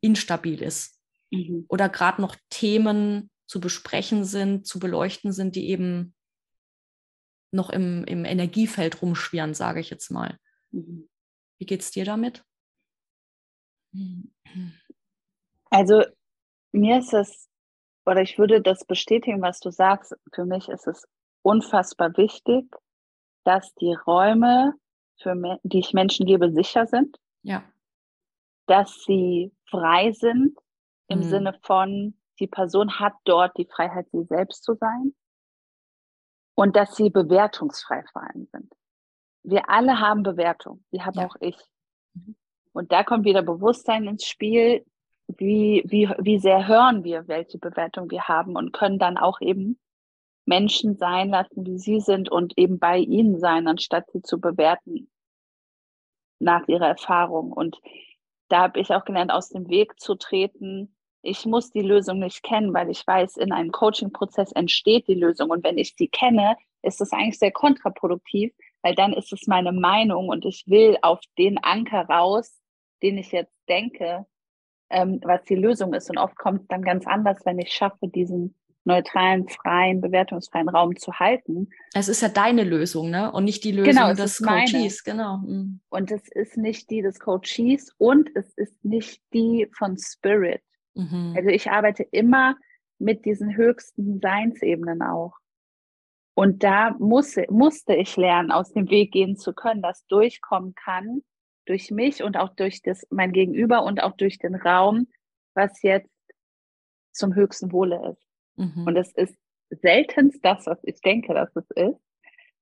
instabil 0.01 0.63
ist. 0.63 0.99
Mhm. 1.31 1.67
Oder 1.69 1.89
gerade 1.89 2.23
noch 2.23 2.37
Themen 2.49 3.31
zu 3.47 3.61
besprechen 3.61 4.25
sind, 4.25 4.67
zu 4.67 4.79
beleuchten 4.79 5.33
sind, 5.33 5.57
die 5.57 5.69
eben 5.69 6.15
noch 7.53 7.71
im, 7.71 8.05
im 8.05 8.25
Energiefeld 8.25 9.03
rumschwirren, 9.03 9.55
sage 9.55 9.81
ich 9.81 9.91
jetzt 9.91 10.11
mal. 10.11 10.39
Mhm. 10.75 11.09
Wie 11.59 11.67
geht 11.67 11.83
es 11.83 11.91
dir 11.93 12.05
damit? 12.05 12.45
Also 15.71 16.05
mir 16.73 16.99
ist 16.99 17.15
es, 17.15 17.49
oder 18.05 18.23
ich 18.23 18.39
würde 18.39 18.61
das 18.61 18.85
bestätigen, 18.85 19.41
was 19.41 19.61
du 19.61 19.71
sagst. 19.71 20.15
Für 20.33 20.45
mich 20.45 20.69
ist 20.69 20.87
es 20.89 21.07
unfassbar 21.43 22.17
wichtig, 22.17 22.67
dass 23.45 23.73
die 23.77 23.95
Räume, 23.95 24.75
für, 25.23 25.61
die 25.63 25.79
ich 25.79 25.93
Menschen 25.93 26.27
gebe, 26.27 26.51
sicher 26.51 26.87
sind. 26.87 27.17
Ja. 27.43 27.63
Dass 28.67 29.05
sie 29.05 29.53
frei 29.71 30.13
sind 30.13 30.59
im 31.07 31.21
mhm. 31.21 31.25
Sinne 31.25 31.59
von, 31.63 32.19
die 32.41 32.49
Person 32.49 32.99
hat 32.99 33.15
dort 33.25 33.57
die 33.57 33.67
Freiheit, 33.67 34.09
sie 34.11 34.25
selbst 34.25 34.65
zu 34.65 34.75
sein. 34.75 35.15
Und 36.57 36.75
dass 36.75 36.97
sie 36.97 37.11
bewertungsfrei 37.11 38.05
vor 38.13 38.23
allem 38.23 38.49
sind 38.51 38.73
wir 39.45 39.69
alle 39.69 40.01
haben 40.01 40.23
Bewertung. 40.23 40.83
Die 40.93 41.03
habe 41.03 41.21
ja. 41.21 41.27
auch 41.27 41.37
ich. 41.41 41.57
Mhm. 42.15 42.35
Und 42.73 42.91
da 42.91 43.05
kommt 43.05 43.25
wieder 43.25 43.43
Bewusstsein 43.43 44.07
ins 44.07 44.27
Spiel. 44.27 44.85
Wie, 45.27 45.83
wie, 45.87 46.09
wie 46.19 46.39
sehr 46.39 46.67
hören 46.67 47.03
wir, 47.03 47.29
welche 47.29 47.59
Bewertung 47.59 48.11
wir 48.11 48.29
haben 48.29 48.57
und 48.57 48.73
können 48.73 48.99
dann 48.99 49.17
auch 49.17 49.41
eben 49.41 49.79
Menschen 50.45 50.97
sein 50.97 51.31
lassen, 51.31 51.65
wie 51.65 51.79
sie 51.79 52.01
sind 52.01 52.31
und 52.31 52.59
eben 52.59 52.79
bei 52.79 52.99
ihnen 52.99 53.39
sein, 53.39 53.67
anstatt 53.67 54.11
sie 54.11 54.21
zu 54.21 54.39
bewerten 54.39 55.11
nach 56.39 56.69
ihrer 56.69 56.89
Erfahrung. 56.89 57.53
Und 57.53 57.81
da 58.49 58.63
habe 58.63 58.81
ich 58.81 58.91
auch 58.91 59.07
gelernt, 59.07 59.33
aus 59.33 59.49
dem 59.49 59.69
Weg 59.69 59.99
zu 59.99 60.15
treten. 60.15 60.95
Ich 61.23 61.47
muss 61.47 61.71
die 61.71 61.81
Lösung 61.81 62.19
nicht 62.19 62.43
kennen, 62.43 62.75
weil 62.75 62.91
ich 62.91 63.07
weiß, 63.07 63.39
in 63.39 63.53
einem 63.53 63.73
Coaching-Prozess 63.73 64.53
entsteht 64.53 65.09
die 65.09 65.15
Lösung. 65.15 65.49
Und 65.49 65.65
wenn 65.65 65.79
ich 65.79 65.95
sie 65.97 66.09
kenne, 66.09 66.57
ist 66.83 67.01
das 67.01 67.13
eigentlich 67.13 67.39
sehr 67.39 67.53
kontraproduktiv, 67.53 68.53
weil 68.85 68.95
dann 68.95 69.15
ist 69.15 69.33
es 69.33 69.47
meine 69.47 69.73
Meinung 69.73 70.29
und 70.29 70.45
ich 70.45 70.65
will 70.67 70.99
auf 71.01 71.19
den 71.39 71.57
Anker 71.65 72.03
raus, 72.03 72.61
den 73.03 73.17
ich 73.17 73.33
jetzt 73.33 73.57
denke, 73.67 74.27
ähm, 74.91 75.21
was 75.25 75.43
die 75.45 75.55
Lösung 75.55 75.95
ist. 75.95 76.11
Und 76.11 76.19
oft 76.19 76.37
kommt 76.37 76.61
es 76.61 76.67
dann 76.69 76.83
ganz 76.83 77.07
anders, 77.07 77.39
wenn 77.47 77.59
ich 77.59 77.73
schaffe, 77.73 78.09
diesen 78.09 78.55
neutralen, 78.85 79.49
freien, 79.49 80.03
bewertungsfreien 80.03 80.69
Raum 80.69 80.97
zu 80.97 81.19
halten. 81.19 81.71
Es 81.95 82.09
ist 82.09 82.21
ja 82.21 82.29
deine 82.29 82.63
Lösung, 82.63 83.09
ne? 83.09 83.33
Und 83.33 83.45
nicht 83.45 83.65
die 83.65 83.73
Lösung 83.73 83.95
genau, 83.95 84.13
des 84.13 84.43
Coaches, 84.43 85.03
genau. 85.03 85.39
Mhm. 85.39 85.81
Und 85.89 86.11
es 86.11 86.29
ist 86.29 86.59
nicht 86.59 86.91
die 86.91 87.01
des 87.01 87.19
Coaches 87.19 87.91
und 87.97 88.29
es 88.35 88.53
ist 88.53 88.85
nicht 88.85 89.23
die 89.33 89.67
von 89.73 89.97
Spirit. 89.97 90.61
Mhm. 90.93 91.33
Also 91.35 91.49
ich 91.49 91.71
arbeite 91.71 92.03
immer 92.03 92.57
mit 92.99 93.25
diesen 93.25 93.57
höchsten 93.57 94.21
Seinsebenen 94.21 95.01
auch. 95.01 95.33
Und 96.35 96.65
da 96.65 96.97
muss, 96.99 97.37
musste 97.49 97.95
ich 97.95 98.17
lernen, 98.17 98.51
aus 98.51 98.73
dem 98.73 98.91
Weg 98.91 99.13
gehen 99.13 99.37
zu 99.37 99.53
können, 99.53 99.83
dass 99.83 100.07
durchkommen 100.07 100.75
kann 100.75 101.23
durch 101.67 101.91
mich 101.91 102.23
und 102.23 102.37
auch 102.37 102.55
durch 102.55 102.83
das, 102.83 103.07
mein 103.11 103.33
Gegenüber 103.33 103.85
und 103.85 104.03
auch 104.03 104.17
durch 104.17 104.39
den 104.39 104.55
Raum, 104.55 105.07
was 105.55 105.83
jetzt 105.83 106.11
zum 107.13 107.35
höchsten 107.35 107.73
Wohle 107.73 108.11
ist. 108.11 108.27
Mhm. 108.57 108.87
Und 108.87 108.97
es 108.97 109.13
ist 109.13 109.37
seltenst 109.71 110.45
das, 110.45 110.67
was 110.67 110.79
ich 110.83 111.01
denke, 111.01 111.35
dass 111.35 111.55
es 111.57 111.71
ist. 111.71 112.01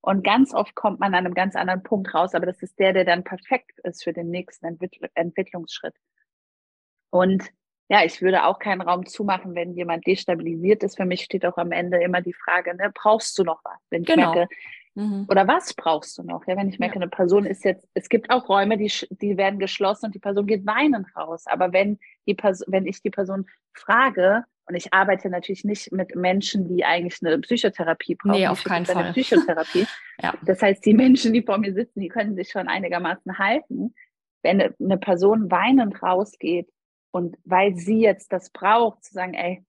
Und 0.01 0.25
ganz 0.25 0.53
oft 0.53 0.75
kommt 0.75 1.01
man 1.01 1.15
an 1.15 1.27
einem 1.27 1.35
ganz 1.35 1.55
anderen 1.55 1.83
Punkt 1.83 2.13
raus, 2.15 2.35
aber 2.35 2.47
das 2.47 2.61
ist 2.63 2.79
der, 2.79 2.93
der 2.93 3.05
dann 3.05 3.23
perfekt 3.25 3.79
ist 3.85 4.03
für 4.03 4.13
den 4.13 4.31
nächsten 4.31 4.67
Entwickl 4.67 5.09
Entwicklungsschritt. 5.15 5.95
Und 7.11 7.45
ja, 7.93 8.03
ich 8.07 8.23
würde 8.23 8.47
auch 8.47 8.59
keinen 8.59 8.81
Raum 8.81 9.05
zumachen, 9.05 9.55
wenn 9.55 9.75
jemand 9.75 10.07
destabilisiert 10.07 10.83
ist. 10.83 10.97
Für 10.97 11.05
mich 11.05 11.25
steht 11.25 11.45
auch 11.45 11.59
am 11.59 11.73
Ende 11.73 12.03
immer 12.03 12.23
die 12.23 12.33
Frage, 12.33 12.75
ne, 12.75 12.91
brauchst 12.95 13.39
du 13.39 13.45
noch 13.45 13.61
was? 13.65 13.79
Wenn 13.91 14.01
ich 14.01 14.09
genau. 14.09 14.35
merke, 14.35 14.55
mhm. 14.95 15.27
oder 15.29 15.47
was 15.47 15.75
brauchst 15.75 16.17
du 16.17 16.23
noch? 16.23 16.47
Ja, 16.47 16.57
wenn 16.57 16.71
ich 16.71 16.79
merke, 16.79 16.95
ja. 16.95 17.03
eine 17.03 17.11
Person 17.11 17.45
ist 17.45 17.67
jetzt, 17.67 17.87
es 17.93 18.09
gibt 18.09 18.31
auch 18.31 18.49
Räume, 18.49 18.79
die, 18.79 18.91
die 19.11 19.37
werden 19.37 19.59
geschlossen 19.59 20.07
und 20.07 20.15
die 20.15 20.21
Person 20.21 20.47
geht 20.47 20.65
weinend 20.65 21.15
raus. 21.15 21.45
Aber 21.45 21.75
wenn 21.75 21.99
die 22.27 22.33
Person, 22.33 22.67
wenn 22.71 22.87
ich 22.87 23.03
die 23.03 23.11
Person 23.11 23.45
frage, 23.75 24.45
und 24.65 24.77
ich 24.77 24.95
arbeite 24.95 25.29
natürlich 25.29 25.65
nicht 25.65 25.93
mit 25.93 26.15
Menschen, 26.15 26.69
die 26.69 26.85
eigentlich 26.85 27.19
eine 27.21 27.39
Psychotherapie 27.41 28.15
brauchen. 28.15 28.39
Nee, 28.39 28.47
auf 28.47 28.65
keinen 28.65 28.87
Fall. 28.87 29.13
Psychotherapie. 29.13 29.87
ja. 30.23 30.33
Das 30.47 30.63
heißt, 30.63 30.87
die 30.87 30.95
Menschen, 30.95 31.35
die 31.35 31.43
vor 31.43 31.59
mir 31.59 31.75
sitzen, 31.75 32.01
die 32.01 32.09
können 32.09 32.37
sich 32.37 32.49
schon 32.49 32.69
einigermaßen 32.69 33.39
halten. 33.39 33.93
Wenn 34.43 34.73
eine 34.81 34.99
Person 34.99 35.51
weinend 35.51 36.01
rausgeht 36.03 36.69
und 37.13 37.37
weil 37.45 37.77
sie 37.77 38.01
jetzt 38.01 38.33
das 38.33 38.51
braucht, 38.51 39.05
zu 39.05 39.13
sagen, 39.13 39.35
ey, 39.35 39.65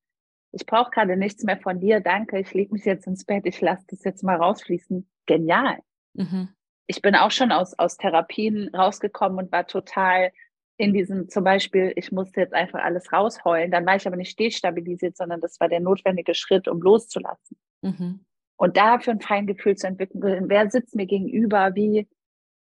ich 0.51 0.65
brauche 0.65 0.91
gerade 0.91 1.17
nichts 1.17 1.43
mehr 1.43 1.57
von 1.57 1.79
dir, 1.79 1.99
danke, 1.99 2.39
ich 2.39 2.53
lege 2.53 2.73
mich 2.73 2.85
jetzt 2.85 3.05
ins 3.05 3.25
Bett, 3.25 3.45
ich 3.45 3.59
lasse 3.59 3.83
das 3.87 4.03
jetzt 4.03 4.23
mal 4.23 4.37
rausfließen. 4.37 5.07
Genial. 5.25 5.79
Mhm. 6.13 6.49
Ich 6.87 7.01
bin 7.01 7.15
auch 7.15 7.31
schon 7.31 7.51
aus, 7.51 7.77
aus 7.77 7.97
Therapien 7.97 8.69
rausgekommen 8.73 9.39
und 9.39 9.51
war 9.51 9.67
total 9.67 10.31
in 10.77 10.93
diesem, 10.93 11.29
zum 11.29 11.43
Beispiel, 11.43 11.93
ich 11.95 12.11
musste 12.11 12.41
jetzt 12.41 12.53
einfach 12.53 12.79
alles 12.79 13.11
rausheulen. 13.11 13.71
Dann 13.71 13.85
war 13.85 13.95
ich 13.95 14.07
aber 14.07 14.15
nicht 14.15 14.39
destabilisiert, 14.39 15.17
sondern 15.17 15.41
das 15.41 15.59
war 15.59 15.69
der 15.69 15.79
notwendige 15.79 16.35
Schritt, 16.35 16.67
um 16.67 16.81
loszulassen. 16.81 17.57
Mhm. 17.81 18.25
Und 18.55 18.77
dafür 18.77 19.13
ein 19.13 19.21
Feingefühl 19.21 19.75
zu 19.75 19.87
entwickeln, 19.87 20.49
wer 20.49 20.69
sitzt 20.69 20.95
mir 20.95 21.05
gegenüber, 21.05 21.75
wie 21.75 22.07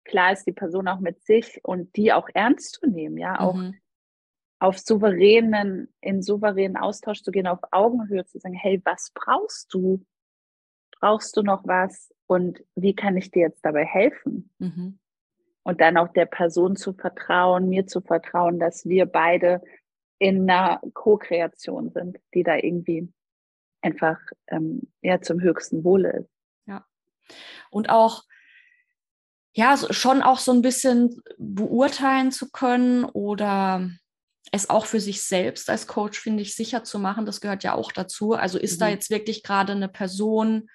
klar 0.03 0.33
ist 0.33 0.45
die 0.45 0.53
Person 0.53 0.87
auch 0.87 0.99
mit 0.99 1.23
sich 1.23 1.59
und 1.63 1.95
die 1.95 2.13
auch 2.13 2.27
ernst 2.33 2.75
zu 2.75 2.87
nehmen, 2.87 3.17
ja, 3.17 3.39
auch 3.39 3.55
mhm. 3.55 3.75
Auf 4.61 4.77
souveränen, 4.77 5.93
in 6.01 6.21
souveränen 6.21 6.77
Austausch 6.77 7.23
zu 7.23 7.31
gehen, 7.31 7.47
auf 7.47 7.59
Augenhöhe 7.71 8.25
zu 8.25 8.39
sagen, 8.39 8.55
hey, 8.55 8.81
was 8.85 9.11
brauchst 9.13 9.73
du? 9.73 10.05
Brauchst 10.99 11.35
du 11.35 11.41
noch 11.41 11.65
was? 11.65 12.13
Und 12.27 12.63
wie 12.75 12.95
kann 12.95 13.17
ich 13.17 13.31
dir 13.31 13.41
jetzt 13.41 13.65
dabei 13.65 13.85
helfen? 13.85 14.51
Mhm 14.59 14.99
und 15.63 15.81
dann 15.81 15.97
auch 15.97 16.09
der 16.09 16.25
Person 16.25 16.75
zu 16.75 16.93
vertrauen, 16.93 17.69
mir 17.69 17.87
zu 17.87 18.01
vertrauen, 18.01 18.59
dass 18.59 18.85
wir 18.85 19.05
beide 19.05 19.61
in 20.17 20.49
einer 20.49 20.81
Co-Kreation 20.93 21.91
sind, 21.91 22.19
die 22.33 22.43
da 22.43 22.55
irgendwie 22.55 23.11
einfach 23.81 24.19
ähm, 24.47 24.91
ja 25.01 25.21
zum 25.21 25.41
höchsten 25.41 25.83
Wohle 25.83 26.11
ist. 26.11 26.29
Ja. 26.67 26.85
Und 27.69 27.89
auch 27.89 28.23
ja, 29.53 29.75
schon 29.77 30.21
auch 30.21 30.37
so 30.37 30.53
ein 30.53 30.61
bisschen 30.61 31.21
beurteilen 31.37 32.31
zu 32.31 32.49
können 32.51 33.03
oder 33.03 33.89
es 34.51 34.69
auch 34.69 34.85
für 34.85 34.99
sich 34.99 35.23
selbst 35.23 35.69
als 35.69 35.87
Coach, 35.87 36.19
finde 36.19 36.43
ich, 36.43 36.55
sicher 36.55 36.83
zu 36.83 36.99
machen, 36.99 37.25
das 37.25 37.39
gehört 37.39 37.63
ja 37.63 37.73
auch 37.73 37.91
dazu. 37.91 38.33
Also 38.33 38.59
ist 38.59 38.75
mhm. 38.75 38.79
da 38.79 38.89
jetzt 38.89 39.09
wirklich 39.09 39.43
gerade 39.43 39.71
eine 39.71 39.87
Person, 39.87 40.69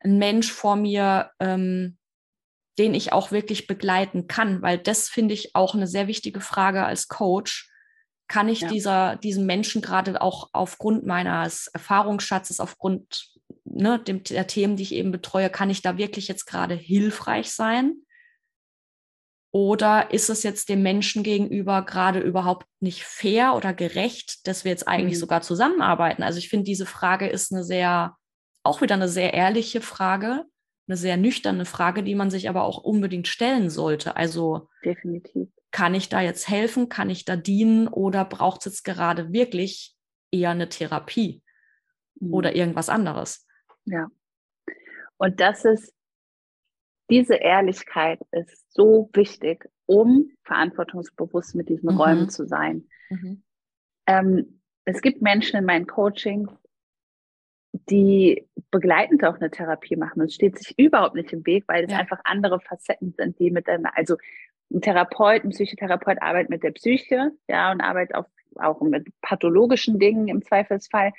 ein 0.00 0.18
Mensch 0.18 0.50
vor 0.50 0.76
mir, 0.76 1.30
ähm, 1.38 1.98
den 2.78 2.94
ich 2.94 3.12
auch 3.12 3.30
wirklich 3.30 3.66
begleiten 3.66 4.28
kann, 4.28 4.62
weil 4.62 4.78
das 4.78 5.08
finde 5.08 5.34
ich 5.34 5.54
auch 5.54 5.74
eine 5.74 5.86
sehr 5.86 6.06
wichtige 6.06 6.40
Frage 6.40 6.84
als 6.84 7.08
Coach. 7.08 7.70
Kann 8.28 8.48
ich 8.48 8.60
ja. 8.60 8.68
dieser, 8.68 9.16
diesem 9.16 9.46
Menschen 9.46 9.82
gerade 9.82 10.20
auch 10.22 10.50
aufgrund 10.52 11.04
meines 11.04 11.66
Erfahrungsschatzes, 11.68 12.60
aufgrund 12.60 13.30
ne, 13.64 13.98
dem, 13.98 14.22
der 14.22 14.46
Themen, 14.46 14.76
die 14.76 14.84
ich 14.84 14.94
eben 14.94 15.10
betreue, 15.10 15.50
kann 15.50 15.70
ich 15.70 15.82
da 15.82 15.98
wirklich 15.98 16.28
jetzt 16.28 16.46
gerade 16.46 16.74
hilfreich 16.74 17.50
sein? 17.50 17.94
Oder 19.50 20.12
ist 20.12 20.28
es 20.28 20.42
jetzt 20.42 20.68
dem 20.68 20.82
Menschen 20.82 21.22
gegenüber 21.22 21.82
gerade 21.82 22.20
überhaupt 22.20 22.66
nicht 22.80 23.04
fair 23.04 23.54
oder 23.54 23.72
gerecht, 23.72 24.46
dass 24.46 24.64
wir 24.64 24.70
jetzt 24.70 24.86
eigentlich 24.86 25.16
mhm. 25.16 25.20
sogar 25.20 25.40
zusammenarbeiten? 25.40 26.22
Also 26.22 26.38
ich 26.38 26.48
finde, 26.48 26.64
diese 26.64 26.86
Frage 26.86 27.26
ist 27.26 27.52
eine 27.52 27.64
sehr, 27.64 28.16
auch 28.62 28.82
wieder 28.82 28.94
eine 28.94 29.08
sehr 29.08 29.32
ehrliche 29.34 29.80
Frage 29.80 30.44
eine 30.88 30.96
sehr 30.96 31.16
nüchterne 31.16 31.66
Frage, 31.66 32.02
die 32.02 32.14
man 32.14 32.30
sich 32.30 32.48
aber 32.48 32.64
auch 32.64 32.78
unbedingt 32.78 33.28
stellen 33.28 33.70
sollte. 33.70 34.16
Also 34.16 34.68
definitiv. 34.84 35.48
Kann 35.70 35.94
ich 35.94 36.08
da 36.08 36.22
jetzt 36.22 36.48
helfen? 36.48 36.88
Kann 36.88 37.10
ich 37.10 37.26
da 37.26 37.36
dienen? 37.36 37.88
Oder 37.88 38.24
braucht 38.24 38.60
es 38.60 38.64
jetzt 38.72 38.84
gerade 38.84 39.32
wirklich 39.32 39.94
eher 40.30 40.50
eine 40.50 40.70
Therapie 40.70 41.42
mhm. 42.18 42.32
oder 42.32 42.56
irgendwas 42.56 42.88
anderes? 42.88 43.46
Ja. 43.84 44.08
Und 45.18 45.40
das 45.40 45.64
ist, 45.66 45.92
diese 47.10 47.34
Ehrlichkeit 47.34 48.20
ist 48.30 48.64
so 48.78 49.10
wichtig, 49.12 49.68
um 49.86 50.30
verantwortungsbewusst 50.44 51.56
mit 51.56 51.68
diesen 51.68 51.92
mhm. 51.92 52.00
Räumen 52.00 52.30
zu 52.30 52.46
sein. 52.46 52.86
Mhm. 53.10 53.42
Ähm, 54.06 54.60
es 54.84 55.02
gibt 55.02 55.20
Menschen 55.20 55.58
in 55.58 55.64
meinen 55.64 55.86
Coachings, 55.86 56.50
die 57.90 58.48
begleitend 58.70 59.24
auch 59.24 59.36
eine 59.36 59.50
Therapie 59.50 59.96
machen. 59.96 60.22
Es 60.22 60.34
steht 60.34 60.58
sich 60.58 60.78
überhaupt 60.78 61.14
nicht 61.14 61.32
im 61.32 61.44
Weg, 61.44 61.64
weil 61.66 61.84
es 61.84 61.90
ja. 61.90 61.98
einfach 61.98 62.20
andere 62.24 62.60
Facetten 62.60 63.12
sind, 63.16 63.38
die 63.38 63.50
miteinander, 63.50 63.90
also 63.96 64.16
ein 64.72 64.80
Therapeut, 64.80 65.44
ein 65.44 65.50
Psychotherapeut 65.50 66.22
arbeitet 66.22 66.50
mit 66.50 66.62
der 66.62 66.72
Psyche, 66.72 67.32
ja, 67.48 67.72
und 67.72 67.80
arbeitet 67.80 68.14
auch, 68.14 68.26
auch 68.56 68.80
mit 68.82 69.08
pathologischen 69.22 69.98
Dingen 69.98 70.28
im 70.28 70.42
Zweifelsfall. 70.42 71.12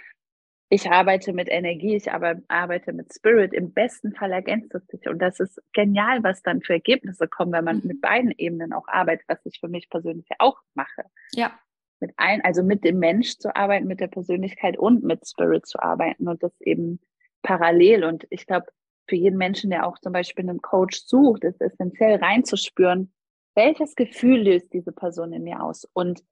Ich 0.71 0.89
arbeite 0.89 1.33
mit 1.33 1.49
Energie, 1.49 1.95
ich 1.95 2.11
arbeite 2.11 2.93
mit 2.93 3.11
Spirit. 3.13 3.53
Im 3.53 3.73
besten 3.73 4.13
Fall 4.13 4.31
ergänzt 4.31 4.73
es 4.75 4.85
sich. 4.87 5.07
Und 5.07 5.19
das 5.19 5.39
ist 5.39 5.59
genial, 5.73 6.23
was 6.23 6.43
dann 6.43 6.61
für 6.61 6.73
Ergebnisse 6.73 7.27
kommen, 7.27 7.51
wenn 7.53 7.65
man 7.65 7.77
mhm. 7.77 7.87
mit 7.87 8.01
beiden 8.01 8.31
Ebenen 8.37 8.73
auch 8.73 8.87
arbeitet, 8.87 9.25
was 9.27 9.43
ich 9.45 9.59
für 9.59 9.67
mich 9.67 9.89
persönlich 9.89 10.27
auch 10.37 10.59
mache. 10.75 11.03
Ja 11.33 11.59
mit 11.99 12.13
allen, 12.17 12.41
also 12.41 12.63
mit 12.63 12.83
dem 12.83 12.99
Mensch 12.99 13.37
zu 13.37 13.55
arbeiten, 13.55 13.87
mit 13.87 13.99
der 13.99 14.07
Persönlichkeit 14.07 14.77
und 14.77 15.03
mit 15.03 15.27
Spirit 15.27 15.65
zu 15.65 15.81
arbeiten 15.81 16.27
und 16.27 16.41
das 16.43 16.59
eben 16.61 16.99
parallel. 17.41 18.03
Und 18.03 18.25
ich 18.29 18.45
glaube, 18.45 18.67
für 19.07 19.15
jeden 19.15 19.37
Menschen, 19.37 19.69
der 19.69 19.87
auch 19.87 19.97
zum 19.99 20.13
Beispiel 20.13 20.47
einen 20.47 20.61
Coach 20.61 21.01
sucht, 21.05 21.43
ist 21.43 21.61
essentiell 21.61 22.17
reinzuspüren, 22.17 23.11
welches 23.55 23.95
Gefühl 23.95 24.41
löst 24.43 24.71
diese 24.73 24.91
Person 24.91 25.33
in 25.33 25.43
mir 25.43 25.61
aus. 25.61 25.85
Und 25.93 26.23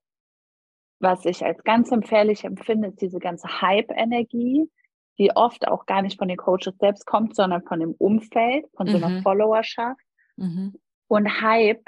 was 1.00 1.26
ich 1.26 1.46
als 1.46 1.64
ganz 1.64 1.92
empfehllich 1.92 2.44
empfinde, 2.44 2.90
ist 2.90 3.02
diese 3.02 3.20
ganze 3.20 3.62
Hype-Energie, 3.62 4.70
die 5.20 5.32
oft 5.36 5.68
auch 5.68 5.86
gar 5.86 6.02
nicht 6.02 6.18
von 6.18 6.28
den 6.28 6.38
Coaches 6.38 6.78
selbst 6.80 7.06
kommt, 7.06 7.36
sondern 7.36 7.64
von 7.64 7.80
dem 7.80 7.94
Umfeld, 7.94 8.66
von 8.76 8.88
so 8.88 8.98
einer 8.98 9.10
mhm. 9.10 9.22
Followerschaft. 9.22 10.02
Mhm. 10.36 10.76
Und 11.08 11.42
Hype 11.42 11.84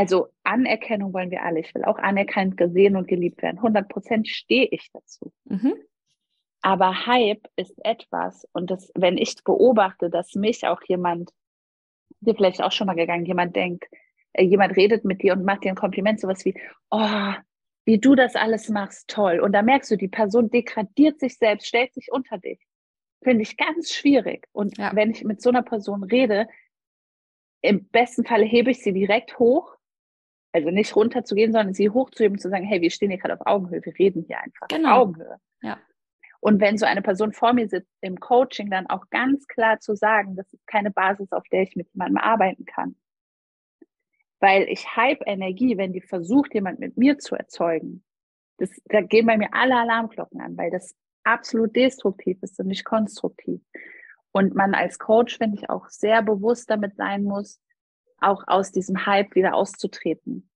also 0.00 0.28
Anerkennung 0.44 1.12
wollen 1.12 1.30
wir 1.30 1.42
alle. 1.42 1.60
Ich 1.60 1.74
will 1.74 1.84
auch 1.84 1.98
anerkannt, 1.98 2.56
gesehen 2.56 2.96
und 2.96 3.06
geliebt 3.06 3.42
werden. 3.42 3.58
100 3.58 3.86
Prozent 3.86 4.28
stehe 4.28 4.66
ich 4.70 4.88
dazu. 4.94 5.30
Mhm. 5.44 5.74
Aber 6.62 7.04
Hype 7.06 7.46
ist 7.56 7.78
etwas, 7.84 8.48
und 8.52 8.70
das, 8.70 8.90
wenn 8.94 9.18
ich 9.18 9.44
beobachte, 9.44 10.08
dass 10.08 10.34
mich 10.34 10.66
auch 10.66 10.80
jemand, 10.88 11.32
dir 12.20 12.34
vielleicht 12.34 12.62
auch 12.62 12.72
schon 12.72 12.86
mal 12.86 12.96
gegangen, 12.96 13.26
jemand 13.26 13.54
denkt, 13.54 13.84
jemand 14.38 14.76
redet 14.76 15.04
mit 15.04 15.22
dir 15.22 15.32
und 15.32 15.44
macht 15.44 15.64
dir 15.64 15.70
ein 15.70 15.76
Kompliment, 15.76 16.20
sowas 16.20 16.44
wie, 16.44 16.54
oh, 16.90 17.32
wie 17.84 17.98
du 17.98 18.14
das 18.14 18.36
alles 18.36 18.68
machst, 18.68 19.08
toll. 19.08 19.40
Und 19.40 19.52
da 19.52 19.62
merkst 19.62 19.90
du, 19.90 19.96
die 19.96 20.08
Person 20.08 20.50
degradiert 20.50 21.18
sich 21.20 21.36
selbst, 21.36 21.66
stellt 21.66 21.92
sich 21.94 22.12
unter 22.12 22.38
dich. 22.38 22.60
Finde 23.22 23.42
ich 23.42 23.56
ganz 23.56 23.92
schwierig. 23.92 24.46
Und 24.52 24.78
ja. 24.78 24.94
wenn 24.94 25.10
ich 25.10 25.24
mit 25.24 25.42
so 25.42 25.50
einer 25.50 25.62
Person 25.62 26.04
rede, 26.04 26.46
im 27.62 27.88
besten 27.88 28.24
Falle 28.24 28.44
hebe 28.44 28.70
ich 28.70 28.82
sie 28.82 28.92
direkt 28.92 29.38
hoch 29.38 29.76
also 30.52 30.70
nicht 30.70 30.94
runterzugehen, 30.96 31.52
sondern 31.52 31.74
sie 31.74 31.90
hochzuheben 31.90 32.36
und 32.36 32.40
zu 32.40 32.48
sagen, 32.48 32.64
hey, 32.64 32.80
wir 32.80 32.90
stehen 32.90 33.10
hier 33.10 33.18
gerade 33.18 33.34
auf 33.34 33.46
Augenhöhe, 33.46 33.84
wir 33.84 33.98
reden 33.98 34.24
hier 34.26 34.40
einfach 34.40 34.68
genau. 34.68 34.90
auf 34.90 34.98
Augenhöhe. 35.02 35.36
Ja. 35.62 35.78
Und 36.40 36.60
wenn 36.60 36.78
so 36.78 36.86
eine 36.86 37.02
Person 37.02 37.32
vor 37.32 37.52
mir 37.52 37.68
sitzt 37.68 37.92
im 38.00 38.18
Coaching, 38.18 38.70
dann 38.70 38.86
auch 38.88 39.10
ganz 39.10 39.46
klar 39.46 39.78
zu 39.78 39.94
sagen, 39.94 40.36
das 40.36 40.52
ist 40.52 40.66
keine 40.66 40.90
Basis, 40.90 41.32
auf 41.32 41.44
der 41.52 41.62
ich 41.62 41.76
mit 41.76 41.92
jemandem 41.92 42.16
arbeiten 42.16 42.64
kann. 42.64 42.96
Weil 44.40 44.68
ich 44.68 44.96
hype 44.96 45.22
Energie, 45.26 45.76
wenn 45.76 45.92
die 45.92 46.00
versucht, 46.00 46.54
jemand 46.54 46.80
mit 46.80 46.96
mir 46.96 47.18
zu 47.18 47.34
erzeugen, 47.34 48.02
Das, 48.58 48.70
da 48.86 49.00
gehen 49.02 49.26
bei 49.26 49.36
mir 49.36 49.52
alle 49.52 49.76
Alarmglocken 49.76 50.40
an, 50.40 50.56
weil 50.56 50.70
das 50.70 50.94
absolut 51.24 51.76
destruktiv 51.76 52.38
ist 52.42 52.58
und 52.58 52.66
nicht 52.66 52.84
konstruktiv. 52.84 53.60
Und 54.32 54.54
man 54.54 54.74
als 54.74 54.98
Coach, 54.98 55.38
finde 55.38 55.58
ich, 55.58 55.68
auch 55.68 55.88
sehr 55.88 56.22
bewusst 56.22 56.70
damit 56.70 56.96
sein 56.96 57.24
muss, 57.24 57.60
auch 58.20 58.44
aus 58.46 58.72
diesem 58.72 59.06
Hype 59.06 59.34
wieder 59.34 59.54
auszutreten. 59.54 60.48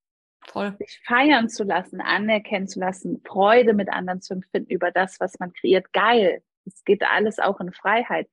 Voll. 0.46 0.76
Sich 0.78 1.00
feiern 1.04 1.48
zu 1.48 1.64
lassen, 1.64 2.00
anerkennen 2.00 2.68
zu 2.68 2.78
lassen, 2.78 3.22
Freude 3.26 3.72
mit 3.72 3.88
anderen 3.88 4.20
zu 4.20 4.34
empfinden 4.34 4.70
über 4.70 4.90
das, 4.90 5.18
was 5.20 5.38
man 5.38 5.52
kreiert. 5.52 5.92
Geil. 5.92 6.42
Es 6.66 6.84
geht 6.84 7.02
alles 7.02 7.38
auch 7.38 7.60
in 7.60 7.72
Freiheit. 7.72 8.28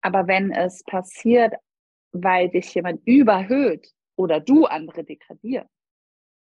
Aber 0.00 0.26
wenn 0.28 0.52
es 0.52 0.82
passiert, 0.84 1.54
weil 2.12 2.48
dich 2.48 2.74
jemand 2.74 3.06
überhöht 3.06 3.92
oder 4.20 4.38
du 4.38 4.66
andere 4.66 5.02
degradierst 5.02 5.70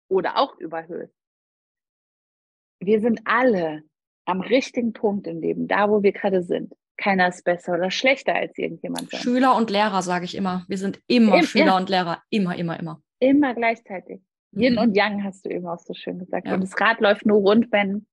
oder 0.09 0.37
auch 0.37 0.59
überhöht, 0.59 1.13
wir 2.81 3.01
sind 3.01 3.21
alle 3.25 3.83
am 4.25 4.41
richtigen 4.41 4.93
Punkt 4.93 5.27
im 5.27 5.41
Leben, 5.41 5.69
da 5.69 5.89
wo 5.89 6.03
wir 6.03 6.13
gerade 6.13 6.43
sind. 6.43 6.75
Keiner 6.97 7.29
ist 7.29 7.45
besser 7.45 7.75
oder 7.75 7.91
schlechter 7.93 8.35
als 8.35 8.59
irgendjemand. 8.59 9.11
Sein. 9.11 9.21
Schüler 9.21 9.57
und 9.57 9.71
Lehrer, 9.71 10.03
sage 10.03 10.25
ich 10.25 10.35
immer. 10.35 10.65
Wir 10.69 10.79
sind 10.79 11.01
immer 11.07 11.37
Im, 11.37 11.45
Schüler 11.45 11.67
ja. 11.67 11.77
und 11.77 11.89
Lehrer. 11.89 12.23
Immer, 12.31 12.57
immer, 12.57 12.79
immer. 12.79 13.01
Immer 13.21 13.55
gleichzeitig. 13.55 14.21
Yin 14.53 14.73
mhm. 14.73 14.79
und 14.79 14.97
Yang 14.97 15.23
hast 15.23 15.47
du 15.47 15.51
eben 15.51 15.67
auch 15.69 15.79
so 15.79 15.95
schön 15.95 16.19
gesagt. 16.19 16.49
Ja. 16.49 16.55
Und 16.55 16.63
das 16.63 16.81
Rad 16.81 17.01
läuft 17.01 17.25
nur 17.25 17.39
rund, 17.39 17.71
wenn 17.71 18.07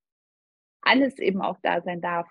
alles 0.81 1.17
eben 1.17 1.41
auch 1.41 1.57
da 1.63 1.81
sein 1.81 2.01
darf. 2.01 2.29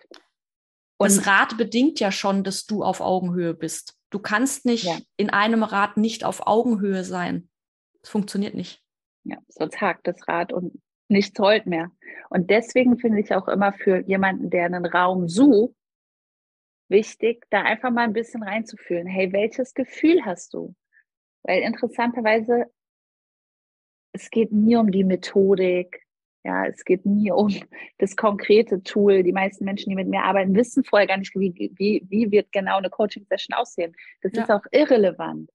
Und 0.96 1.10
das 1.10 1.26
Rad 1.26 1.56
bedingt 1.56 2.00
ja 2.00 2.12
schon, 2.12 2.44
dass 2.44 2.66
du 2.66 2.82
auf 2.82 3.00
Augenhöhe 3.00 3.54
bist. 3.54 3.96
Du 4.10 4.18
kannst 4.18 4.64
nicht 4.64 4.84
ja. 4.84 4.96
in 5.16 5.30
einem 5.30 5.62
Rad 5.62 5.96
nicht 5.96 6.24
auf 6.24 6.46
Augenhöhe 6.46 7.04
sein. 7.04 7.48
Das 8.00 8.10
funktioniert 8.10 8.54
nicht. 8.54 8.82
Ja, 9.24 9.38
sonst 9.48 9.80
hakt 9.80 10.06
das 10.06 10.28
Rad 10.28 10.52
und 10.52 10.80
nichts 11.08 11.38
rollt 11.40 11.66
mehr. 11.66 11.90
Und 12.30 12.50
deswegen 12.50 12.98
finde 12.98 13.20
ich 13.20 13.34
auch 13.34 13.48
immer 13.48 13.72
für 13.72 13.98
jemanden, 14.06 14.50
der 14.50 14.66
einen 14.66 14.86
Raum 14.86 15.28
sucht, 15.28 15.74
wichtig, 16.88 17.44
da 17.50 17.62
einfach 17.62 17.90
mal 17.90 18.04
ein 18.04 18.12
bisschen 18.12 18.42
reinzufühlen. 18.42 19.06
Hey, 19.06 19.32
welches 19.32 19.74
Gefühl 19.74 20.24
hast 20.24 20.54
du? 20.54 20.74
Weil 21.42 21.62
interessanterweise, 21.62 22.66
es 24.12 24.30
geht 24.30 24.52
nie 24.52 24.76
um 24.76 24.92
die 24.92 25.04
Methodik. 25.04 26.03
Ja, 26.44 26.66
es 26.66 26.84
geht 26.84 27.06
nie 27.06 27.32
um 27.32 27.48
das 27.98 28.16
konkrete 28.16 28.82
Tool. 28.82 29.22
Die 29.22 29.32
meisten 29.32 29.64
Menschen, 29.64 29.88
die 29.90 29.96
mit 29.96 30.08
mir 30.08 30.22
arbeiten, 30.22 30.54
wissen 30.54 30.84
vorher 30.84 31.08
gar 31.08 31.16
nicht, 31.16 31.34
wie, 31.34 31.72
wie, 31.76 32.04
wie 32.08 32.30
wird 32.30 32.52
genau 32.52 32.76
eine 32.76 32.90
Coaching-Session 32.90 33.54
aussehen. 33.54 33.94
Das 34.20 34.32
ja. 34.34 34.42
ist 34.42 34.50
auch 34.50 34.64
irrelevant, 34.70 35.50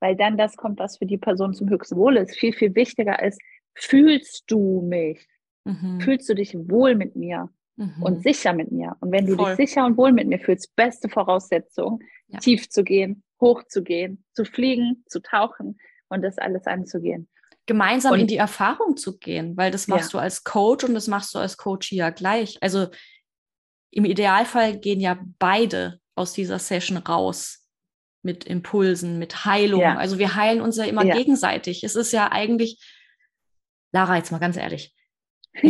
weil 0.00 0.16
dann 0.16 0.36
das 0.36 0.56
kommt, 0.56 0.78
was 0.78 0.98
für 0.98 1.06
die 1.06 1.18
Person 1.18 1.54
zum 1.54 1.70
höchsten 1.70 1.96
Wohl 1.96 2.18
ist. 2.18 2.36
Viel, 2.36 2.52
viel 2.52 2.74
wichtiger 2.74 3.22
ist, 3.22 3.40
fühlst 3.74 4.44
du 4.48 4.82
mich? 4.82 5.26
Mhm. 5.64 6.00
Fühlst 6.00 6.28
du 6.28 6.34
dich 6.34 6.54
wohl 6.54 6.94
mit 6.94 7.16
mir 7.16 7.48
mhm. 7.76 8.02
und 8.02 8.22
sicher 8.22 8.52
mit 8.52 8.70
mir? 8.70 8.96
Und 9.00 9.12
wenn 9.12 9.26
du 9.26 9.36
Voll. 9.36 9.56
dich 9.56 9.68
sicher 9.70 9.86
und 9.86 9.96
wohl 9.96 10.12
mit 10.12 10.28
mir 10.28 10.38
fühlst, 10.38 10.76
beste 10.76 11.08
Voraussetzung, 11.08 12.00
ja. 12.28 12.38
tief 12.38 12.68
zu 12.68 12.84
gehen, 12.84 13.22
hoch 13.40 13.62
zu 13.64 13.82
gehen, 13.82 14.24
zu 14.34 14.44
fliegen, 14.44 15.04
zu 15.06 15.20
tauchen 15.20 15.78
und 16.08 16.22
das 16.22 16.36
alles 16.36 16.66
anzugehen. 16.66 17.28
Gemeinsam 17.66 18.12
und, 18.12 18.20
in 18.20 18.26
die 18.26 18.36
Erfahrung 18.36 18.96
zu 18.96 19.18
gehen, 19.18 19.56
weil 19.56 19.70
das 19.70 19.88
machst 19.88 20.12
ja. 20.12 20.18
du 20.18 20.22
als 20.22 20.44
Coach 20.44 20.84
und 20.84 20.94
das 20.94 21.08
machst 21.08 21.34
du 21.34 21.38
als 21.38 21.56
Coach 21.56 21.92
ja 21.92 22.10
gleich. 22.10 22.58
Also 22.62 22.88
im 23.90 24.04
Idealfall 24.04 24.78
gehen 24.78 25.00
ja 25.00 25.18
beide 25.38 26.00
aus 26.14 26.32
dieser 26.32 26.58
Session 26.58 26.98
raus 26.98 27.66
mit 28.22 28.44
Impulsen, 28.44 29.18
mit 29.18 29.44
Heilung. 29.44 29.80
Ja. 29.80 29.96
Also 29.96 30.18
wir 30.18 30.34
heilen 30.34 30.60
uns 30.60 30.76
ja 30.76 30.84
immer 30.84 31.04
ja. 31.04 31.14
gegenseitig. 31.14 31.84
Es 31.84 31.96
ist 31.96 32.12
ja 32.12 32.30
eigentlich 32.30 32.80
Lara, 33.94 34.16
jetzt 34.16 34.32
mal 34.32 34.38
ganz 34.38 34.56
ehrlich. 34.56 34.92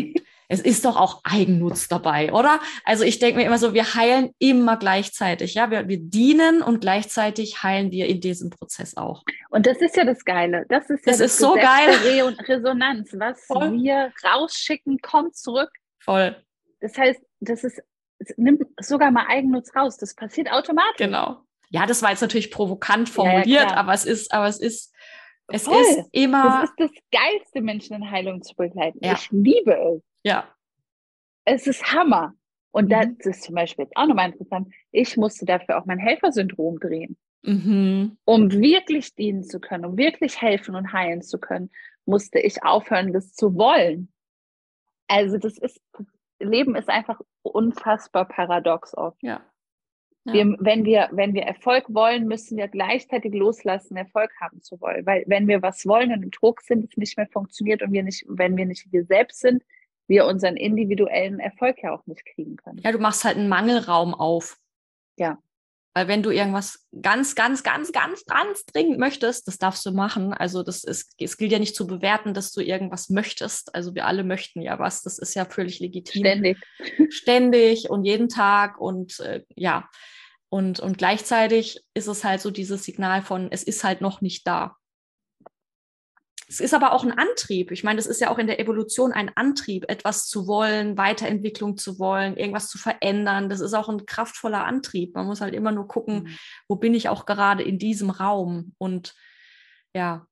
es 0.55 0.61
ist 0.61 0.85
doch 0.85 0.97
auch 0.97 1.21
Eigennutz 1.25 1.89
dabei, 1.89 2.33
oder? 2.33 2.61
Also 2.85 3.03
ich 3.05 3.19
denke 3.19 3.41
mir 3.41 3.47
immer 3.47 3.59
so, 3.59 3.75
wir 3.75 3.95
heilen 3.95 4.31
immer 4.39 4.77
gleichzeitig, 4.77 5.55
ja, 5.55 5.71
wir, 5.71 5.89
wir, 5.89 5.99
dienen 5.99 6.63
und 6.63 6.81
gleichzeitig 6.81 7.63
heilen 7.63 7.91
wir 7.91 8.07
in 8.07 8.21
diesem 8.21 8.51
Prozess 8.51 8.97
auch. 8.97 9.25
Und 9.51 9.67
das 9.67 9.79
ist 9.79 9.97
ja 9.97 10.05
das 10.05 10.25
Geile. 10.25 10.65
Das 10.69 10.89
ist 10.91 11.05
ja 11.05 11.13
das, 11.13 11.19
das 11.19 11.33
ist 11.33 11.39
so 11.39 11.55
geil. 11.55 11.91
Re 12.05 12.37
Resonanz. 12.49 13.11
Was 13.19 13.45
Voll. 13.47 13.73
wir 13.73 14.13
rausschicken, 14.25 14.99
kommt 14.99 15.37
zurück. 15.37 15.71
Voll. 15.99 16.37
Das 16.81 16.97
heißt, 16.97 17.21
das 17.41 17.65
ist, 17.65 17.83
nimmt 18.37 18.63
sogar 18.81 19.11
mal 19.11 19.27
Eigennutz 19.29 19.75
raus. 19.75 19.97
Das 19.97 20.15
passiert 20.15 20.51
automatisch. 20.53 20.99
Genau. 20.99 21.39
Ja, 21.71 21.87
das 21.87 22.03
war 22.03 22.11
jetzt 22.11 22.21
natürlich 22.21 22.53
provokant 22.53 23.09
formuliert, 23.09 23.71
ja, 23.71 23.75
aber 23.75 23.93
es 23.93 24.05
ist, 24.05 24.33
aber 24.33 24.47
es 24.47 24.61
ist 24.61 24.95
es 25.49 25.65
Voll. 25.65 25.81
ist 25.83 26.09
immer. 26.13 26.63
Es 26.65 26.71
ist 26.71 26.79
das 26.79 26.91
Geilste, 27.13 27.61
Menschen 27.61 27.97
in 27.97 28.11
Heilung 28.11 28.43
zu 28.43 28.55
begleiten. 28.55 28.99
Ja. 29.03 29.13
Ich 29.15 29.31
liebe 29.31 29.73
es. 29.73 30.03
Ja. 30.25 30.49
Es 31.45 31.67
ist 31.67 31.93
Hammer. 31.93 32.35
Und 32.73 32.87
mhm. 32.87 33.17
das 33.19 33.27
ist 33.27 33.45
zum 33.45 33.55
Beispiel 33.55 33.85
jetzt 33.85 33.97
auch 33.97 34.07
nochmal 34.07 34.31
interessant. 34.31 34.75
Ich 34.91 35.17
musste 35.17 35.45
dafür 35.45 35.79
auch 35.79 35.87
mein 35.87 35.99
Helfersyndrom 35.99 36.81
drehen. 36.81 37.17
Mhm. 37.43 38.17
Um 38.25 38.51
wirklich 38.51 39.15
dienen 39.15 39.45
zu 39.45 39.61
können, 39.61 39.85
um 39.85 39.97
wirklich 39.97 40.41
helfen 40.41 40.75
und 40.75 40.93
heilen 40.93 41.23
zu 41.23 41.39
können, 41.39 41.71
musste 42.07 42.41
ich 42.41 42.65
aufhören, 42.65 43.13
das 43.13 43.35
zu 43.35 43.55
wollen. 43.55 44.13
Also 45.09 45.37
das 45.37 45.59
ist, 45.59 45.81
Leben 46.41 46.75
ist 46.75 46.89
einfach 46.89 47.21
unfassbar 47.43 48.27
paradox 48.27 48.97
oft. 48.97 49.23
Ja. 49.23 49.43
Ja. 50.27 50.33
Wir, 50.33 50.57
wenn, 50.59 50.85
wir, 50.87 51.11
wenn 51.13 51.35
wir 51.35 51.43
Erfolg 51.43 51.85
wollen, 51.89 52.27
müssen 52.27 52.57
wir 52.57 52.69
gleichzeitig 52.69 53.35
loslassen, 53.35 53.97
Erfolg 53.97 54.31
haben 54.41 54.63
zu 54.63 54.81
wollen. 54.81 55.05
Weil 55.05 55.25
wenn 55.27 55.47
wir 55.47 55.61
was 55.61 55.85
wollen 55.87 56.13
und 56.13 56.23
im 56.23 56.31
Druck 56.31 56.63
sind, 56.63 56.85
es 56.85 56.97
nicht 56.97 57.19
mehr 57.19 57.29
funktioniert 57.29 57.83
und 57.83 57.93
wir 57.93 58.03
nicht, 58.03 58.25
wenn 58.27 58.57
wir 58.57 58.65
nicht 58.65 58.91
wir 58.91 59.05
selbst 59.05 59.41
sind, 59.41 59.63
wir 60.07 60.27
unseren 60.27 60.57
individuellen 60.57 61.41
Erfolg 61.41 61.83
ja 61.83 61.93
auch 61.93 62.07
nicht 62.07 62.25
kriegen 62.27 62.57
können. 62.57 62.79
Ja, 62.79 62.93
du 62.93 62.99
machst 62.99 63.25
halt 63.25 63.37
einen 63.37 63.49
Mangelraum 63.49 64.15
auf. 64.15 64.57
Ja. 65.17 65.39
Weil 65.97 66.09
wenn 66.09 66.25
du 66.25 66.31
irgendwas 66.31 66.89
ganz, 67.01 67.37
ganz, 67.37 67.63
ganz, 67.63 67.93
ganz, 67.93 68.25
ganz 68.25 68.65
dringend 68.67 68.99
möchtest, 68.99 69.47
das 69.47 69.59
darfst 69.59 69.87
du 69.87 69.93
machen. 69.93 70.35
Also 70.35 70.65
das 70.65 70.83
ist, 70.83 71.15
es 71.21 71.37
gilt 71.37 71.53
ja 71.53 71.61
nicht 71.61 71.77
zu 71.77 71.87
bewerten, 71.87 72.35
dass 72.35 72.51
du 72.51 72.61
irgendwas 72.61 73.11
möchtest. 73.11 73.73
Also 73.77 73.95
wir 73.95 74.07
alle 74.07 74.25
möchten 74.25 74.61
ja 74.61 74.81
was. 74.81 75.03
Das 75.03 75.21
ist 75.21 75.35
ja 75.35 75.45
völlig 75.45 75.79
legitim. 75.79 76.23
Ständig. 76.23 76.59
Ständig 77.11 77.91
und 77.91 78.05
jeden 78.05 78.29
Tag 78.29 78.81
und 78.81 79.21
äh, 79.21 79.45
ja. 79.55 79.89
Und, 80.49 80.81
und 80.81 80.99
gleichzeitig 80.99 81.81
ist 81.95 82.09
es 82.09 82.25
halt 82.25 82.41
so 82.41 82.51
dieses 82.51 82.85
Signal 82.85 83.23
von, 83.23 83.49
es 83.53 83.63
ist 83.63 83.85
halt 83.85 84.01
noch 84.01 84.21
nicht 84.21 84.47
da. 84.49 84.77
Es 86.49 86.61
ist 86.61 86.75
aber 86.75 86.93
auch 86.93 87.05
ein 87.05 87.17
Antrieb. 87.17 87.71
Ich 87.71 87.85
meine, 87.85 87.97
das 87.97 88.07
ist 88.07 88.21
ja 88.21 88.31
auch 88.31 88.39
in 88.39 88.47
der 88.47 88.61
Evolution 88.61 89.13
ein 89.13 89.31
Antrieb, 89.35 89.87
etwas 89.89 90.27
zu 90.27 90.47
wollen, 90.47 90.99
Weiterentwicklung 90.99 91.79
zu 91.79 91.99
wollen, 91.99 92.37
irgendwas 92.37 92.69
zu 92.69 92.77
verändern. 92.77 93.49
Das 93.49 93.61
ist 93.61 93.75
auch 93.75 93.89
ein 93.89 94.05
kraftvoller 94.05 94.65
Antrieb. 94.65 95.15
Man 95.15 95.27
muss 95.27 95.41
halt 95.41 95.55
immer 95.55 95.73
nur 95.73 95.89
gucken, 95.89 96.25
mhm. 96.25 96.39
wo 96.69 96.77
bin 96.77 96.95
ich 96.95 97.09
auch 97.09 97.25
gerade 97.25 97.63
in 97.63 97.79
diesem 97.79 98.11
Raum. 98.11 98.75
Und 98.79 99.15
ja, 99.95 100.27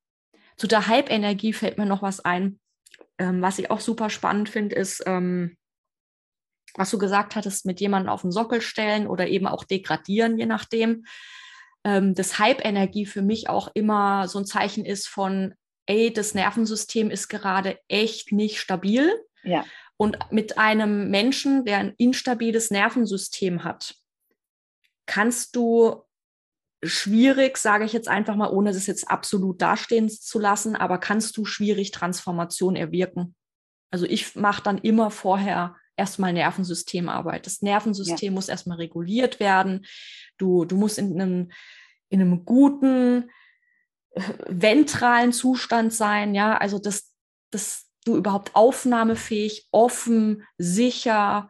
zu 0.56 0.66
der 0.66 0.86
Hype-Energie 0.86 1.52
fällt 1.52 1.78
mir 1.78 1.86
noch 1.86 2.02
was 2.02 2.20
ein. 2.20 2.60
Ähm, 3.18 3.40
was 3.40 3.58
ich 3.58 3.70
auch 3.70 3.80
super 3.80 4.10
spannend 4.10 4.48
finde, 4.48 4.76
ist, 4.76 5.02
ähm, 5.06 5.56
was 6.74 6.90
du 6.90 6.98
gesagt 6.98 7.36
hattest, 7.36 7.66
mit 7.66 7.80
jemandem 7.80 8.10
auf 8.10 8.22
den 8.22 8.32
Sockel 8.32 8.60
stellen 8.60 9.06
oder 9.06 9.28
eben 9.28 9.46
auch 9.46 9.64
degradieren, 9.64 10.38
je 10.38 10.46
nachdem. 10.46 11.04
Ähm, 11.84 12.14
das 12.14 12.38
Hype-Energie 12.38 13.06
für 13.06 13.22
mich 13.22 13.48
auch 13.48 13.70
immer 13.74 14.28
so 14.28 14.38
ein 14.38 14.46
Zeichen 14.46 14.84
ist 14.84 15.08
von, 15.08 15.54
ey, 15.86 16.12
das 16.12 16.34
Nervensystem 16.34 17.10
ist 17.10 17.28
gerade 17.28 17.78
echt 17.88 18.32
nicht 18.32 18.60
stabil. 18.60 19.12
Ja. 19.42 19.64
Und 19.96 20.18
mit 20.30 20.58
einem 20.58 21.10
Menschen, 21.10 21.64
der 21.64 21.78
ein 21.78 21.94
instabiles 21.98 22.70
Nervensystem 22.70 23.64
hat, 23.64 23.94
kannst 25.06 25.56
du 25.56 26.02
schwierig, 26.82 27.56
sage 27.56 27.84
ich 27.84 27.92
jetzt 27.92 28.08
einfach 28.08 28.34
mal, 28.34 28.50
ohne 28.50 28.72
das 28.72 28.86
jetzt 28.86 29.08
absolut 29.08 29.62
dastehen 29.62 30.08
zu 30.08 30.38
lassen, 30.38 30.74
aber 30.74 30.98
kannst 30.98 31.36
du 31.36 31.44
schwierig 31.44 31.92
Transformation 31.92 32.76
erwirken. 32.76 33.34
Also 33.90 34.06
ich 34.06 34.34
mache 34.34 34.62
dann 34.62 34.78
immer 34.78 35.10
vorher 35.10 35.76
erstmal 35.96 36.32
Nervensystemarbeit. 36.32 37.46
Das 37.46 37.62
Nervensystem 37.62 38.32
ja. 38.32 38.34
muss 38.34 38.48
erstmal 38.48 38.78
reguliert 38.78 39.38
werden. 39.38 39.86
Du, 40.38 40.64
du 40.64 40.76
musst 40.76 40.98
in 40.98 41.20
einem, 41.20 41.52
in 42.08 42.20
einem 42.20 42.44
guten 42.44 43.30
ventralen 44.46 45.32
Zustand 45.32 45.92
sein, 45.92 46.34
ja, 46.34 46.56
also 46.56 46.78
dass, 46.78 47.12
dass 47.50 47.86
du 48.04 48.16
überhaupt 48.16 48.54
aufnahmefähig, 48.54 49.68
offen, 49.70 50.44
sicher, 50.58 51.48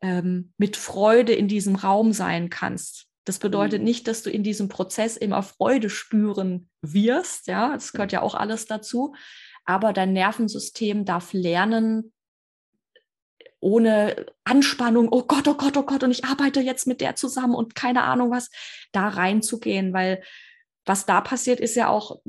ähm, 0.00 0.52
mit 0.58 0.76
Freude 0.76 1.32
in 1.32 1.48
diesem 1.48 1.76
Raum 1.76 2.12
sein 2.12 2.50
kannst. 2.50 3.06
Das 3.24 3.38
bedeutet 3.38 3.80
mhm. 3.80 3.84
nicht, 3.84 4.06
dass 4.06 4.22
du 4.22 4.30
in 4.30 4.42
diesem 4.42 4.68
Prozess 4.68 5.16
immer 5.16 5.42
Freude 5.42 5.88
spüren 5.90 6.68
wirst, 6.82 7.46
ja, 7.46 7.72
das 7.72 7.92
gehört 7.92 8.12
ja 8.12 8.22
auch 8.22 8.34
alles 8.34 8.66
dazu, 8.66 9.14
aber 9.64 9.92
dein 9.92 10.12
Nervensystem 10.12 11.04
darf 11.04 11.32
lernen, 11.32 12.12
ohne 13.60 14.26
Anspannung, 14.44 15.08
oh 15.10 15.22
Gott, 15.22 15.48
oh 15.48 15.54
Gott, 15.54 15.78
oh 15.78 15.84
Gott, 15.84 16.02
und 16.02 16.10
ich 16.10 16.26
arbeite 16.26 16.60
jetzt 16.60 16.86
mit 16.86 17.00
der 17.00 17.16
zusammen 17.16 17.54
und 17.54 17.74
keine 17.74 18.02
Ahnung 18.02 18.30
was, 18.30 18.50
da 18.92 19.08
reinzugehen, 19.08 19.94
weil 19.94 20.22
was 20.84 21.06
da 21.06 21.20
passiert, 21.20 21.60
ist 21.60 21.76
ja 21.76 21.88
auch, 21.88 22.20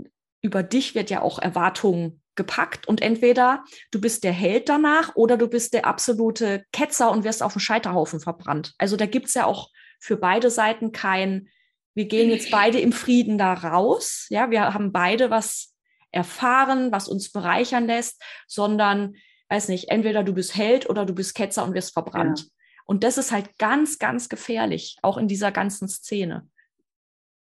über 0.41 0.63
dich 0.63 0.95
wird 0.95 1.09
ja 1.09 1.21
auch 1.21 1.39
Erwartung 1.39 2.21
gepackt 2.35 2.87
und 2.87 3.01
entweder 3.01 3.63
du 3.91 4.01
bist 4.01 4.23
der 4.23 4.33
Held 4.33 4.69
danach 4.69 5.15
oder 5.15 5.37
du 5.37 5.47
bist 5.47 5.73
der 5.73 5.85
absolute 5.85 6.65
Ketzer 6.71 7.11
und 7.11 7.23
wirst 7.23 7.41
auf 7.41 7.53
dem 7.53 7.61
Scheiterhaufen 7.61 8.19
verbrannt. 8.19 8.73
Also 8.77 8.97
da 8.97 9.05
gibt 9.05 9.27
es 9.27 9.33
ja 9.33 9.45
auch 9.45 9.69
für 9.99 10.17
beide 10.17 10.51
Seiten 10.51 10.91
kein, 10.91 11.47
wir 11.93 12.05
gehen 12.05 12.29
jetzt 12.29 12.51
beide 12.51 12.79
im 12.79 12.91
Frieden 12.91 13.37
da 13.37 13.53
raus. 13.53 14.27
Ja, 14.29 14.51
wir 14.51 14.73
haben 14.73 14.91
beide 14.91 15.29
was 15.29 15.73
erfahren, 16.11 16.91
was 16.91 17.07
uns 17.07 17.31
bereichern 17.31 17.87
lässt, 17.87 18.21
sondern, 18.47 19.15
weiß 19.49 19.69
nicht, 19.69 19.89
entweder 19.89 20.23
du 20.23 20.33
bist 20.33 20.55
Held 20.55 20.89
oder 20.89 21.05
du 21.05 21.13
bist 21.13 21.35
Ketzer 21.35 21.63
und 21.63 21.73
wirst 21.73 21.93
verbrannt. 21.93 22.39
Ja. 22.39 22.45
Und 22.85 23.03
das 23.03 23.17
ist 23.17 23.31
halt 23.31 23.57
ganz, 23.57 23.97
ganz 23.97 24.29
gefährlich, 24.29 24.97
auch 25.01 25.17
in 25.17 25.27
dieser 25.27 25.51
ganzen 25.51 25.87
Szene. 25.87 26.47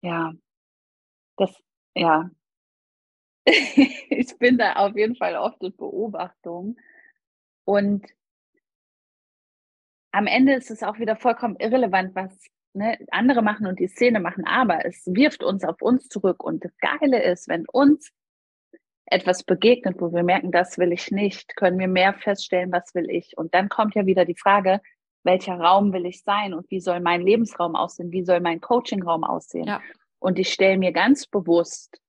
Ja, 0.02 0.32
das, 1.36 1.54
ja. 1.94 2.30
ich 3.44 4.38
bin 4.38 4.58
da 4.58 4.74
auf 4.74 4.96
jeden 4.96 5.16
Fall 5.16 5.36
oft 5.36 5.62
in 5.62 5.76
Beobachtung. 5.76 6.76
Und 7.64 8.06
am 10.12 10.26
Ende 10.26 10.54
ist 10.54 10.70
es 10.70 10.82
auch 10.82 10.98
wieder 10.98 11.16
vollkommen 11.16 11.56
irrelevant, 11.56 12.14
was 12.14 12.38
ne, 12.74 12.98
andere 13.10 13.42
machen 13.42 13.66
und 13.66 13.78
die 13.80 13.88
Szene 13.88 14.20
machen, 14.20 14.44
aber 14.46 14.84
es 14.84 15.02
wirft 15.06 15.42
uns 15.42 15.64
auf 15.64 15.80
uns 15.80 16.08
zurück. 16.08 16.44
Und 16.44 16.64
das 16.64 16.72
Geile 16.78 17.22
ist, 17.22 17.48
wenn 17.48 17.66
uns 17.68 18.12
etwas 19.06 19.42
begegnet, 19.42 20.00
wo 20.00 20.12
wir 20.12 20.22
merken, 20.22 20.52
das 20.52 20.78
will 20.78 20.92
ich 20.92 21.10
nicht, 21.10 21.56
können 21.56 21.78
wir 21.78 21.88
mehr 21.88 22.14
feststellen, 22.14 22.72
was 22.72 22.94
will 22.94 23.10
ich. 23.10 23.36
Und 23.36 23.54
dann 23.54 23.68
kommt 23.68 23.94
ja 23.94 24.06
wieder 24.06 24.24
die 24.24 24.36
Frage, 24.36 24.80
welcher 25.24 25.54
Raum 25.54 25.92
will 25.92 26.06
ich 26.06 26.22
sein 26.22 26.54
und 26.54 26.70
wie 26.70 26.80
soll 26.80 27.00
mein 27.00 27.20
Lebensraum 27.20 27.76
aussehen, 27.76 28.10
wie 28.10 28.24
soll 28.24 28.40
mein 28.40 28.60
Coachingraum 28.60 29.24
aussehen. 29.24 29.66
Ja. 29.66 29.80
Und 30.22 30.38
ich 30.38 30.52
stelle 30.52 30.78
mir 30.78 30.92
ganz 30.92 31.26
bewusst 31.26 32.00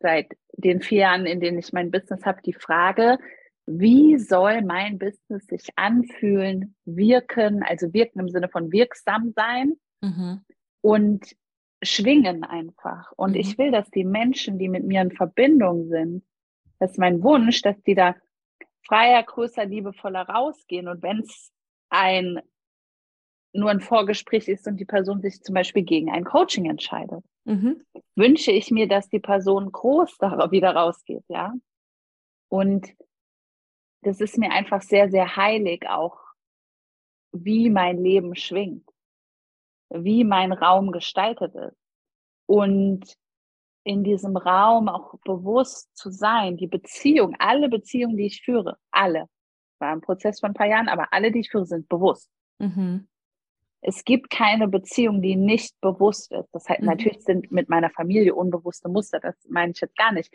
seit 0.00 0.36
den 0.54 0.80
vier 0.80 1.02
Jahren, 1.02 1.26
in 1.26 1.38
denen 1.38 1.58
ich 1.58 1.72
mein 1.72 1.92
Business 1.92 2.24
habe, 2.26 2.42
die 2.42 2.52
Frage, 2.52 3.18
wie 3.66 4.18
soll 4.18 4.62
mein 4.62 4.98
Business 4.98 5.46
sich 5.46 5.68
anfühlen, 5.76 6.74
wirken, 6.84 7.62
also 7.62 7.92
wirken 7.92 8.18
im 8.18 8.28
Sinne 8.28 8.48
von 8.48 8.72
wirksam 8.72 9.32
sein 9.36 9.74
mhm. 10.00 10.40
und 10.80 11.36
schwingen 11.84 12.42
einfach. 12.42 13.12
Und 13.12 13.32
mhm. 13.32 13.40
ich 13.40 13.56
will, 13.58 13.70
dass 13.70 13.88
die 13.90 14.04
Menschen, 14.04 14.58
die 14.58 14.68
mit 14.68 14.84
mir 14.84 15.00
in 15.00 15.12
Verbindung 15.12 15.86
sind, 15.86 16.24
das 16.80 16.92
ist 16.92 16.98
mein 16.98 17.22
Wunsch, 17.22 17.62
dass 17.62 17.80
die 17.84 17.94
da 17.94 18.16
freier, 18.84 19.22
größer, 19.22 19.66
liebevoller 19.66 20.22
rausgehen. 20.22 20.88
Und 20.88 21.00
wenn 21.04 21.20
es 21.20 21.52
ein 21.90 22.40
nur 23.52 23.70
ein 23.70 23.80
Vorgespräch 23.80 24.48
ist 24.48 24.66
und 24.66 24.78
die 24.78 24.84
Person 24.84 25.20
sich 25.20 25.42
zum 25.42 25.54
Beispiel 25.54 25.82
gegen 25.82 26.10
ein 26.10 26.24
Coaching 26.24 26.68
entscheidet, 26.68 27.24
mhm. 27.44 27.84
wünsche 28.16 28.50
ich 28.50 28.70
mir, 28.70 28.88
dass 28.88 29.08
die 29.08 29.20
Person 29.20 29.70
groß 29.70 30.16
da 30.18 30.50
wieder 30.50 30.74
rausgeht, 30.74 31.24
ja. 31.28 31.52
Und 32.48 32.94
das 34.02 34.20
ist 34.20 34.36
mir 34.38 34.50
einfach 34.50 34.82
sehr, 34.82 35.10
sehr 35.10 35.36
heilig 35.36 35.88
auch, 35.88 36.18
wie 37.32 37.70
mein 37.70 38.02
Leben 38.02 38.34
schwingt, 38.34 38.86
wie 39.90 40.24
mein 40.24 40.52
Raum 40.52 40.92
gestaltet 40.92 41.54
ist. 41.54 41.78
Und 42.46 43.16
in 43.84 44.04
diesem 44.04 44.36
Raum 44.36 44.88
auch 44.88 45.18
bewusst 45.24 45.96
zu 45.96 46.10
sein, 46.10 46.56
die 46.56 46.66
Beziehung, 46.66 47.34
alle 47.38 47.68
Beziehungen, 47.68 48.16
die 48.16 48.26
ich 48.26 48.42
führe, 48.42 48.76
alle, 48.90 49.28
war 49.78 49.92
ein 49.92 50.00
Prozess 50.00 50.40
von 50.40 50.50
ein 50.50 50.54
paar 50.54 50.66
Jahren, 50.66 50.88
aber 50.88 51.12
alle, 51.12 51.32
die 51.32 51.40
ich 51.40 51.50
führe, 51.50 51.66
sind 51.66 51.88
bewusst. 51.88 52.30
Mhm. 52.58 53.08
Es 53.82 54.04
gibt 54.04 54.30
keine 54.30 54.68
Beziehung, 54.68 55.22
die 55.22 55.36
nicht 55.36 55.78
bewusst 55.80 56.32
ist. 56.32 56.48
Das 56.52 56.68
heißt, 56.68 56.80
mhm. 56.80 56.86
natürlich 56.86 57.22
sind 57.22 57.50
mit 57.50 57.68
meiner 57.68 57.90
Familie 57.90 58.34
unbewusste 58.34 58.88
Muster, 58.88 59.20
das 59.20 59.34
meine 59.48 59.72
ich 59.72 59.80
jetzt 59.80 59.96
gar 59.96 60.12
nicht. 60.12 60.32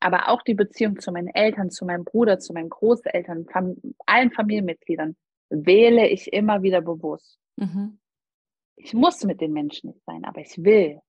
Aber 0.00 0.28
auch 0.28 0.42
die 0.42 0.54
Beziehung 0.54 0.98
zu 0.98 1.12
meinen 1.12 1.28
Eltern, 1.28 1.70
zu 1.70 1.84
meinem 1.84 2.04
Bruder, 2.04 2.38
zu 2.38 2.52
meinen 2.52 2.68
Großeltern, 2.68 3.46
Fam 3.46 3.76
allen 4.06 4.30
Familienmitgliedern 4.30 5.16
wähle 5.48 6.08
ich 6.08 6.32
immer 6.32 6.62
wieder 6.62 6.80
bewusst. 6.80 7.38
Mhm. 7.56 7.98
Ich 8.76 8.92
muss 8.92 9.24
mit 9.24 9.40
den 9.40 9.52
Menschen 9.52 9.90
nicht 9.90 10.04
sein, 10.04 10.24
aber 10.24 10.40
ich 10.40 10.62
will. 10.62 11.00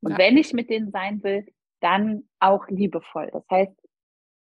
Und 0.00 0.12
ja. 0.12 0.18
wenn 0.18 0.36
ich 0.36 0.52
mit 0.52 0.68
denen 0.68 0.90
sein 0.90 1.22
will, 1.22 1.46
dann 1.80 2.28
auch 2.38 2.68
liebevoll. 2.68 3.30
Das 3.32 3.44
heißt, 3.50 3.72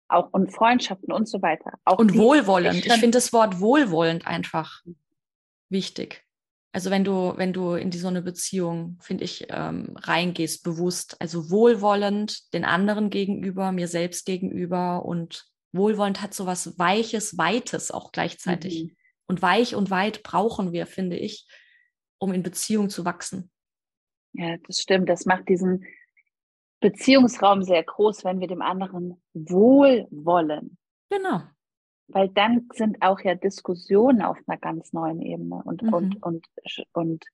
auch 0.09 0.29
und 0.33 0.53
Freundschaften 0.53 1.13
und 1.13 1.29
so 1.29 1.41
weiter. 1.43 1.73
Auch 1.85 1.99
und 1.99 2.17
wohlwollend. 2.17 2.75
Ich, 2.79 2.87
ich 2.87 2.93
finde 2.95 3.17
das 3.17 3.33
Wort 3.33 3.61
wohlwollend 3.61 4.27
einfach 4.27 4.83
wichtig. 5.69 6.25
Also 6.73 6.91
wenn 6.91 7.05
du, 7.05 7.35
wenn 7.37 7.53
du 7.53 7.75
in 7.75 7.91
die, 7.91 7.99
so 7.99 8.09
eine 8.09 8.23
Beziehung, 8.23 8.99
finde 9.03 9.25
ich, 9.25 9.47
ähm, 9.51 9.95
reingehst, 9.95 10.65
bewusst, 10.65 11.21
also 11.21 11.51
wohlwollend 11.51 12.53
den 12.55 12.65
anderen 12.65 13.11
gegenüber, 13.11 13.73
mir 13.73 13.89
selbst 13.89 14.25
gegenüber 14.25 15.05
und 15.05 15.47
wohlwollend 15.73 16.23
hat 16.23 16.33
so 16.33 16.47
was 16.47 16.79
Weiches, 16.79 17.37
Weites 17.37 17.91
auch 17.91 18.11
gleichzeitig. 18.11 18.85
Mhm. 18.85 18.97
Und 19.27 19.43
weich 19.43 19.75
und 19.75 19.91
weit 19.91 20.23
brauchen 20.23 20.73
wir, 20.73 20.87
finde 20.87 21.17
ich, 21.17 21.47
um 22.19 22.33
in 22.33 22.43
Beziehung 22.43 22.89
zu 22.89 23.05
wachsen. 23.05 23.51
Ja, 24.33 24.57
das 24.67 24.79
stimmt. 24.79 25.11
Das 25.11 25.27
macht 25.27 25.49
diesen 25.49 25.85
Beziehungsraum 26.81 27.63
sehr 27.63 27.83
groß, 27.83 28.25
wenn 28.25 28.41
wir 28.41 28.49
dem 28.49 28.63
anderen 28.63 29.23
wohlwollen. 29.35 30.79
Genau 31.11 31.43
weil 32.15 32.29
dann 32.29 32.69
sind 32.73 33.03
auch 33.03 33.21
ja 33.21 33.35
Diskussionen 33.35 34.23
auf 34.23 34.39
einer 34.47 34.59
ganz 34.59 34.93
neuen 34.93 35.21
Ebene 35.21 35.63
und, 35.65 35.83
mhm. 35.83 35.93
und, 35.93 36.23
und, 36.23 36.47
und 36.93 37.25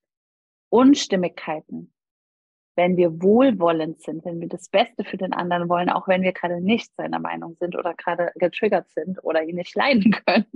Unstimmigkeiten. 0.70 1.92
Wenn 2.76 2.96
wir 2.96 3.20
wohlwollend 3.20 4.00
sind, 4.02 4.24
wenn 4.24 4.40
wir 4.40 4.48
das 4.48 4.68
Beste 4.68 5.02
für 5.02 5.16
den 5.16 5.32
anderen 5.32 5.68
wollen, 5.68 5.90
auch 5.90 6.06
wenn 6.06 6.22
wir 6.22 6.32
gerade 6.32 6.60
nicht 6.60 6.94
seiner 6.94 7.18
Meinung 7.18 7.56
sind 7.58 7.74
oder 7.74 7.94
gerade 7.94 8.30
getriggert 8.36 8.88
sind 8.90 9.22
oder 9.24 9.42
ihn 9.42 9.56
nicht 9.56 9.74
leiden 9.74 10.12
können, 10.26 10.46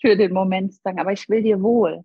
für 0.00 0.16
den 0.16 0.32
Moment 0.32 0.74
zu 0.74 0.80
sagen, 0.82 1.00
aber 1.00 1.12
ich 1.12 1.28
will 1.28 1.42
dir 1.42 1.60
wohl. 1.60 2.04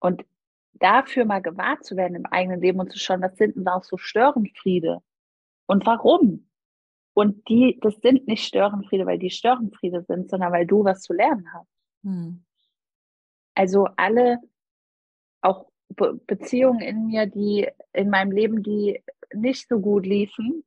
Und 0.00 0.24
dafür 0.72 1.24
mal 1.24 1.42
gewahrt 1.42 1.84
zu 1.84 1.96
werden 1.96 2.14
im 2.14 2.26
eigenen 2.26 2.60
Leben 2.60 2.80
und 2.80 2.90
zu 2.90 2.98
schauen, 2.98 3.22
was 3.22 3.36
sind 3.36 3.56
denn 3.56 3.64
da 3.64 3.74
auch 3.74 3.84
so 3.84 3.96
Störenfriede? 3.98 5.02
Und 5.66 5.84
warum? 5.84 6.45
Und 7.16 7.48
die, 7.48 7.78
das 7.80 7.94
sind 8.02 8.26
nicht 8.26 8.44
Störenfriede, 8.44 9.06
weil 9.06 9.18
die 9.18 9.30
Störenfriede 9.30 10.02
sind, 10.02 10.28
sondern 10.28 10.52
weil 10.52 10.66
du 10.66 10.84
was 10.84 11.00
zu 11.00 11.14
lernen 11.14 11.50
hast. 11.54 11.70
Hm. 12.02 12.44
Also 13.54 13.88
alle, 13.96 14.38
auch 15.40 15.70
Be 15.88 16.20
Beziehungen 16.26 16.80
in 16.80 17.06
mir, 17.06 17.24
die 17.24 17.68
in 17.94 18.10
meinem 18.10 18.32
Leben, 18.32 18.62
die 18.62 19.02
nicht 19.32 19.66
so 19.66 19.80
gut 19.80 20.04
liefen, 20.04 20.62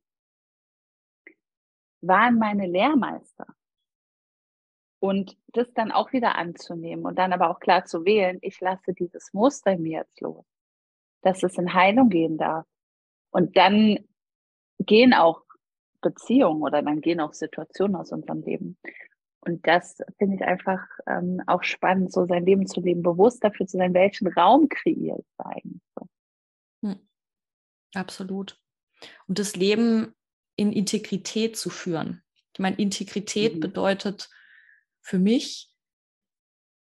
waren 2.00 2.36
meine 2.36 2.66
Lehrmeister. 2.66 3.46
Und 4.98 5.38
das 5.52 5.72
dann 5.72 5.92
auch 5.92 6.12
wieder 6.12 6.34
anzunehmen 6.34 7.04
und 7.06 7.16
dann 7.16 7.32
aber 7.32 7.50
auch 7.50 7.60
klar 7.60 7.84
zu 7.84 8.04
wählen, 8.04 8.38
ich 8.42 8.60
lasse 8.60 8.92
dieses 8.92 9.32
Muster 9.32 9.70
in 9.74 9.82
mir 9.82 10.00
jetzt 10.00 10.20
los, 10.20 10.44
dass 11.22 11.44
es 11.44 11.56
in 11.58 11.74
Heilung 11.74 12.08
gehen 12.08 12.38
darf. 12.38 12.66
Und 13.30 13.56
dann 13.56 14.00
gehen 14.80 15.14
auch 15.14 15.44
Beziehungen 16.00 16.62
oder 16.62 16.82
dann 16.82 17.00
gehen 17.00 17.20
auch 17.20 17.32
Situationen 17.32 17.96
aus 17.96 18.12
unserem 18.12 18.42
Leben. 18.42 18.76
Und 19.40 19.66
das 19.66 19.98
finde 20.18 20.36
ich 20.36 20.42
einfach 20.42 20.80
ähm, 21.06 21.42
auch 21.46 21.62
spannend, 21.62 22.12
so 22.12 22.26
sein 22.26 22.44
Leben 22.44 22.66
zu 22.66 22.80
leben, 22.80 23.02
bewusst 23.02 23.42
dafür 23.42 23.66
zu 23.66 23.78
sein, 23.78 23.94
welchen 23.94 24.28
Raum 24.28 24.68
kreiere 24.68 25.18
ich 25.18 25.26
eigentlich. 25.38 25.80
Hm. 26.84 27.08
Absolut. 27.94 28.58
Und 29.26 29.38
das 29.38 29.56
Leben 29.56 30.14
in 30.56 30.72
Integrität 30.72 31.56
zu 31.56 31.70
führen. 31.70 32.22
Ich 32.52 32.58
meine, 32.58 32.76
Integrität 32.76 33.56
mhm. 33.56 33.60
bedeutet 33.60 34.28
für 35.00 35.18
mich, 35.18 35.70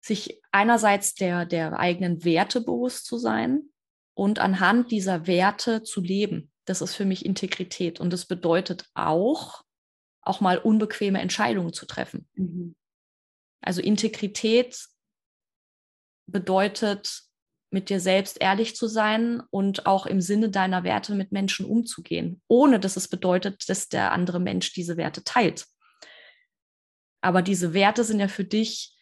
sich 0.01 0.41
einerseits 0.51 1.13
der, 1.13 1.45
der 1.45 1.79
eigenen 1.79 2.23
Werte 2.23 2.61
bewusst 2.61 3.05
zu 3.05 3.17
sein 3.17 3.69
und 4.13 4.39
anhand 4.39 4.91
dieser 4.91 5.27
Werte 5.27 5.83
zu 5.83 6.01
leben. 6.01 6.51
Das 6.69 6.81
ist 6.81 6.93
für 6.93 7.05
mich 7.05 7.25
Integrität. 7.25 7.99
Und 7.99 8.13
das 8.13 8.27
bedeutet 8.27 8.85
auch, 8.93 9.63
auch 10.21 10.39
mal 10.39 10.59
unbequeme 10.59 11.19
Entscheidungen 11.19 11.73
zu 11.73 11.87
treffen. 11.87 12.29
Mhm. 12.35 12.75
Also 13.59 13.81
Integrität 13.81 14.79
bedeutet, 16.27 17.23
mit 17.71 17.89
dir 17.89 17.99
selbst 17.99 18.39
ehrlich 18.39 18.75
zu 18.75 18.87
sein 18.87 19.41
und 19.49 19.87
auch 19.87 20.05
im 20.05 20.21
Sinne 20.21 20.49
deiner 20.49 20.83
Werte 20.83 21.15
mit 21.15 21.31
Menschen 21.31 21.65
umzugehen, 21.65 22.39
ohne 22.47 22.79
dass 22.79 22.97
es 22.97 23.07
bedeutet, 23.07 23.67
dass 23.67 23.89
der 23.89 24.11
andere 24.11 24.39
Mensch 24.39 24.71
diese 24.73 24.95
Werte 24.95 25.23
teilt. 25.23 25.65
Aber 27.21 27.41
diese 27.41 27.73
Werte 27.73 28.03
sind 28.03 28.19
ja 28.19 28.27
für 28.27 28.45
dich 28.45 28.95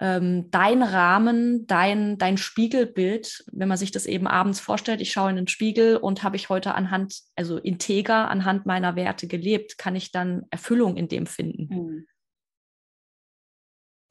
ähm, 0.00 0.50
dein 0.50 0.82
Rahmen, 0.82 1.66
dein, 1.66 2.18
dein 2.18 2.36
Spiegelbild, 2.36 3.44
wenn 3.52 3.68
man 3.68 3.76
sich 3.76 3.90
das 3.90 4.06
eben 4.06 4.28
abends 4.28 4.60
vorstellt, 4.60 5.00
ich 5.00 5.10
schaue 5.10 5.30
in 5.30 5.36
den 5.36 5.48
Spiegel 5.48 5.96
und 5.96 6.22
habe 6.22 6.36
ich 6.36 6.48
heute 6.48 6.74
anhand, 6.74 7.20
also 7.34 7.58
integer 7.58 8.30
anhand 8.30 8.64
meiner 8.64 8.94
Werte 8.94 9.26
gelebt, 9.26 9.76
kann 9.76 9.96
ich 9.96 10.12
dann 10.12 10.46
Erfüllung 10.50 10.96
in 10.96 11.08
dem 11.08 11.26
finden. 11.26 11.68
Mhm. 11.74 12.06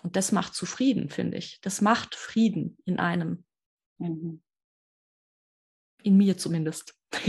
Und 0.03 0.15
das 0.15 0.31
macht 0.31 0.55
zufrieden, 0.55 1.09
finde 1.09 1.37
ich. 1.37 1.59
Das 1.61 1.81
macht 1.81 2.15
Frieden 2.15 2.77
in 2.85 2.99
einem. 2.99 3.45
Mhm. 3.97 4.41
In 6.03 6.17
mir 6.17 6.37
zumindest. 6.37 6.95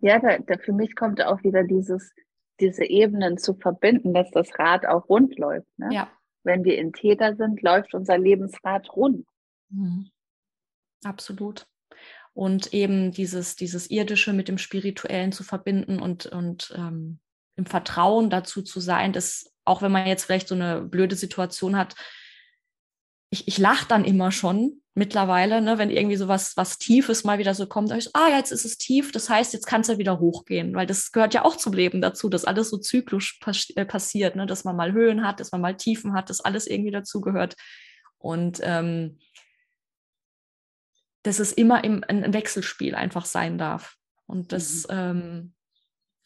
ja, 0.00 0.18
da, 0.20 0.38
da, 0.38 0.58
für 0.58 0.72
mich 0.72 0.94
kommt 0.94 1.22
auch 1.22 1.42
wieder 1.42 1.64
dieses, 1.64 2.12
diese 2.60 2.84
Ebenen 2.84 3.36
zu 3.36 3.54
verbinden, 3.54 4.14
dass 4.14 4.30
das 4.30 4.58
Rad 4.58 4.86
auch 4.86 5.08
rund 5.08 5.36
läuft. 5.38 5.68
Ne? 5.78 5.90
Ja. 5.92 6.10
Wenn 6.46 6.64
wir 6.64 6.78
in 6.78 6.92
Täter 6.92 7.36
sind, 7.36 7.60
läuft 7.62 7.92
unser 7.94 8.16
Lebensrad 8.16 8.88
rund. 8.96 9.26
Mhm. 9.68 10.08
Absolut. 11.04 11.66
Und 12.32 12.72
eben 12.72 13.12
dieses, 13.12 13.56
dieses 13.56 13.90
Irdische 13.90 14.32
mit 14.32 14.48
dem 14.48 14.58
Spirituellen 14.58 15.32
zu 15.32 15.42
verbinden 15.42 16.00
und, 16.00 16.26
und 16.26 16.72
ähm, 16.76 17.18
im 17.56 17.66
Vertrauen 17.66 18.30
dazu 18.30 18.62
zu 18.62 18.80
sein, 18.80 19.12
dass 19.12 19.52
auch 19.64 19.82
wenn 19.82 19.92
man 19.92 20.06
jetzt 20.06 20.24
vielleicht 20.24 20.48
so 20.48 20.54
eine 20.54 20.82
blöde 20.82 21.16
Situation 21.16 21.76
hat, 21.76 21.96
ich, 23.30 23.48
ich 23.48 23.58
lache 23.58 23.86
dann 23.88 24.04
immer 24.04 24.30
schon 24.32 24.82
mittlerweile, 24.94 25.60
ne, 25.60 25.76
wenn 25.76 25.90
irgendwie 25.90 26.16
so 26.16 26.26
was, 26.26 26.56
was 26.56 26.78
Tiefes 26.78 27.22
mal 27.22 27.38
wieder 27.38 27.54
so 27.54 27.66
kommt, 27.66 27.92
ich, 27.92 28.14
ah, 28.16 28.28
jetzt 28.30 28.50
ist 28.50 28.64
es 28.64 28.78
tief, 28.78 29.12
das 29.12 29.28
heißt, 29.28 29.52
jetzt 29.52 29.66
kann 29.66 29.82
es 29.82 29.88
ja 29.88 29.98
wieder 29.98 30.20
hochgehen, 30.20 30.74
weil 30.74 30.86
das 30.86 31.12
gehört 31.12 31.34
ja 31.34 31.44
auch 31.44 31.56
zum 31.56 31.74
Leben 31.74 32.00
dazu, 32.00 32.30
dass 32.30 32.46
alles 32.46 32.70
so 32.70 32.78
zyklisch 32.78 33.38
pass 33.40 33.68
äh, 33.76 33.84
passiert, 33.84 34.36
ne, 34.36 34.46
dass 34.46 34.64
man 34.64 34.74
mal 34.74 34.92
Höhen 34.92 35.26
hat, 35.26 35.40
dass 35.40 35.52
man 35.52 35.60
mal 35.60 35.76
Tiefen 35.76 36.14
hat, 36.14 36.30
dass 36.30 36.40
alles 36.40 36.66
irgendwie 36.66 36.92
dazugehört. 36.92 37.56
Und 38.18 38.60
ähm, 38.62 39.18
dass 41.26 41.40
es 41.40 41.52
immer 41.52 41.82
im, 41.82 42.04
ein 42.06 42.32
Wechselspiel 42.32 42.94
einfach 42.94 43.24
sein 43.24 43.58
darf. 43.58 43.96
Und 44.26 44.52
das, 44.52 44.86
mhm. 44.88 44.94
ähm, 44.94 45.54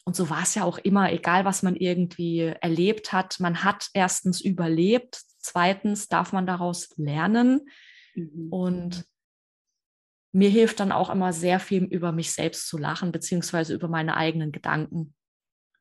und 0.05 0.15
so 0.15 0.29
war 0.29 0.43
es 0.43 0.55
ja 0.55 0.63
auch 0.63 0.77
immer, 0.77 1.11
egal 1.11 1.43
was 1.43 1.63
man 1.63 1.75
irgendwie 1.75 2.53
erlebt 2.61 3.11
hat. 3.11 3.39
Man 3.39 3.63
hat 3.63 3.89
erstens 3.93 4.41
überlebt, 4.41 5.21
zweitens 5.41 6.07
darf 6.07 6.33
man 6.33 6.45
daraus 6.45 6.89
lernen. 6.97 7.69
Mhm. 8.15 8.47
Und 8.49 9.05
mir 10.33 10.49
hilft 10.49 10.79
dann 10.79 10.91
auch 10.91 11.09
immer 11.09 11.33
sehr 11.33 11.59
viel 11.59 11.83
über 11.83 12.11
mich 12.11 12.31
selbst 12.31 12.67
zu 12.67 12.77
lachen, 12.77 13.11
beziehungsweise 13.11 13.73
über 13.73 13.87
meine 13.87 14.15
eigenen 14.15 14.51
Gedanken, 14.51 15.13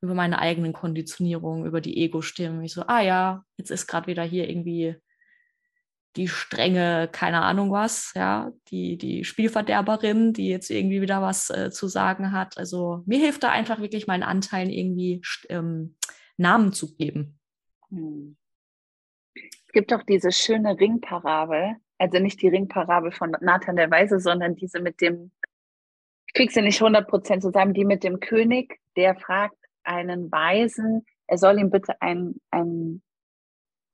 über 0.01 0.15
meine 0.15 0.39
eigenen 0.39 0.73
Konditionierungen, 0.73 1.67
über 1.67 1.81
die 1.81 1.99
Ego-Stimmen. 1.99 2.65
Ich 2.65 2.73
so, 2.73 2.83
ah 2.87 3.01
ja, 3.01 3.45
jetzt 3.59 3.71
ist 3.71 3.87
gerade 3.87 4.09
wieder 4.09 4.25
hier 4.25 4.49
irgendwie 4.49 4.97
die 6.17 6.27
strenge, 6.27 7.09
keine 7.13 7.43
Ahnung 7.43 7.71
was, 7.71 8.13
ja, 8.17 8.51
die, 8.69 8.99
die 8.99 9.25
Spielverderberin, 9.25 10.33
die 10.33 10.49
jetzt 10.49 10.71
irgendwie 10.71 11.01
wieder 11.01 11.23
was 11.23 11.51
äh, 11.51 11.71
zu 11.71 11.87
sagen 11.87 12.33
hat. 12.33 12.59
Also 12.59 13.05
mir 13.07 13.19
hilft 13.19 13.45
da 13.45 13.51
einfach 13.51 13.81
wirklich 13.81 14.09
meinen 14.09 14.25
Anteilen 14.25 14.71
irgendwie 14.71 15.23
ähm, 15.49 15.95
Namen 16.37 16.73
zu 16.73 16.97
geben. 16.97 17.39
Hm. 17.91 18.37
Es 19.71 19.73
gibt 19.73 19.93
auch 19.95 20.03
diese 20.03 20.33
schöne 20.33 20.81
Ringparabel, 20.81 21.77
also 21.97 22.19
nicht 22.19 22.43
die 22.43 22.49
Ringparabel 22.49 23.13
von 23.13 23.37
Nathan 23.41 23.77
der 23.77 23.89
Weise, 23.89 24.19
sondern 24.19 24.57
diese 24.57 24.81
mit 24.81 25.01
dem, 25.01 25.31
ich 26.27 26.35
krieg 26.35 26.51
sie 26.51 26.61
nicht 26.61 26.83
100% 26.83 27.39
zusammen, 27.39 27.73
die 27.73 27.85
mit 27.85 28.03
dem 28.03 28.19
König, 28.19 28.81
der 28.97 29.15
fragt 29.15 29.55
einen 29.85 30.33
Weisen, 30.33 31.07
er 31.29 31.39
soll 31.39 31.61
ihm 31.61 31.71
bitte 31.71 32.03
ein, 32.03 32.41
ein, 32.51 33.01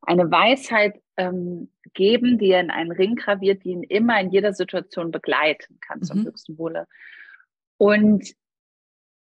eine 0.00 0.30
Weisheit 0.30 0.98
ähm, 1.18 1.70
geben, 1.92 2.38
die 2.38 2.52
er 2.52 2.60
in 2.60 2.70
einen 2.70 2.92
Ring 2.92 3.14
graviert, 3.14 3.62
die 3.64 3.72
ihn 3.72 3.82
immer 3.82 4.18
in 4.18 4.30
jeder 4.30 4.54
Situation 4.54 5.10
begleiten 5.10 5.78
kann, 5.82 6.02
zum 6.02 6.20
mhm. 6.20 6.28
höchsten 6.28 6.56
Wohle. 6.56 6.86
Und 7.76 8.32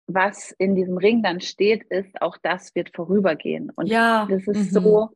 was 0.08 0.50
in 0.58 0.74
diesem 0.74 0.98
Ring 0.98 1.22
dann 1.22 1.40
steht, 1.40 1.84
ist, 1.84 2.20
auch 2.20 2.38
das 2.42 2.74
wird 2.74 2.90
vorübergehen. 2.92 3.70
Und 3.70 3.86
ja. 3.86 4.26
das 4.28 4.48
ist 4.48 4.72
mhm. 4.72 4.80
so, 4.80 5.10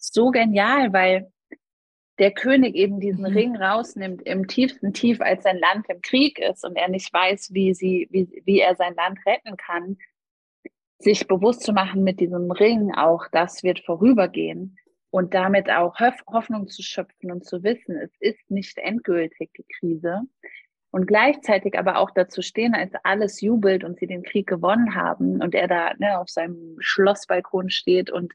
so 0.00 0.30
genial, 0.30 0.92
weil 0.92 1.30
der 2.18 2.32
König 2.32 2.74
eben 2.74 3.00
diesen 3.00 3.24
mhm. 3.28 3.36
Ring 3.36 3.56
rausnimmt 3.56 4.22
im 4.22 4.46
tiefsten 4.46 4.92
Tief, 4.92 5.20
als 5.20 5.42
sein 5.44 5.58
Land 5.58 5.86
im 5.88 6.02
Krieg 6.02 6.38
ist 6.38 6.64
und 6.64 6.76
er 6.76 6.88
nicht 6.88 7.12
weiß, 7.12 7.52
wie, 7.52 7.74
sie, 7.74 8.08
wie, 8.10 8.42
wie 8.44 8.60
er 8.60 8.76
sein 8.76 8.94
Land 8.94 9.18
retten 9.26 9.56
kann, 9.56 9.96
sich 10.98 11.26
bewusst 11.26 11.62
zu 11.62 11.72
machen 11.72 12.04
mit 12.04 12.20
diesem 12.20 12.50
Ring, 12.50 12.92
auch 12.94 13.26
das 13.32 13.62
wird 13.62 13.80
vorübergehen 13.80 14.76
und 15.10 15.32
damit 15.34 15.70
auch 15.70 15.98
Hoffnung 15.98 16.68
zu 16.68 16.82
schöpfen 16.82 17.32
und 17.32 17.44
zu 17.44 17.62
wissen, 17.62 17.96
es 17.96 18.12
ist 18.20 18.50
nicht 18.50 18.76
endgültig 18.78 19.50
die 19.56 19.64
Krise 19.78 20.20
und 20.90 21.06
gleichzeitig 21.06 21.78
aber 21.78 21.98
auch 21.98 22.10
dazu 22.10 22.42
stehen, 22.42 22.74
als 22.74 22.92
alles 23.02 23.40
jubelt 23.40 23.82
und 23.82 23.98
sie 23.98 24.06
den 24.06 24.22
Krieg 24.22 24.46
gewonnen 24.46 24.94
haben 24.94 25.40
und 25.40 25.54
er 25.54 25.68
da 25.68 25.94
ne, 25.98 26.18
auf 26.18 26.28
seinem 26.28 26.76
Schlossbalkon 26.80 27.70
steht 27.70 28.10
und 28.10 28.34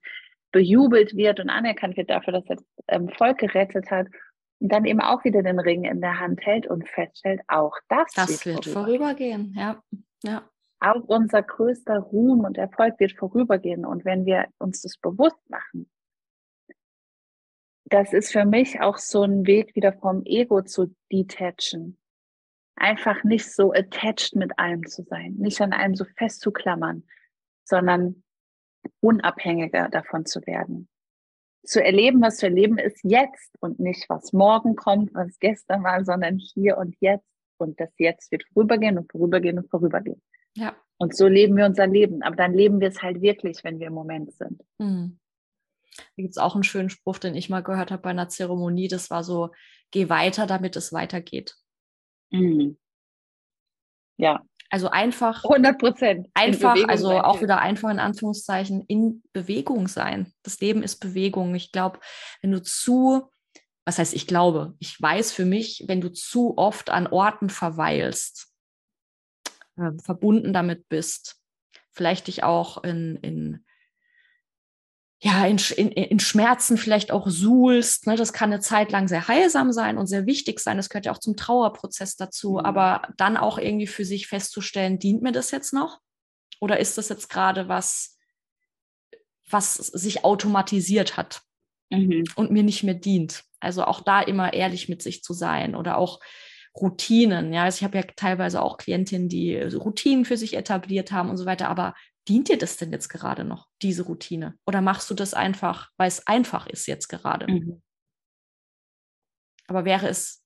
bejubelt 0.56 1.18
wird 1.18 1.42
und 1.42 1.50
anerkannt 1.50 1.98
wird 1.98 2.10
dafür, 2.10 2.32
dass 2.32 2.46
er 2.48 2.56
das 2.56 2.66
ähm, 2.88 3.10
Volk 3.10 3.40
gerettet 3.40 3.92
hat 3.92 4.08
und 4.62 4.72
dann 4.72 4.86
eben 4.86 5.02
auch 5.02 5.26
wieder 5.26 5.44
den 5.44 5.60
Ring 5.60 5.84
in 5.84 6.00
der 6.00 6.18
Hand 6.18 6.46
hält 6.46 6.66
und 6.66 6.88
feststellt, 6.88 7.42
auch 7.50 7.74
das, 7.90 8.10
das 8.16 8.46
wird, 8.46 8.66
wird 8.66 8.74
vorübergehen. 8.74 9.54
vorübergehen. 9.54 9.54
Ja, 9.58 9.84
ja. 10.24 10.50
Auch 10.80 11.04
unser 11.08 11.44
größter 11.44 12.00
Ruhm 12.00 12.46
und 12.46 12.58
Erfolg 12.58 12.98
wird 13.02 13.12
vorübergehen. 13.18 13.86
Und 13.86 14.06
wenn 14.06 14.26
wir 14.26 14.48
uns 14.58 14.82
das 14.82 14.98
bewusst 14.98 15.50
machen, 15.50 15.92
das 17.84 18.14
ist 18.14 18.32
für 18.32 18.46
mich 18.46 18.80
auch 18.80 18.98
so 18.98 19.24
ein 19.24 19.46
Weg, 19.46 19.76
wieder 19.76 19.92
vom 19.92 20.24
Ego 20.24 20.62
zu 20.62 20.96
detachen. 21.12 21.98
Einfach 22.78 23.26
nicht 23.26 23.54
so 23.54 23.74
attached 23.74 24.36
mit 24.36 24.58
allem 24.58 24.86
zu 24.86 25.04
sein, 25.04 25.34
nicht 25.34 25.60
an 25.60 25.74
allem 25.74 25.96
so 25.96 26.06
festzuklammern, 26.18 27.04
sondern 27.66 28.24
unabhängiger 29.02 29.90
davon 29.90 30.26
zu 30.26 30.46
werden. 30.46 30.88
Zu 31.64 31.84
erleben, 31.84 32.22
was 32.22 32.38
zu 32.38 32.46
erleben 32.46 32.78
ist 32.78 33.00
jetzt 33.04 33.56
und 33.60 33.80
nicht, 33.80 34.08
was 34.10 34.34
morgen 34.34 34.76
kommt, 34.76 35.14
was 35.14 35.40
gestern 35.40 35.84
war, 35.84 36.06
sondern 36.06 36.38
hier 36.38 36.78
und 36.78 36.96
jetzt. 37.00 37.26
Und 37.58 37.80
das 37.80 37.90
Jetzt 37.98 38.32
wird 38.32 38.44
vorübergehen 38.54 38.98
und 38.98 39.10
vorübergehen 39.12 39.58
und 39.58 39.70
vorübergehen. 39.70 40.22
Ja. 40.56 40.76
Und 40.98 41.16
so 41.16 41.28
leben 41.28 41.56
wir 41.58 41.66
unser 41.66 41.88
Leben. 41.88 42.22
Aber 42.22 42.36
dann 42.36 42.54
leben 42.54 42.80
wir 42.82 42.90
es 42.90 43.02
halt 43.02 43.22
wirklich, 43.22 43.64
wenn 43.64 43.80
wir 43.80 43.88
im 43.88 43.94
Moment 43.94 44.34
sind. 44.34 44.62
Mhm. 44.78 45.20
Da 45.98 46.04
gibt 46.18 46.32
es 46.32 46.38
auch 46.38 46.56
einen 46.56 46.64
schönen 46.64 46.90
Spruch, 46.90 47.18
den 47.18 47.36
ich 47.36 47.50
mal 47.50 47.64
gehört 47.64 47.92
habe 47.92 48.02
bei 48.02 48.10
einer 48.10 48.30
Zeremonie. 48.30 48.88
Das 48.88 49.10
war 49.10 49.24
so, 49.24 49.52
geh 49.92 50.10
weiter, 50.10 50.46
damit 50.48 50.76
es 50.76 50.92
weitergeht. 50.92 51.56
Mhm. 52.32 52.78
Ja. 54.18 54.44
Also 54.70 54.90
einfach. 54.90 55.44
100 55.44 55.78
Prozent. 55.78 56.28
Einfach, 56.34 56.76
also 56.88 57.10
sein. 57.10 57.22
auch 57.22 57.42
wieder 57.42 57.60
einfach 57.60 57.90
in 57.90 58.00
Anführungszeichen 58.00 58.84
in 58.88 59.24
Bewegung 59.32 59.88
sein. 59.88 60.34
Das 60.44 60.60
Leben 60.60 60.84
ist 60.84 60.98
Bewegung. 60.98 61.54
Ich 61.56 61.72
glaube, 61.72 62.00
wenn 62.42 62.52
du 62.52 62.62
zu, 62.62 63.30
was 63.86 64.00
heißt 64.00 64.14
ich 64.14 64.28
glaube, 64.28 64.76
ich 64.80 65.00
weiß 65.00 65.32
für 65.32 65.46
mich, 65.46 65.86
wenn 65.88 66.02
du 66.02 66.12
zu 66.12 66.58
oft 66.58 66.90
an 66.90 67.08
Orten 67.08 67.50
verweilst, 67.50 68.52
äh, 69.78 69.92
verbunden 70.04 70.54
damit 70.54 70.90
bist, 70.90 71.38
vielleicht 71.92 72.28
dich 72.28 72.44
auch 72.44 72.84
in, 72.84 73.18
in 73.18 73.65
ja, 75.26 75.44
in, 75.48 75.58
in, 75.58 75.90
in 75.90 76.20
Schmerzen 76.20 76.78
vielleicht 76.78 77.12
auch 77.12 77.28
suhlst. 77.28 78.06
Ne? 78.06 78.16
Das 78.16 78.32
kann 78.32 78.54
eine 78.54 78.62
Zeit 78.62 78.92
lang 78.92 79.08
sehr 79.08 79.28
heilsam 79.28 79.72
sein 79.72 79.98
und 79.98 80.06
sehr 80.06 80.28
wichtig 80.28 80.60
sein. 80.60 80.78
Das 80.78 80.88
gehört 80.88 81.08
ja 81.08 81.12
auch 81.12 81.18
zum 81.18 81.36
Trauerprozess 81.36 82.16
dazu. 82.16 82.54
Mhm. 82.54 82.60
Aber 82.60 83.02
dann 83.18 83.36
auch 83.36 83.58
irgendwie 83.58 83.88
für 83.88 84.06
sich 84.06 84.28
festzustellen, 84.28 85.00
dient 85.00 85.24
mir 85.24 85.32
das 85.32 85.50
jetzt 85.50 85.74
noch? 85.74 86.00
Oder 86.62 86.80
ist 86.80 87.00
das 87.00 87.10
jetzt 87.10 87.28
gerade 87.28 87.68
was, 87.68 88.20
was 89.50 89.74
sich 89.74 90.24
automatisiert 90.24 91.18
hat 91.18 91.42
mhm. 91.90 92.26
und 92.36 92.52
mir 92.52 92.62
nicht 92.62 92.84
mehr 92.84 92.94
dient? 92.94 93.46
Also 93.60 93.84
auch 93.86 94.02
da 94.02 94.22
immer 94.22 94.54
ehrlich 94.54 94.90
mit 94.90 95.02
sich 95.02 95.24
zu 95.24 95.34
sein 95.34 95.74
oder 95.74 95.98
auch 95.98 96.20
Routinen. 96.80 97.52
Ja, 97.52 97.64
also 97.64 97.78
ich 97.78 97.84
habe 97.84 97.98
ja 97.98 98.04
teilweise 98.16 98.62
auch 98.62 98.78
Klientinnen, 98.78 99.28
die 99.28 99.58
Routinen 99.58 100.24
für 100.24 100.38
sich 100.38 100.56
etabliert 100.56 101.12
haben 101.12 101.32
und 101.32 101.38
so 101.38 101.48
weiter, 101.48 101.68
aber 101.68 101.96
dient 102.28 102.50
dir 102.50 102.58
das 102.58 102.78
denn 102.78 102.92
jetzt 102.92 103.10
gerade 103.10 103.44
noch, 103.44 103.68
diese 103.82 104.04
Routine? 104.04 104.58
Oder 104.66 104.82
machst 104.82 105.10
du 105.10 105.14
das 105.14 105.34
einfach, 105.34 105.90
weil 105.98 106.08
es 106.08 106.26
einfach 106.28 106.68
ist 106.68 106.88
jetzt 106.88 107.08
gerade? 107.08 107.52
Mhm. 107.52 107.82
Aber 109.68 109.86
wäre 109.86 110.08
es 110.08 110.44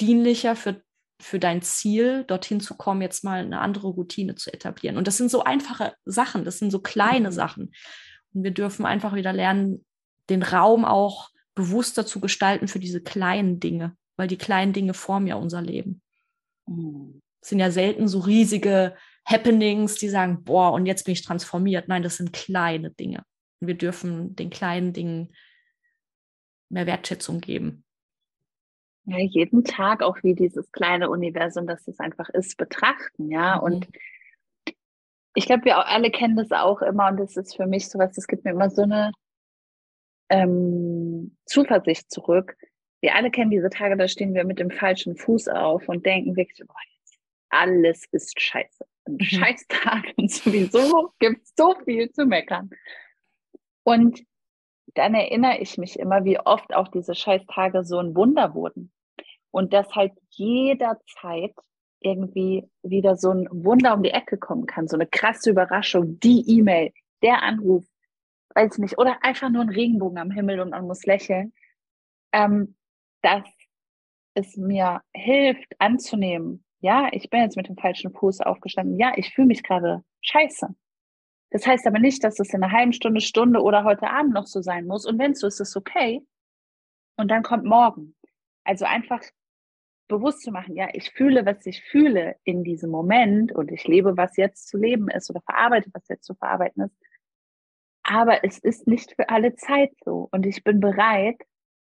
dienlicher 0.00 0.56
für, 0.56 0.82
für 1.20 1.38
dein 1.38 1.62
Ziel, 1.62 2.24
dorthin 2.24 2.60
zu 2.60 2.76
kommen, 2.76 3.02
jetzt 3.02 3.24
mal 3.24 3.40
eine 3.40 3.60
andere 3.60 3.88
Routine 3.88 4.34
zu 4.34 4.52
etablieren? 4.52 4.96
Und 4.96 5.06
das 5.06 5.16
sind 5.16 5.30
so 5.30 5.44
einfache 5.44 5.94
Sachen, 6.04 6.44
das 6.44 6.58
sind 6.58 6.70
so 6.70 6.80
kleine 6.80 7.28
mhm. 7.28 7.34
Sachen. 7.34 7.72
Und 8.32 8.44
wir 8.44 8.52
dürfen 8.52 8.86
einfach 8.86 9.14
wieder 9.14 9.32
lernen, 9.32 9.84
den 10.30 10.42
Raum 10.42 10.84
auch 10.84 11.30
bewusster 11.54 12.06
zu 12.06 12.20
gestalten 12.20 12.68
für 12.68 12.78
diese 12.78 13.02
kleinen 13.02 13.58
Dinge, 13.58 13.96
weil 14.16 14.28
die 14.28 14.36
kleinen 14.36 14.72
Dinge 14.72 14.94
formen 14.94 15.26
ja 15.26 15.34
unser 15.34 15.62
Leben. 15.62 16.02
Mhm. 16.66 17.20
Es 17.40 17.50
sind 17.50 17.60
ja 17.60 17.70
selten 17.70 18.08
so 18.08 18.20
riesige 18.20 18.96
Happenings, 19.28 19.96
die 19.96 20.08
sagen, 20.08 20.42
boah, 20.42 20.72
und 20.72 20.86
jetzt 20.86 21.04
bin 21.04 21.12
ich 21.12 21.22
transformiert. 21.22 21.86
Nein, 21.86 22.02
das 22.02 22.16
sind 22.16 22.32
kleine 22.32 22.90
Dinge. 22.90 23.24
Und 23.60 23.68
wir 23.68 23.76
dürfen 23.76 24.34
den 24.36 24.48
kleinen 24.48 24.94
Dingen 24.94 25.34
mehr 26.70 26.86
Wertschätzung 26.86 27.40
geben. 27.40 27.84
Ja, 29.04 29.18
jeden 29.18 29.64
Tag 29.64 30.02
auch 30.02 30.16
wie 30.22 30.34
dieses 30.34 30.72
kleine 30.72 31.10
Universum, 31.10 31.66
das 31.66 31.86
es 31.88 31.98
einfach 31.98 32.30
ist, 32.30 32.56
betrachten, 32.56 33.30
ja. 33.30 33.56
Mhm. 33.56 33.62
Und 33.62 33.88
ich 35.34 35.46
glaube, 35.46 35.66
wir 35.66 35.86
alle 35.86 36.10
kennen 36.10 36.36
das 36.36 36.50
auch 36.50 36.80
immer 36.80 37.08
und 37.08 37.18
das 37.18 37.36
ist 37.36 37.56
für 37.56 37.66
mich 37.66 37.88
sowas, 37.88 38.12
das 38.14 38.26
gibt 38.26 38.44
mir 38.44 38.52
immer 38.52 38.70
so 38.70 38.82
eine 38.82 39.12
ähm, 40.30 41.36
Zuversicht 41.44 42.10
zurück. 42.10 42.56
Wir 43.00 43.14
alle 43.14 43.30
kennen 43.30 43.50
diese 43.50 43.70
Tage, 43.70 43.96
da 43.96 44.08
stehen 44.08 44.34
wir 44.34 44.44
mit 44.44 44.58
dem 44.58 44.70
falschen 44.70 45.16
Fuß 45.16 45.48
auf 45.48 45.88
und 45.88 46.04
denken 46.04 46.34
wirklich, 46.36 46.66
boah, 46.66 46.76
alles 47.50 48.04
ist 48.10 48.40
scheiße 48.40 48.84
ein 49.08 49.14
mhm. 49.20 49.24
Scheißtag 49.24 50.04
und 50.16 50.30
sowieso 50.30 51.12
gibt 51.18 51.42
es 51.42 51.52
so 51.56 51.74
viel 51.84 52.10
zu 52.12 52.26
meckern. 52.26 52.70
Und 53.82 54.22
dann 54.94 55.14
erinnere 55.14 55.58
ich 55.58 55.78
mich 55.78 55.98
immer, 55.98 56.24
wie 56.24 56.38
oft 56.38 56.74
auch 56.74 56.88
diese 56.88 57.14
Scheißtage 57.14 57.84
so 57.84 57.98
ein 57.98 58.14
Wunder 58.14 58.54
wurden. 58.54 58.92
Und 59.50 59.72
dass 59.72 59.94
halt 59.94 60.12
jederzeit 60.30 61.54
irgendwie 62.00 62.68
wieder 62.82 63.16
so 63.16 63.30
ein 63.30 63.48
Wunder 63.50 63.94
um 63.94 64.02
die 64.02 64.10
Ecke 64.10 64.38
kommen 64.38 64.66
kann, 64.66 64.88
so 64.88 64.96
eine 64.96 65.06
krasse 65.06 65.50
Überraschung, 65.50 66.20
die 66.20 66.44
E-Mail, 66.58 66.92
der 67.22 67.42
Anruf, 67.42 67.84
weiß 68.54 68.78
nicht, 68.78 68.98
oder 68.98 69.24
einfach 69.24 69.50
nur 69.50 69.62
ein 69.62 69.68
Regenbogen 69.68 70.18
am 70.18 70.30
Himmel 70.30 70.60
und 70.60 70.70
man 70.70 70.86
muss 70.86 71.04
lächeln, 71.06 71.52
ähm, 72.32 72.76
dass 73.22 73.44
es 74.34 74.56
mir 74.56 75.02
hilft 75.12 75.74
anzunehmen, 75.80 76.64
ja, 76.80 77.08
ich 77.12 77.30
bin 77.30 77.40
jetzt 77.40 77.56
mit 77.56 77.68
dem 77.68 77.76
falschen 77.76 78.12
Fuß 78.12 78.40
aufgestanden, 78.40 78.98
ja, 78.98 79.12
ich 79.16 79.34
fühle 79.34 79.48
mich 79.48 79.62
gerade 79.62 80.04
scheiße. 80.22 80.68
Das 81.50 81.66
heißt 81.66 81.86
aber 81.86 81.98
nicht, 81.98 82.22
dass 82.24 82.38
es 82.38 82.52
in 82.52 82.62
einer 82.62 82.72
halben 82.72 82.92
Stunde, 82.92 83.20
Stunde 83.20 83.60
oder 83.62 83.84
heute 83.84 84.10
Abend 84.10 84.34
noch 84.34 84.46
so 84.46 84.60
sein 84.60 84.86
muss. 84.86 85.06
Und 85.06 85.18
wenn 85.18 85.34
so 85.34 85.46
ist, 85.46 85.60
ist 85.60 85.70
es 85.70 85.76
okay. 85.76 86.22
Und 87.16 87.30
dann 87.30 87.42
kommt 87.42 87.64
morgen. 87.64 88.14
Also 88.64 88.84
einfach 88.84 89.22
bewusst 90.08 90.42
zu 90.42 90.50
machen, 90.50 90.76
ja, 90.76 90.88
ich 90.92 91.10
fühle, 91.10 91.44
was 91.46 91.64
ich 91.66 91.82
fühle 91.82 92.36
in 92.44 92.64
diesem 92.64 92.90
Moment 92.90 93.52
und 93.52 93.70
ich 93.70 93.86
lebe, 93.86 94.16
was 94.16 94.36
jetzt 94.36 94.68
zu 94.68 94.78
leben 94.78 95.08
ist 95.08 95.30
oder 95.30 95.40
verarbeite, 95.42 95.90
was 95.92 96.08
jetzt 96.08 96.24
zu 96.24 96.34
verarbeiten 96.34 96.84
ist. 96.84 96.96
Aber 98.02 98.44
es 98.44 98.58
ist 98.58 98.86
nicht 98.86 99.12
für 99.14 99.28
alle 99.28 99.54
Zeit 99.54 99.92
so. 100.04 100.28
Und 100.32 100.46
ich 100.46 100.64
bin 100.64 100.80
bereit, 100.80 101.40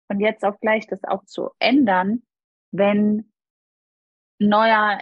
von 0.07 0.19
jetzt 0.19 0.43
auf 0.43 0.59
gleich 0.59 0.87
das 0.87 1.03
auch 1.03 1.23
zu 1.25 1.49
ändern, 1.59 2.23
wenn 2.71 3.31
neuer 4.39 4.99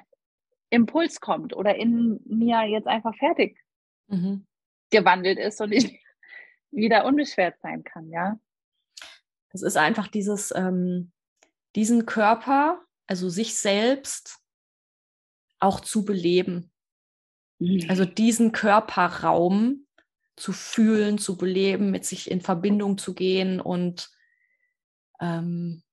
Impuls 0.70 1.20
kommt 1.20 1.56
oder 1.56 1.76
in 1.76 2.20
mir 2.26 2.64
jetzt 2.64 2.88
einfach 2.88 3.16
fertig 3.16 3.58
mhm. 4.08 4.46
gewandelt 4.90 5.38
ist 5.38 5.62
und 5.62 5.72
ich 5.72 6.00
wieder 6.72 7.06
unbeschwert 7.06 7.60
sein 7.62 7.84
kann, 7.84 8.10
ja. 8.10 8.40
Das 9.52 9.62
ist 9.62 9.78
einfach 9.78 10.08
dieses, 10.08 10.52
ähm, 10.56 11.12
diesen 11.76 12.08
Körper 12.08 12.84
also 13.08 13.30
sich 13.30 13.56
selbst 13.56 14.40
auch 15.60 15.80
zu 15.80 16.06
beleben. 16.06 16.72
Mhm. 17.60 17.86
Also 17.90 18.06
diesen 18.06 18.52
Körperraum 18.52 19.86
zu 20.36 20.52
fühlen, 20.52 21.18
zu 21.18 21.38
beleben, 21.38 21.92
mit 21.92 22.06
sich 22.06 22.32
in 22.32 22.42
Verbindung 22.42 22.98
zu 22.98 23.14
gehen 23.14 23.62
und 23.62 24.10
ähm, 25.20 25.84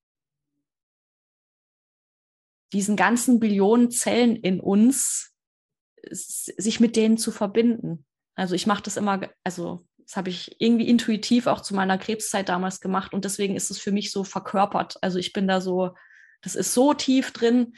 diesen 2.72 2.96
ganzen 2.96 3.40
Billionen 3.40 3.90
Zellen 3.90 4.36
in 4.36 4.60
uns, 4.60 5.32
sich 6.10 6.80
mit 6.80 6.96
denen 6.96 7.18
zu 7.18 7.30
verbinden. 7.30 8.04
Also 8.34 8.54
ich 8.54 8.66
mache 8.66 8.82
das 8.82 8.96
immer, 8.96 9.20
also 9.44 9.86
das 9.98 10.16
habe 10.16 10.30
ich 10.30 10.56
irgendwie 10.58 10.88
intuitiv 10.88 11.46
auch 11.46 11.60
zu 11.60 11.74
meiner 11.74 11.98
Krebszeit 11.98 12.48
damals 12.48 12.80
gemacht 12.80 13.12
und 13.12 13.24
deswegen 13.24 13.54
ist 13.54 13.70
es 13.70 13.78
für 13.78 13.92
mich 13.92 14.10
so 14.10 14.24
verkörpert. 14.24 14.96
Also 15.02 15.18
ich 15.18 15.32
bin 15.32 15.46
da 15.46 15.60
so 15.60 15.94
das 16.42 16.54
ist 16.54 16.74
so 16.74 16.94
tief 16.94 17.32
drin, 17.32 17.74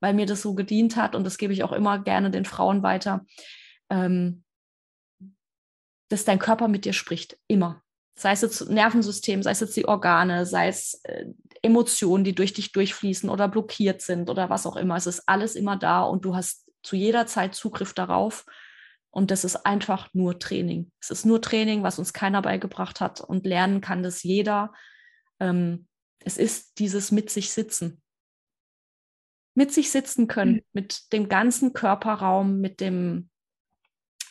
weil 0.00 0.14
mir 0.14 0.26
das 0.26 0.42
so 0.42 0.54
gedient 0.54 0.96
hat 0.96 1.14
und 1.14 1.24
das 1.24 1.38
gebe 1.38 1.52
ich 1.52 1.62
auch 1.62 1.72
immer 1.72 1.98
gerne 1.98 2.30
den 2.30 2.44
Frauen 2.44 2.82
weiter, 2.82 3.24
ähm, 3.90 4.44
dass 6.08 6.24
dein 6.24 6.38
Körper 6.38 6.68
mit 6.68 6.84
dir 6.84 6.92
spricht, 6.92 7.38
immer. 7.46 7.82
Sei 8.18 8.32
es 8.32 8.40
jetzt 8.40 8.70
Nervensystem, 8.70 9.42
sei 9.42 9.50
es 9.50 9.60
jetzt 9.60 9.76
die 9.76 9.86
Organe, 9.86 10.46
sei 10.46 10.68
es 10.68 11.00
äh, 11.04 11.26
Emotionen, 11.66 12.24
die 12.24 12.34
durch 12.34 12.54
dich 12.54 12.72
durchfließen 12.72 13.28
oder 13.28 13.48
blockiert 13.48 14.00
sind 14.00 14.30
oder 14.30 14.48
was 14.48 14.66
auch 14.66 14.76
immer. 14.76 14.96
Es 14.96 15.06
ist 15.06 15.24
alles 15.26 15.54
immer 15.54 15.76
da 15.76 16.02
und 16.02 16.24
du 16.24 16.34
hast 16.34 16.70
zu 16.82 16.96
jeder 16.96 17.26
Zeit 17.26 17.54
Zugriff 17.54 17.92
darauf. 17.92 18.46
Und 19.10 19.30
das 19.30 19.44
ist 19.44 19.66
einfach 19.66 20.08
nur 20.12 20.38
Training. 20.38 20.90
Es 21.00 21.10
ist 21.10 21.26
nur 21.26 21.42
Training, 21.42 21.82
was 21.82 21.98
uns 21.98 22.12
keiner 22.12 22.42
beigebracht 22.42 23.00
hat. 23.00 23.20
Und 23.20 23.46
lernen 23.46 23.80
kann 23.80 24.02
das 24.02 24.22
jeder. 24.22 24.72
Ähm, 25.40 25.86
es 26.20 26.38
ist 26.38 26.78
dieses 26.78 27.12
mit 27.12 27.30
sich 27.30 27.52
sitzen 27.52 28.02
mit 29.56 29.72
sich 29.72 29.90
sitzen 29.90 30.28
können, 30.28 30.56
mhm. 30.56 30.62
mit 30.74 31.12
dem 31.12 31.28
ganzen 31.28 31.72
Körperraum, 31.72 32.60
mit 32.60 32.80
dem 32.80 33.30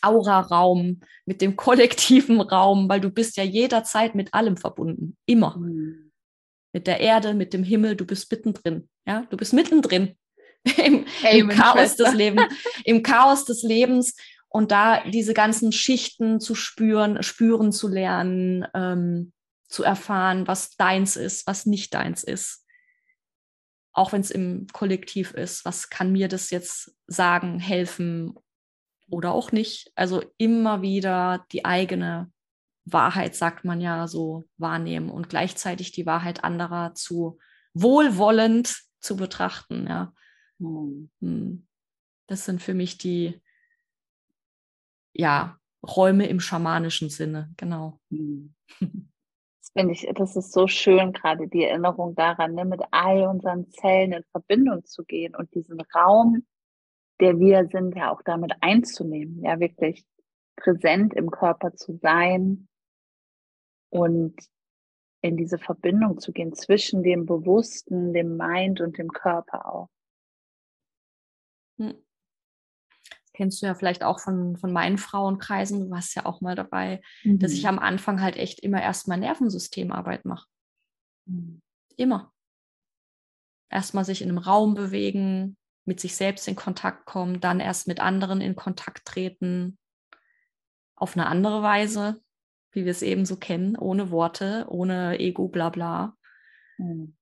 Aura-Raum, 0.02 1.02
mit 1.26 1.42
dem 1.42 1.56
kollektiven 1.56 2.40
Raum, 2.40 2.88
weil 2.88 3.02
du 3.02 3.10
bist 3.10 3.36
ja 3.36 3.44
jederzeit 3.44 4.14
mit 4.14 4.34
allem 4.34 4.56
verbunden, 4.56 5.18
immer. 5.26 5.58
Mhm. 5.58 6.05
Mit 6.76 6.88
der 6.88 7.00
Erde, 7.00 7.34
mit 7.34 7.54
dem 7.54 7.64
Himmel, 7.64 7.96
du 7.96 8.06
bist 8.06 8.30
mittendrin. 8.30 8.90
Ja, 9.08 9.26
du 9.30 9.38
bist 9.38 9.54
mittendrin 9.54 10.18
im, 10.84 11.06
im 11.32 11.48
Chaos 11.48 11.96
des 11.96 12.14
Lebens, 12.14 12.54
im 12.84 13.02
Chaos 13.02 13.46
des 13.46 13.64
Lebens 13.64 14.18
und 14.50 14.72
da 14.72 15.02
diese 15.10 15.34
ganzen 15.34 15.72
Schichten 15.72 16.42
zu 16.42 16.54
spüren, 16.54 17.24
spüren 17.24 17.72
zu 17.72 17.88
lernen, 17.88 18.68
ähm, 18.74 19.32
zu 19.70 19.84
erfahren, 19.84 20.48
was 20.48 20.76
deins 20.76 21.16
ist, 21.16 21.48
was 21.48 21.66
nicht 21.66 21.94
deins 21.94 22.26
ist 22.26 22.66
auch 23.96 24.12
wenn 24.12 24.22
es 24.22 24.30
im 24.30 24.68
Kollektiv 24.74 25.34
ist, 25.34 25.64
was 25.64 25.90
kann 25.90 26.12
mir 26.12 26.28
das 26.28 26.50
jetzt 26.50 26.94
sagen, 27.08 27.60
helfen 27.60 28.36
oder 29.10 29.32
auch 29.32 29.54
nicht. 29.54 29.90
Also 29.96 30.22
immer 30.38 30.82
wieder 30.82 31.46
die 31.54 31.64
eigene 31.64 32.30
Wahrheit, 32.86 33.36
sagt 33.36 33.66
man 33.66 33.82
ja 33.82 34.08
so, 34.08 34.44
wahrnehmen 34.58 35.10
und 35.10 35.30
gleichzeitig 35.30 35.92
die 35.92 36.06
Wahrheit 36.06 36.44
anderer 36.44 36.94
zu 36.94 37.40
wohlwollend 37.74 38.84
zu 39.00 39.18
betrachten. 39.18 39.88
Ja. 39.88 40.14
Hm. 40.60 41.68
Das 42.28 42.46
sind 42.46 42.62
für 42.62 42.74
mich 42.74 42.98
die 42.98 43.42
ja, 45.14 45.58
Räume 45.86 46.28
im 46.28 46.40
schamanischen 46.40 47.10
Sinne, 47.10 47.54
genau. 47.58 48.00
Hm. 48.12 48.56
finde 49.76 49.94
ich, 49.94 50.08
das 50.16 50.36
ist 50.36 50.54
so 50.54 50.68
schön, 50.68 51.12
gerade 51.12 51.48
die 51.48 51.66
Erinnerung 51.66 52.16
daran, 52.16 52.54
ne, 52.54 52.66
mit 52.66 52.82
all 52.92 53.28
unseren 53.28 53.70
Zellen 53.72 54.14
in 54.14 54.24
Verbindung 54.32 54.86
zu 54.86 55.04
gehen 55.04 55.36
und 55.36 55.54
diesen 55.54 55.82
Raum, 55.94 56.46
der 57.20 57.40
wir 57.40 57.68
sind, 57.72 57.96
ja 57.96 58.12
auch 58.12 58.22
damit 58.24 58.54
einzunehmen, 58.62 59.44
ja 59.44 59.60
wirklich 59.60 60.06
präsent 60.56 61.14
im 61.14 61.30
Körper 61.30 61.74
zu 61.76 61.98
sein 62.02 62.68
und 63.90 64.36
in 65.22 65.38
diese 65.38 65.58
Verbindung 65.58 66.20
zu 66.20 66.32
gehen 66.32 66.54
zwischen 66.54 67.04
dem 67.04 67.26
Bewussten, 67.26 68.14
dem 68.14 68.38
Mind 68.38 68.82
und 68.82 68.98
dem 68.98 69.10
Körper 69.10 69.66
auch. 69.74 69.90
Hm 71.78 72.06
kennst 73.36 73.62
du 73.62 73.68
ja 73.68 73.76
vielleicht 73.76 74.04
auch 74.04 74.20
von, 74.20 74.58
von 74.58 74.72
meinen 74.72 74.98
Frauenkreisen, 74.98 75.82
du 75.82 75.90
warst 75.92 76.16
ja 76.16 76.26
auch 76.26 76.42
mal 76.42 76.56
dabei, 76.56 77.02
mhm. 77.24 77.38
dass 77.38 77.52
ich 77.52 77.64
mhm. 77.64 77.70
am 77.70 77.80
Anfang 77.80 78.22
halt 78.22 78.38
echt 78.38 78.62
immer 78.62 78.82
erstmal 78.82 79.20
Nervensystemarbeit 79.20 80.26
mache. 80.26 80.48
Mhm. 81.26 81.62
Immer. 81.98 82.32
Erstmal 83.70 84.06
sich 84.06 84.22
in 84.22 84.30
einem 84.30 84.38
Raum 84.38 84.74
bewegen, 84.74 85.58
mit 85.86 86.00
sich 86.00 86.16
selbst 86.16 86.48
in 86.48 86.56
Kontakt 86.56 87.06
kommen, 87.06 87.42
dann 87.42 87.60
erst 87.60 87.88
mit 87.88 88.00
anderen 88.00 88.42
in 88.42 88.56
Kontakt 88.56 89.06
treten, 89.06 89.78
auf 90.96 91.16
eine 91.16 91.28
andere 91.28 91.62
Weise, 91.62 92.22
wie 92.76 92.86
wir 92.86 92.92
es 92.92 93.02
eben 93.02 93.26
so 93.26 93.38
kennen, 93.38 93.78
ohne 93.78 94.12
Worte, 94.12 94.66
ohne 94.70 95.20
Ego, 95.20 95.48
bla 95.48 95.70
bla. 95.70 96.16
Mhm. 96.78 97.16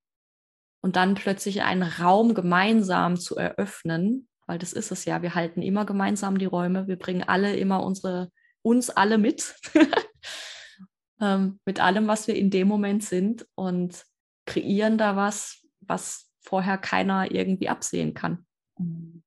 Und 0.82 0.96
dann 0.96 1.16
plötzlich 1.16 1.62
einen 1.62 1.84
Raum 1.84 2.34
gemeinsam 2.34 3.18
zu 3.18 3.38
eröffnen, 3.38 4.28
weil 4.48 4.58
das 4.58 4.74
ist 4.74 4.92
es 4.92 5.06
ja. 5.06 5.22
Wir 5.22 5.36
halten 5.36 5.62
immer 5.62 5.86
gemeinsam 5.86 6.38
die 6.38 6.46
Räume. 6.46 6.88
Wir 6.88 6.98
bringen 6.98 7.24
alle 7.24 7.56
immer 7.56 7.84
unsere, 7.84 8.30
uns 8.64 8.90
alle 8.90 9.18
mit, 9.18 9.56
ähm, 11.22 11.60
mit 11.66 11.80
allem, 11.80 12.08
was 12.08 12.28
wir 12.28 12.36
in 12.36 12.50
dem 12.50 12.68
Moment 12.68 13.04
sind 13.04 13.48
und 13.56 14.04
kreieren 14.46 14.98
da 14.98 15.16
was, 15.16 15.66
was 15.80 16.30
vorher 16.42 16.78
keiner 16.78 17.32
irgendwie 17.32 17.70
absehen 17.70 18.14
kann. 18.14 18.46
Mhm. 18.78 19.24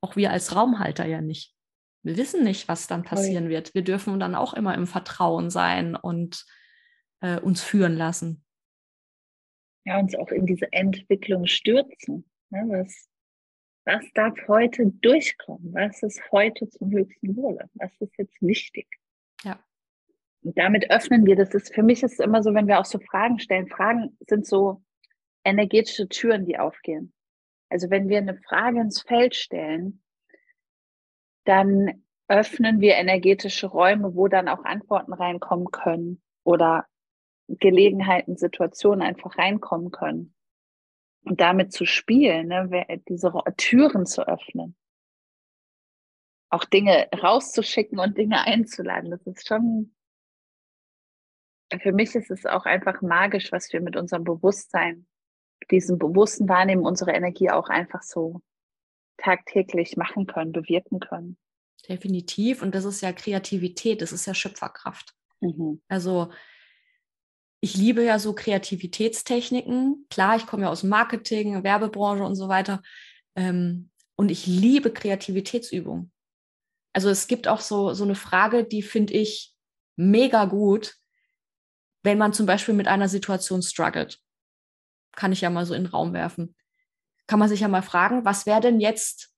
Auch 0.00 0.16
wir 0.16 0.30
als 0.30 0.54
Raumhalter 0.54 1.06
ja 1.06 1.20
nicht. 1.20 1.54
Wir 2.02 2.16
wissen 2.16 2.42
nicht, 2.42 2.68
was 2.68 2.86
dann 2.86 3.04
passieren 3.04 3.48
wird. 3.48 3.74
Wir 3.74 3.82
dürfen 3.82 4.18
dann 4.18 4.34
auch 4.34 4.54
immer 4.54 4.74
im 4.74 4.86
Vertrauen 4.86 5.50
sein 5.50 5.94
und 5.94 6.44
äh, 7.20 7.38
uns 7.38 7.62
führen 7.62 7.96
lassen. 7.96 8.44
Ja, 9.84 9.98
uns 9.98 10.14
auch 10.14 10.28
in 10.28 10.46
diese 10.46 10.72
Entwicklung 10.72 11.46
stürzen. 11.46 12.24
Ne? 12.50 12.64
Was 12.68 13.08
was 13.84 14.04
darf 14.14 14.36
heute 14.46 14.86
durchkommen? 14.86 15.74
Was 15.74 16.02
ist 16.02 16.20
heute 16.30 16.68
zum 16.68 16.92
höchsten 16.92 17.36
Wohle? 17.36 17.68
Was 17.74 17.90
ist 18.00 18.16
jetzt 18.16 18.40
wichtig? 18.40 18.86
Ja. 19.42 19.58
Und 20.42 20.56
damit 20.56 20.90
öffnen 20.90 21.26
wir, 21.26 21.36
das 21.36 21.52
ist, 21.54 21.74
für 21.74 21.82
mich 21.82 22.02
ist 22.02 22.14
es 22.14 22.18
immer 22.20 22.42
so, 22.42 22.54
wenn 22.54 22.68
wir 22.68 22.78
auch 22.78 22.84
so 22.84 22.98
Fragen 23.00 23.38
stellen, 23.38 23.68
Fragen 23.68 24.16
sind 24.28 24.46
so 24.46 24.82
energetische 25.44 26.08
Türen, 26.08 26.46
die 26.46 26.58
aufgehen. 26.58 27.12
Also 27.68 27.90
wenn 27.90 28.08
wir 28.08 28.18
eine 28.18 28.36
Frage 28.36 28.80
ins 28.80 29.02
Feld 29.02 29.34
stellen, 29.34 30.01
dann 31.44 32.04
öffnen 32.28 32.80
wir 32.80 32.94
energetische 32.94 33.66
Räume, 33.66 34.14
wo 34.14 34.28
dann 34.28 34.48
auch 34.48 34.64
Antworten 34.64 35.12
reinkommen 35.12 35.70
können 35.70 36.22
oder 36.44 36.86
Gelegenheiten, 37.48 38.36
Situationen 38.36 39.02
einfach 39.02 39.36
reinkommen 39.36 39.90
können 39.90 40.34
und 41.24 41.40
damit 41.40 41.72
zu 41.72 41.84
spielen, 41.84 42.48
ne, 42.48 42.98
diese 43.08 43.32
Türen 43.56 44.06
zu 44.06 44.26
öffnen. 44.26 44.76
auch 46.52 46.64
Dinge 46.66 47.08
rauszuschicken 47.12 47.98
und 47.98 48.18
Dinge 48.18 48.46
einzuladen. 48.46 49.10
Das 49.10 49.26
ist 49.26 49.48
schon, 49.48 49.94
für 51.80 51.92
mich 51.92 52.14
ist 52.14 52.30
es 52.30 52.44
auch 52.44 52.66
einfach 52.66 53.00
magisch, 53.00 53.50
was 53.52 53.72
wir 53.72 53.80
mit 53.80 53.96
unserem 53.96 54.24
Bewusstsein, 54.24 55.06
diesem 55.70 55.98
bewussten 55.98 56.48
Wahrnehmen 56.48 56.84
unserer 56.84 57.14
Energie 57.14 57.50
auch 57.50 57.68
einfach 57.68 58.02
so 58.02 58.42
tagtäglich 59.16 59.96
machen 59.96 60.26
können, 60.26 60.52
bewirken 60.52 61.00
können. 61.00 61.36
Definitiv. 61.88 62.62
Und 62.62 62.74
das 62.74 62.84
ist 62.84 63.00
ja 63.00 63.12
Kreativität, 63.12 64.02
das 64.02 64.12
ist 64.12 64.26
ja 64.26 64.34
Schöpferkraft. 64.34 65.14
Mhm. 65.40 65.82
Also 65.88 66.30
ich 67.60 67.76
liebe 67.76 68.04
ja 68.04 68.18
so 68.18 68.34
Kreativitätstechniken. 68.34 70.06
Klar, 70.10 70.36
ich 70.36 70.46
komme 70.46 70.64
ja 70.64 70.68
aus 70.68 70.82
Marketing, 70.82 71.62
Werbebranche 71.62 72.24
und 72.24 72.34
so 72.34 72.48
weiter. 72.48 72.82
Ähm, 73.36 73.90
und 74.16 74.30
ich 74.30 74.46
liebe 74.46 74.92
Kreativitätsübungen. 74.92 76.12
Also 76.92 77.08
es 77.08 77.26
gibt 77.26 77.48
auch 77.48 77.60
so, 77.60 77.94
so 77.94 78.04
eine 78.04 78.14
Frage, 78.14 78.64
die 78.64 78.82
finde 78.82 79.14
ich 79.14 79.54
mega 79.96 80.44
gut, 80.44 80.96
wenn 82.02 82.18
man 82.18 82.32
zum 82.32 82.46
Beispiel 82.46 82.74
mit 82.74 82.88
einer 82.88 83.08
Situation 83.08 83.62
struggelt. 83.62 84.18
Kann 85.12 85.32
ich 85.32 85.40
ja 85.40 85.50
mal 85.50 85.64
so 85.64 85.74
in 85.74 85.84
den 85.84 85.90
Raum 85.90 86.12
werfen. 86.12 86.54
Kann 87.32 87.38
man 87.38 87.48
sich 87.48 87.60
ja 87.60 87.68
mal 87.68 87.80
fragen, 87.80 88.26
was 88.26 88.44
wäre 88.44 88.60
denn 88.60 88.78
jetzt 88.78 89.34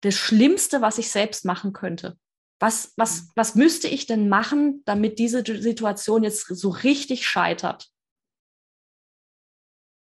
das 0.00 0.16
Schlimmste, 0.16 0.80
was 0.80 0.98
ich 0.98 1.08
selbst 1.08 1.44
machen 1.44 1.72
könnte? 1.72 2.18
Was, 2.58 2.94
was, 2.96 3.22
mhm. 3.22 3.30
was 3.36 3.54
müsste 3.54 3.86
ich 3.86 4.06
denn 4.06 4.28
machen, 4.28 4.82
damit 4.86 5.20
diese 5.20 5.44
Situation 5.44 6.24
jetzt 6.24 6.48
so 6.48 6.68
richtig 6.68 7.24
scheitert? 7.24 7.92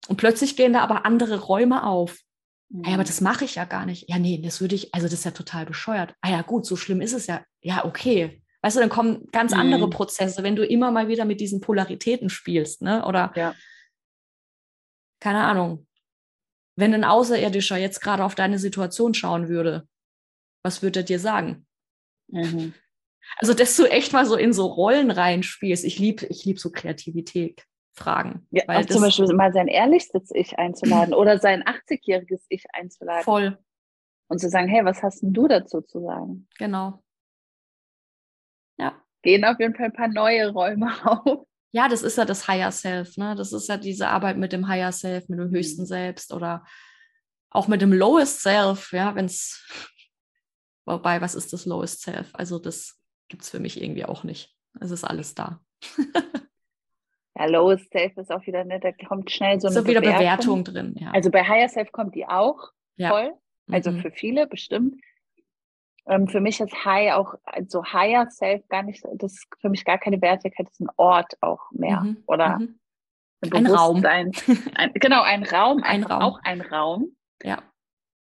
Und 0.08 0.16
plötzlich 0.16 0.56
gehen 0.56 0.72
da 0.72 0.84
aber 0.84 1.06
andere 1.06 1.41
Räume 1.41 1.84
auf. 1.84 2.18
Mhm. 2.70 2.86
Ja, 2.86 2.93
aber 2.93 3.04
das 3.04 3.20
mache 3.20 3.43
ich 3.43 3.56
ja 3.56 3.66
gar 3.66 3.86
nicht. 3.86 4.10
Ja, 4.10 4.18
nee, 4.18 4.41
das 4.41 4.62
würde 4.62 4.76
ich, 4.76 4.96
also 4.96 5.08
das 5.08 5.16
ist 5.16 5.26
ja 5.26 5.32
total 5.32 5.66
bescheuert. 5.66 6.16
Ah 6.22 6.32
ja, 6.32 6.43
gut, 6.43 6.66
so 6.66 6.78
schlimm 6.78 7.02
ist 7.02 7.12
es 7.12 7.28
ja. 7.28 7.43
Ja, 7.60 7.84
okay. 7.84 8.41
Weißt 8.62 8.78
du, 8.78 8.80
dann 8.80 8.88
kommen 8.88 9.28
ganz 9.34 9.52
mhm. 9.52 9.60
andere 9.60 9.89
Prozesse, 9.89 10.43
wenn 10.43 10.56
du 10.56 10.66
immer 10.66 10.91
mal 10.91 11.10
wieder 11.10 11.26
mit 11.26 11.41
diesen 11.41 11.60
Polaritäten 11.60 12.30
spielst, 12.30 12.82
ne? 12.82 13.06
Oder 13.06 13.34
ja. 13.36 13.54
keine 15.20 15.43
Ahnung. 15.43 15.85
Wenn 16.76 16.93
ein 16.93 17.03
Außerirdischer 17.03 17.78
jetzt 17.78 18.01
gerade 18.01 18.23
auf 18.23 18.36
deine 18.36 18.59
Situation 18.59 19.13
schauen 19.13 19.47
würde, 19.47 19.88
was 20.63 20.82
würde 20.82 21.01
er 21.01 21.03
dir 21.03 21.19
sagen? 21.19 21.65
Mhm. 22.28 22.73
Also, 23.38 23.53
dass 23.53 23.76
du 23.76 23.86
echt 23.86 24.13
mal 24.13 24.26
so 24.26 24.36
in 24.36 24.53
so 24.53 24.65
Rollen 24.65 25.11
reinspielst. 25.11 25.84
Ich 25.84 25.99
liebe 25.99 26.26
ich 26.28 26.45
lieb 26.45 26.59
so 26.59 26.71
Kreativität. 26.71 27.65
Fragen. 27.95 28.45
Ja, 28.51 28.63
auch 28.67 28.86
zum 28.86 29.01
Beispiel 29.01 29.34
mal 29.34 29.53
sein 29.53 29.67
ehrlichstes 29.67 30.30
Ich 30.34 30.59
einzuladen 30.59 31.13
oder 31.13 31.39
sein 31.39 31.63
80-jähriges 31.63 32.45
Ich 32.49 32.65
einzuladen. 32.73 33.23
Voll. 33.23 33.57
Und 34.28 34.39
zu 34.39 34.49
sagen, 34.49 34.67
hey, 34.67 34.84
was 34.84 35.01
hast 35.01 35.21
denn 35.21 35.34
du 35.34 35.47
dazu 35.47 35.82
zu 35.82 36.01
sagen? 36.01 36.47
Genau. 36.57 37.01
Ja. 38.78 39.01
Gehen 39.21 39.45
auf 39.45 39.59
jeden 39.59 39.76
Fall 39.76 39.86
ein 39.86 39.93
paar 39.93 40.07
neue 40.07 40.49
Räume 40.49 40.91
auf. 41.05 41.47
Ja, 41.76 41.89
das 41.89 42.03
ist 42.03 42.17
ja 42.17 42.23
das 42.23 42.47
Higher 42.47 42.71
Self, 42.71 43.17
ne? 43.17 43.36
Das 43.36 43.51
ist 43.51 43.67
ja 43.67 43.76
diese 43.76 44.07
Arbeit 44.07 44.38
mit 44.38 44.53
dem 44.53 44.69
Higher 44.69 44.93
Self, 44.93 45.28
mit 45.28 45.39
dem 45.39 45.49
höchsten 45.49 45.82
mhm. 45.82 45.88
Selbst 45.88 46.32
oder 46.32 46.63
auch 47.49 47.67
mit 47.67 47.82
dem 47.82 47.91
Lowest 47.91 48.41
Self, 48.41 48.93
ja, 48.93 49.13
wenn 49.13 49.26
es, 49.26 49.67
wobei, 50.86 51.19
was 51.19 51.36
ist 51.36 51.51
das 51.51 51.65
Lowest 51.65 52.01
Self? 52.01 52.30
Also 52.32 52.59
das 52.59 52.97
gibt 53.28 53.43
es 53.43 53.49
für 53.49 53.59
mich 53.59 53.84
irgendwie 53.84 54.05
auch 54.05 54.23
nicht. 54.23 54.55
Es 54.80 54.89
ist 54.89 55.03
alles 55.03 55.36
da. 55.36 55.59
Ja, 57.38 57.47
Lowest 57.47 57.91
Self 57.91 58.15
ist 58.15 58.32
auch 58.32 58.47
wieder 58.47 58.63
nett, 58.63 58.86
da 58.86 58.93
kommt 58.93 59.30
schnell 59.30 59.59
so 59.59 59.67
eine 59.67 59.82
so 59.82 59.86
wieder 59.86 59.99
Bewertung. 59.99 60.63
drin. 60.63 60.95
Ja. 60.97 61.11
Also 61.11 61.30
bei 61.30 61.43
Higher 61.43 61.67
Self 61.67 61.91
kommt 61.91 62.15
die 62.15 62.26
auch 62.26 62.71
ja. 62.95 63.09
voll, 63.09 63.34
also 63.69 63.91
mhm. 63.91 63.99
für 63.99 64.11
viele 64.11 64.47
bestimmt. 64.47 64.95
Ähm, 66.08 66.28
für 66.28 66.39
mich 66.39 66.60
ist 66.60 66.86
High 66.86 67.14
auch, 67.14 67.36
also 67.43 67.84
Higher 67.84 68.30
Self 68.30 68.68
gar 68.68 68.84
nicht, 68.84 69.03
das 69.16 69.34
ist 69.34 69.47
für 69.60 69.70
mich 69.70 69.86
gar 69.86 69.97
keine 69.97 70.22
Wertigkeit, 70.22 70.68
das 70.68 70.74
ist 70.74 70.82
ein 70.82 70.91
Ort 70.97 71.34
auch 71.41 71.72
mehr. 71.72 72.01
Mhm. 72.01 72.24
Oder 72.28 72.60
mhm. 72.60 72.80
Ein, 73.51 73.68
Raum. 73.68 74.03
Ein, 74.06 74.32
genau, 74.95 75.22
ein 75.22 75.43
Raum, 75.43 75.84
ein 75.84 76.03
Raum. 76.03 76.22
auch 76.22 76.39
ein 76.43 76.62
Raum. 76.62 77.16
Ja. 77.43 77.62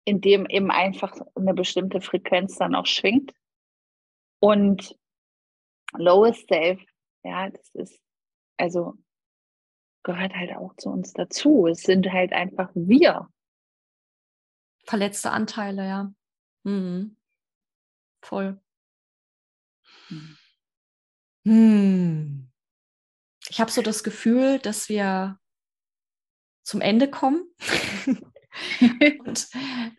In 0.05 0.21
dem 0.21 0.45
eben 0.45 0.71
einfach 0.71 1.13
eine 1.35 1.53
bestimmte 1.53 1.99
Frequenz 1.99 2.55
dann 2.57 2.75
auch 2.75 2.85
schwingt. 2.85 3.33
Und 4.39 4.97
Lowest 5.93 6.47
Self, 6.47 6.81
ja, 7.23 7.49
das 7.49 7.69
ist 7.73 7.99
also 8.59 8.97
gehört 10.03 10.35
halt 10.35 10.55
auch 10.55 10.75
zu 10.75 10.89
uns 10.89 11.13
dazu. 11.13 11.67
Es 11.67 11.81
sind 11.81 12.11
halt 12.11 12.33
einfach 12.33 12.69
wir. 12.73 13.29
Verletzte 14.83 15.31
Anteile, 15.31 15.87
ja. 15.87 16.13
Mhm. 16.63 17.15
Voll. 18.21 18.59
Hm. 20.07 20.37
Hm. 21.45 22.51
Ich 23.49 23.59
habe 23.59 23.71
so 23.71 23.81
das 23.81 24.03
Gefühl, 24.03 24.59
dass 24.59 24.89
wir 24.89 25.39
zum 26.63 26.81
Ende 26.81 27.09
kommen 27.09 27.43
und, 29.25 29.47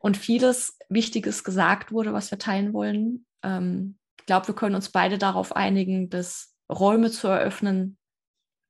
und, 0.01 0.17
vieles 0.17 0.79
Wichtiges 0.89 1.43
gesagt 1.43 1.91
wurde, 1.91 2.13
was 2.13 2.31
wir 2.31 2.39
teilen 2.39 2.73
wollen. 2.73 3.27
Ähm, 3.43 3.99
ich 4.21 4.27
glaube, 4.27 4.49
wir 4.49 4.55
können 4.55 4.77
uns 4.77 4.91
beide 4.91 5.19
darauf 5.19 5.57
einigen, 5.57 6.11
dass 6.11 6.55
Räume 6.71 7.11
zu 7.11 7.27
eröffnen 7.27 7.99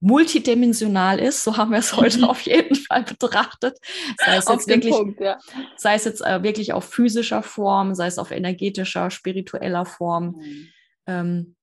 multidimensional 0.01 1.18
ist, 1.18 1.44
so 1.44 1.57
haben 1.57 1.72
wir 1.72 1.78
es 1.78 1.94
heute 1.94 2.18
mhm. 2.18 2.24
auf 2.24 2.40
jeden 2.42 2.74
Fall 2.74 3.05
betrachtet. 3.05 3.78
Sei 4.18 4.36
es 4.36 4.48
jetzt 4.48 4.66
wirklich, 4.66 4.94
Punkt, 4.94 5.20
ja. 5.20 5.38
sei 5.76 5.94
es 5.94 6.05
jetzt 6.05 6.22
äh, 6.22 6.42
wirklich 6.42 6.72
auf 6.72 6.84
physischer 6.84 7.42
Form, 7.42 7.94
sei 7.94 8.07
es 8.07 8.18
auf 8.18 8.30
energetischer, 8.30 9.11
spiritueller 9.11 9.84
Form. 9.84 10.36
Mhm. 10.38 10.68
Ähm, 11.07 11.57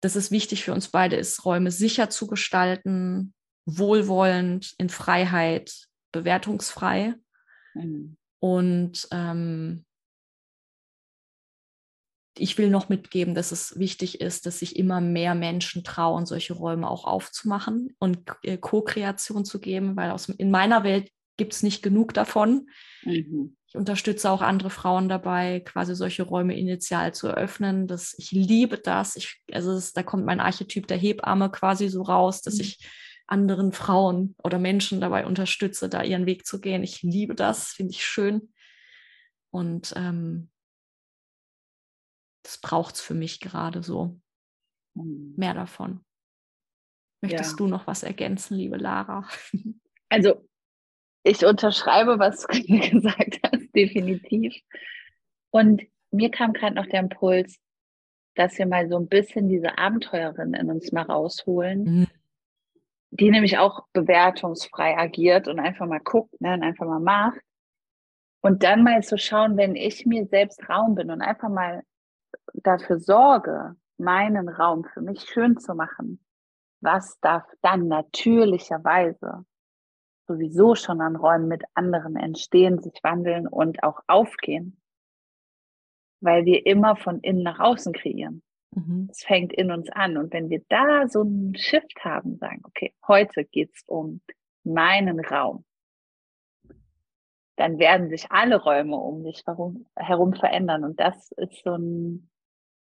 das 0.00 0.16
ist 0.16 0.30
wichtig 0.30 0.64
für 0.64 0.72
uns 0.72 0.88
beide, 0.88 1.16
ist 1.16 1.44
Räume 1.44 1.70
sicher 1.70 2.08
zu 2.08 2.26
gestalten, 2.26 3.34
wohlwollend, 3.66 4.74
in 4.78 4.88
Freiheit, 4.88 5.88
bewertungsfrei. 6.12 7.14
Mhm. 7.74 8.16
Und 8.38 9.08
ähm, 9.10 9.84
ich 12.40 12.58
will 12.58 12.70
noch 12.70 12.88
mitgeben, 12.88 13.34
dass 13.34 13.52
es 13.52 13.78
wichtig 13.78 14.20
ist, 14.20 14.46
dass 14.46 14.58
sich 14.58 14.76
immer 14.76 15.00
mehr 15.00 15.34
Menschen 15.34 15.84
trauen, 15.84 16.26
solche 16.26 16.54
Räume 16.54 16.90
auch 16.90 17.04
aufzumachen 17.04 17.94
und 17.98 18.18
äh, 18.42 18.56
Co-Kreation 18.56 19.44
zu 19.44 19.60
geben, 19.60 19.96
weil 19.96 20.10
aus, 20.10 20.28
in 20.28 20.50
meiner 20.50 20.84
Welt 20.84 21.10
gibt 21.36 21.54
es 21.54 21.62
nicht 21.62 21.82
genug 21.82 22.12
davon. 22.12 22.68
Mhm. 23.02 23.56
Ich 23.66 23.74
unterstütze 23.74 24.30
auch 24.30 24.42
andere 24.42 24.68
Frauen 24.68 25.08
dabei, 25.08 25.60
quasi 25.60 25.94
solche 25.94 26.24
Räume 26.24 26.58
initial 26.58 27.14
zu 27.14 27.28
eröffnen. 27.28 27.86
Das, 27.86 28.14
ich 28.18 28.30
liebe 28.32 28.76
das. 28.78 29.16
Ich, 29.16 29.40
also 29.52 29.72
das, 29.72 29.92
da 29.92 30.02
kommt 30.02 30.26
mein 30.26 30.40
Archetyp 30.40 30.86
der 30.86 30.98
Hebamme 30.98 31.50
quasi 31.50 31.88
so 31.88 32.02
raus, 32.02 32.42
dass 32.42 32.56
mhm. 32.56 32.60
ich 32.60 32.88
anderen 33.26 33.72
Frauen 33.72 34.34
oder 34.42 34.58
Menschen 34.58 35.00
dabei 35.00 35.24
unterstütze, 35.24 35.88
da 35.88 36.02
ihren 36.02 36.26
Weg 36.26 36.44
zu 36.44 36.60
gehen. 36.60 36.82
Ich 36.82 37.02
liebe 37.02 37.34
das, 37.34 37.68
finde 37.68 37.92
ich 37.92 38.04
schön. 38.04 38.52
Und 39.50 39.94
ähm, 39.96 40.49
das 42.42 42.58
braucht 42.58 42.96
es 42.96 43.00
für 43.00 43.14
mich 43.14 43.40
gerade 43.40 43.82
so. 43.82 44.20
Mhm. 44.94 45.34
Mehr 45.36 45.54
davon. 45.54 46.04
Möchtest 47.22 47.52
ja. 47.52 47.56
du 47.56 47.66
noch 47.66 47.86
was 47.86 48.02
ergänzen, 48.02 48.56
liebe 48.56 48.76
Lara? 48.76 49.28
Also, 50.12 50.44
ich 51.22 51.46
unterschreibe, 51.46 52.18
was 52.18 52.40
du 52.40 52.48
gesagt 52.90 53.38
hast, 53.44 53.76
definitiv. 53.76 54.60
Und 55.50 55.82
mir 56.10 56.32
kam 56.32 56.52
gerade 56.52 56.74
noch 56.74 56.86
der 56.86 56.98
Impuls, 56.98 57.60
dass 58.34 58.58
wir 58.58 58.66
mal 58.66 58.88
so 58.88 58.96
ein 58.98 59.06
bisschen 59.06 59.48
diese 59.48 59.78
Abenteuerin 59.78 60.54
in 60.54 60.68
uns 60.68 60.90
mal 60.90 61.02
rausholen, 61.02 61.84
mhm. 61.84 62.06
die 63.10 63.30
nämlich 63.30 63.58
auch 63.58 63.86
bewertungsfrei 63.92 64.98
agiert 64.98 65.46
und 65.46 65.60
einfach 65.60 65.86
mal 65.86 66.00
guckt 66.00 66.40
ne, 66.40 66.54
und 66.54 66.64
einfach 66.64 66.86
mal 66.86 66.98
macht. 66.98 67.40
Und 68.42 68.64
dann 68.64 68.82
mal 68.82 69.02
zu 69.04 69.16
schauen, 69.16 69.56
wenn 69.56 69.76
ich 69.76 70.06
mir 70.06 70.26
selbst 70.26 70.68
Raum 70.68 70.96
bin 70.96 71.10
und 71.10 71.20
einfach 71.20 71.50
mal 71.50 71.84
dafür 72.54 72.98
sorge, 72.98 73.76
meinen 73.98 74.48
Raum 74.48 74.84
für 74.84 75.00
mich 75.00 75.22
schön 75.22 75.58
zu 75.58 75.74
machen, 75.74 76.24
was 76.80 77.18
darf 77.20 77.44
dann 77.62 77.88
natürlicherweise 77.88 79.44
sowieso 80.26 80.74
schon 80.74 81.00
an 81.00 81.16
Räumen 81.16 81.48
mit 81.48 81.62
anderen 81.74 82.16
entstehen, 82.16 82.80
sich 82.80 82.98
wandeln 83.02 83.46
und 83.46 83.82
auch 83.82 84.00
aufgehen? 84.06 84.80
Weil 86.20 86.44
wir 86.44 86.66
immer 86.66 86.96
von 86.96 87.20
innen 87.20 87.42
nach 87.42 87.58
außen 87.58 87.92
kreieren. 87.92 88.42
Mhm. 88.74 89.08
Es 89.10 89.24
fängt 89.24 89.52
in 89.52 89.70
uns 89.70 89.90
an. 89.90 90.16
Und 90.16 90.32
wenn 90.32 90.48
wir 90.48 90.62
da 90.68 91.08
so 91.08 91.22
einen 91.22 91.56
Shift 91.56 92.04
haben, 92.04 92.36
sagen, 92.36 92.62
okay, 92.64 92.94
heute 93.06 93.44
geht's 93.44 93.82
um 93.86 94.20
meinen 94.62 95.20
Raum, 95.20 95.64
dann 97.56 97.78
werden 97.78 98.08
sich 98.08 98.30
alle 98.30 98.62
Räume 98.62 98.96
um 98.96 99.22
dich 99.22 99.42
herum 99.96 100.32
verändern. 100.34 100.84
Und 100.84 101.00
das 101.00 101.32
ist 101.32 101.62
so 101.62 101.74
ein 101.74 102.29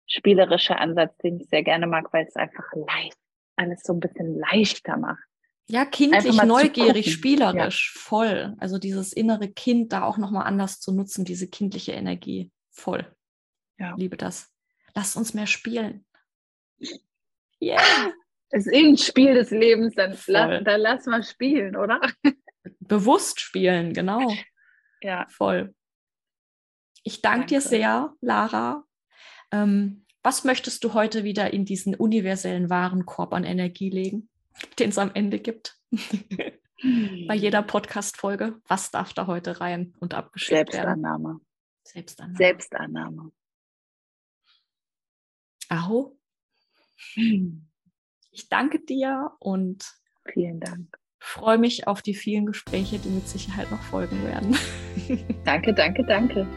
spielerischer 0.07 0.79
Ansatz, 0.79 1.17
den 1.17 1.39
ich 1.39 1.47
sehr 1.47 1.63
gerne 1.63 1.87
mag, 1.87 2.11
weil 2.13 2.25
es 2.27 2.35
einfach 2.35 2.65
leicht, 2.73 3.17
alles 3.55 3.81
so 3.83 3.93
ein 3.93 3.99
bisschen 3.99 4.37
leichter 4.37 4.97
macht. 4.97 5.23
Ja, 5.67 5.83
kindlich, 5.83 6.43
neugierig, 6.43 7.11
spielerisch, 7.11 7.93
ja. 7.95 8.01
voll. 8.01 8.55
Also 8.59 8.77
dieses 8.77 9.13
innere 9.13 9.49
Kind 9.49 9.93
da 9.93 10.03
auch 10.03 10.17
nochmal 10.17 10.45
anders 10.45 10.79
zu 10.79 10.93
nutzen, 10.93 11.25
diese 11.25 11.49
kindliche 11.49 11.93
Energie, 11.93 12.51
voll. 12.69 13.11
Ja. 13.79 13.95
Liebe 13.95 14.15
das. 14.15 14.51
Lasst 14.93 15.17
uns 15.17 15.33
mehr 15.33 15.47
spielen. 15.47 16.05
Yeah. 17.61 17.81
Es 18.49 18.67
ist 18.67 18.73
ein 18.73 18.97
Spiel 18.97 19.33
des 19.33 19.49
Lebens, 19.49 19.95
dann, 19.95 20.15
la, 20.27 20.61
dann 20.61 20.81
lass 20.81 21.07
mal 21.07 21.23
spielen, 21.23 21.75
oder? 21.75 21.99
Bewusst 22.79 23.39
spielen, 23.39 23.93
genau. 23.93 24.31
Ja. 25.01 25.25
Voll. 25.29 25.73
Ich 27.03 27.21
danke, 27.21 27.39
danke. 27.39 27.55
dir 27.55 27.61
sehr, 27.61 28.13
Lara. 28.21 28.84
Ähm, 29.55 30.05
was 30.23 30.43
möchtest 30.43 30.83
du 30.83 30.93
heute 30.93 31.23
wieder 31.23 31.53
in 31.53 31.65
diesen 31.65 31.95
universellen 31.95 32.69
Warenkorb 32.69 33.33
an 33.33 33.43
Energie 33.43 33.89
legen, 33.89 34.29
den 34.79 34.89
es 34.89 34.97
am 34.97 35.11
Ende 35.13 35.39
gibt? 35.39 35.79
Bei 37.27 37.35
jeder 37.35 37.63
Podcast-Folge. 37.63 38.59
Was 38.67 38.91
darf 38.91 39.13
da 39.13 39.27
heute 39.27 39.61
rein 39.61 39.93
und 39.99 40.13
abgeschickt 40.13 40.71
Selbstannahme. 40.71 41.29
werden? 41.29 41.45
Selbstannahme. 41.83 42.37
Selbstannahme. 42.37 43.31
Aho. 45.69 46.17
Ich 48.31 48.49
danke 48.49 48.79
dir 48.81 49.31
und 49.39 49.85
vielen 50.31 50.59
Dank. 50.59 50.99
Freue 51.19 51.57
mich 51.57 51.87
auf 51.87 52.01
die 52.01 52.13
vielen 52.13 52.45
Gespräche, 52.45 52.99
die 52.99 53.09
mit 53.09 53.27
Sicherheit 53.27 53.71
noch 53.71 53.81
folgen 53.81 54.23
werden. 54.23 54.55
Danke, 55.43 55.73
danke, 55.73 56.03
danke. 56.05 56.47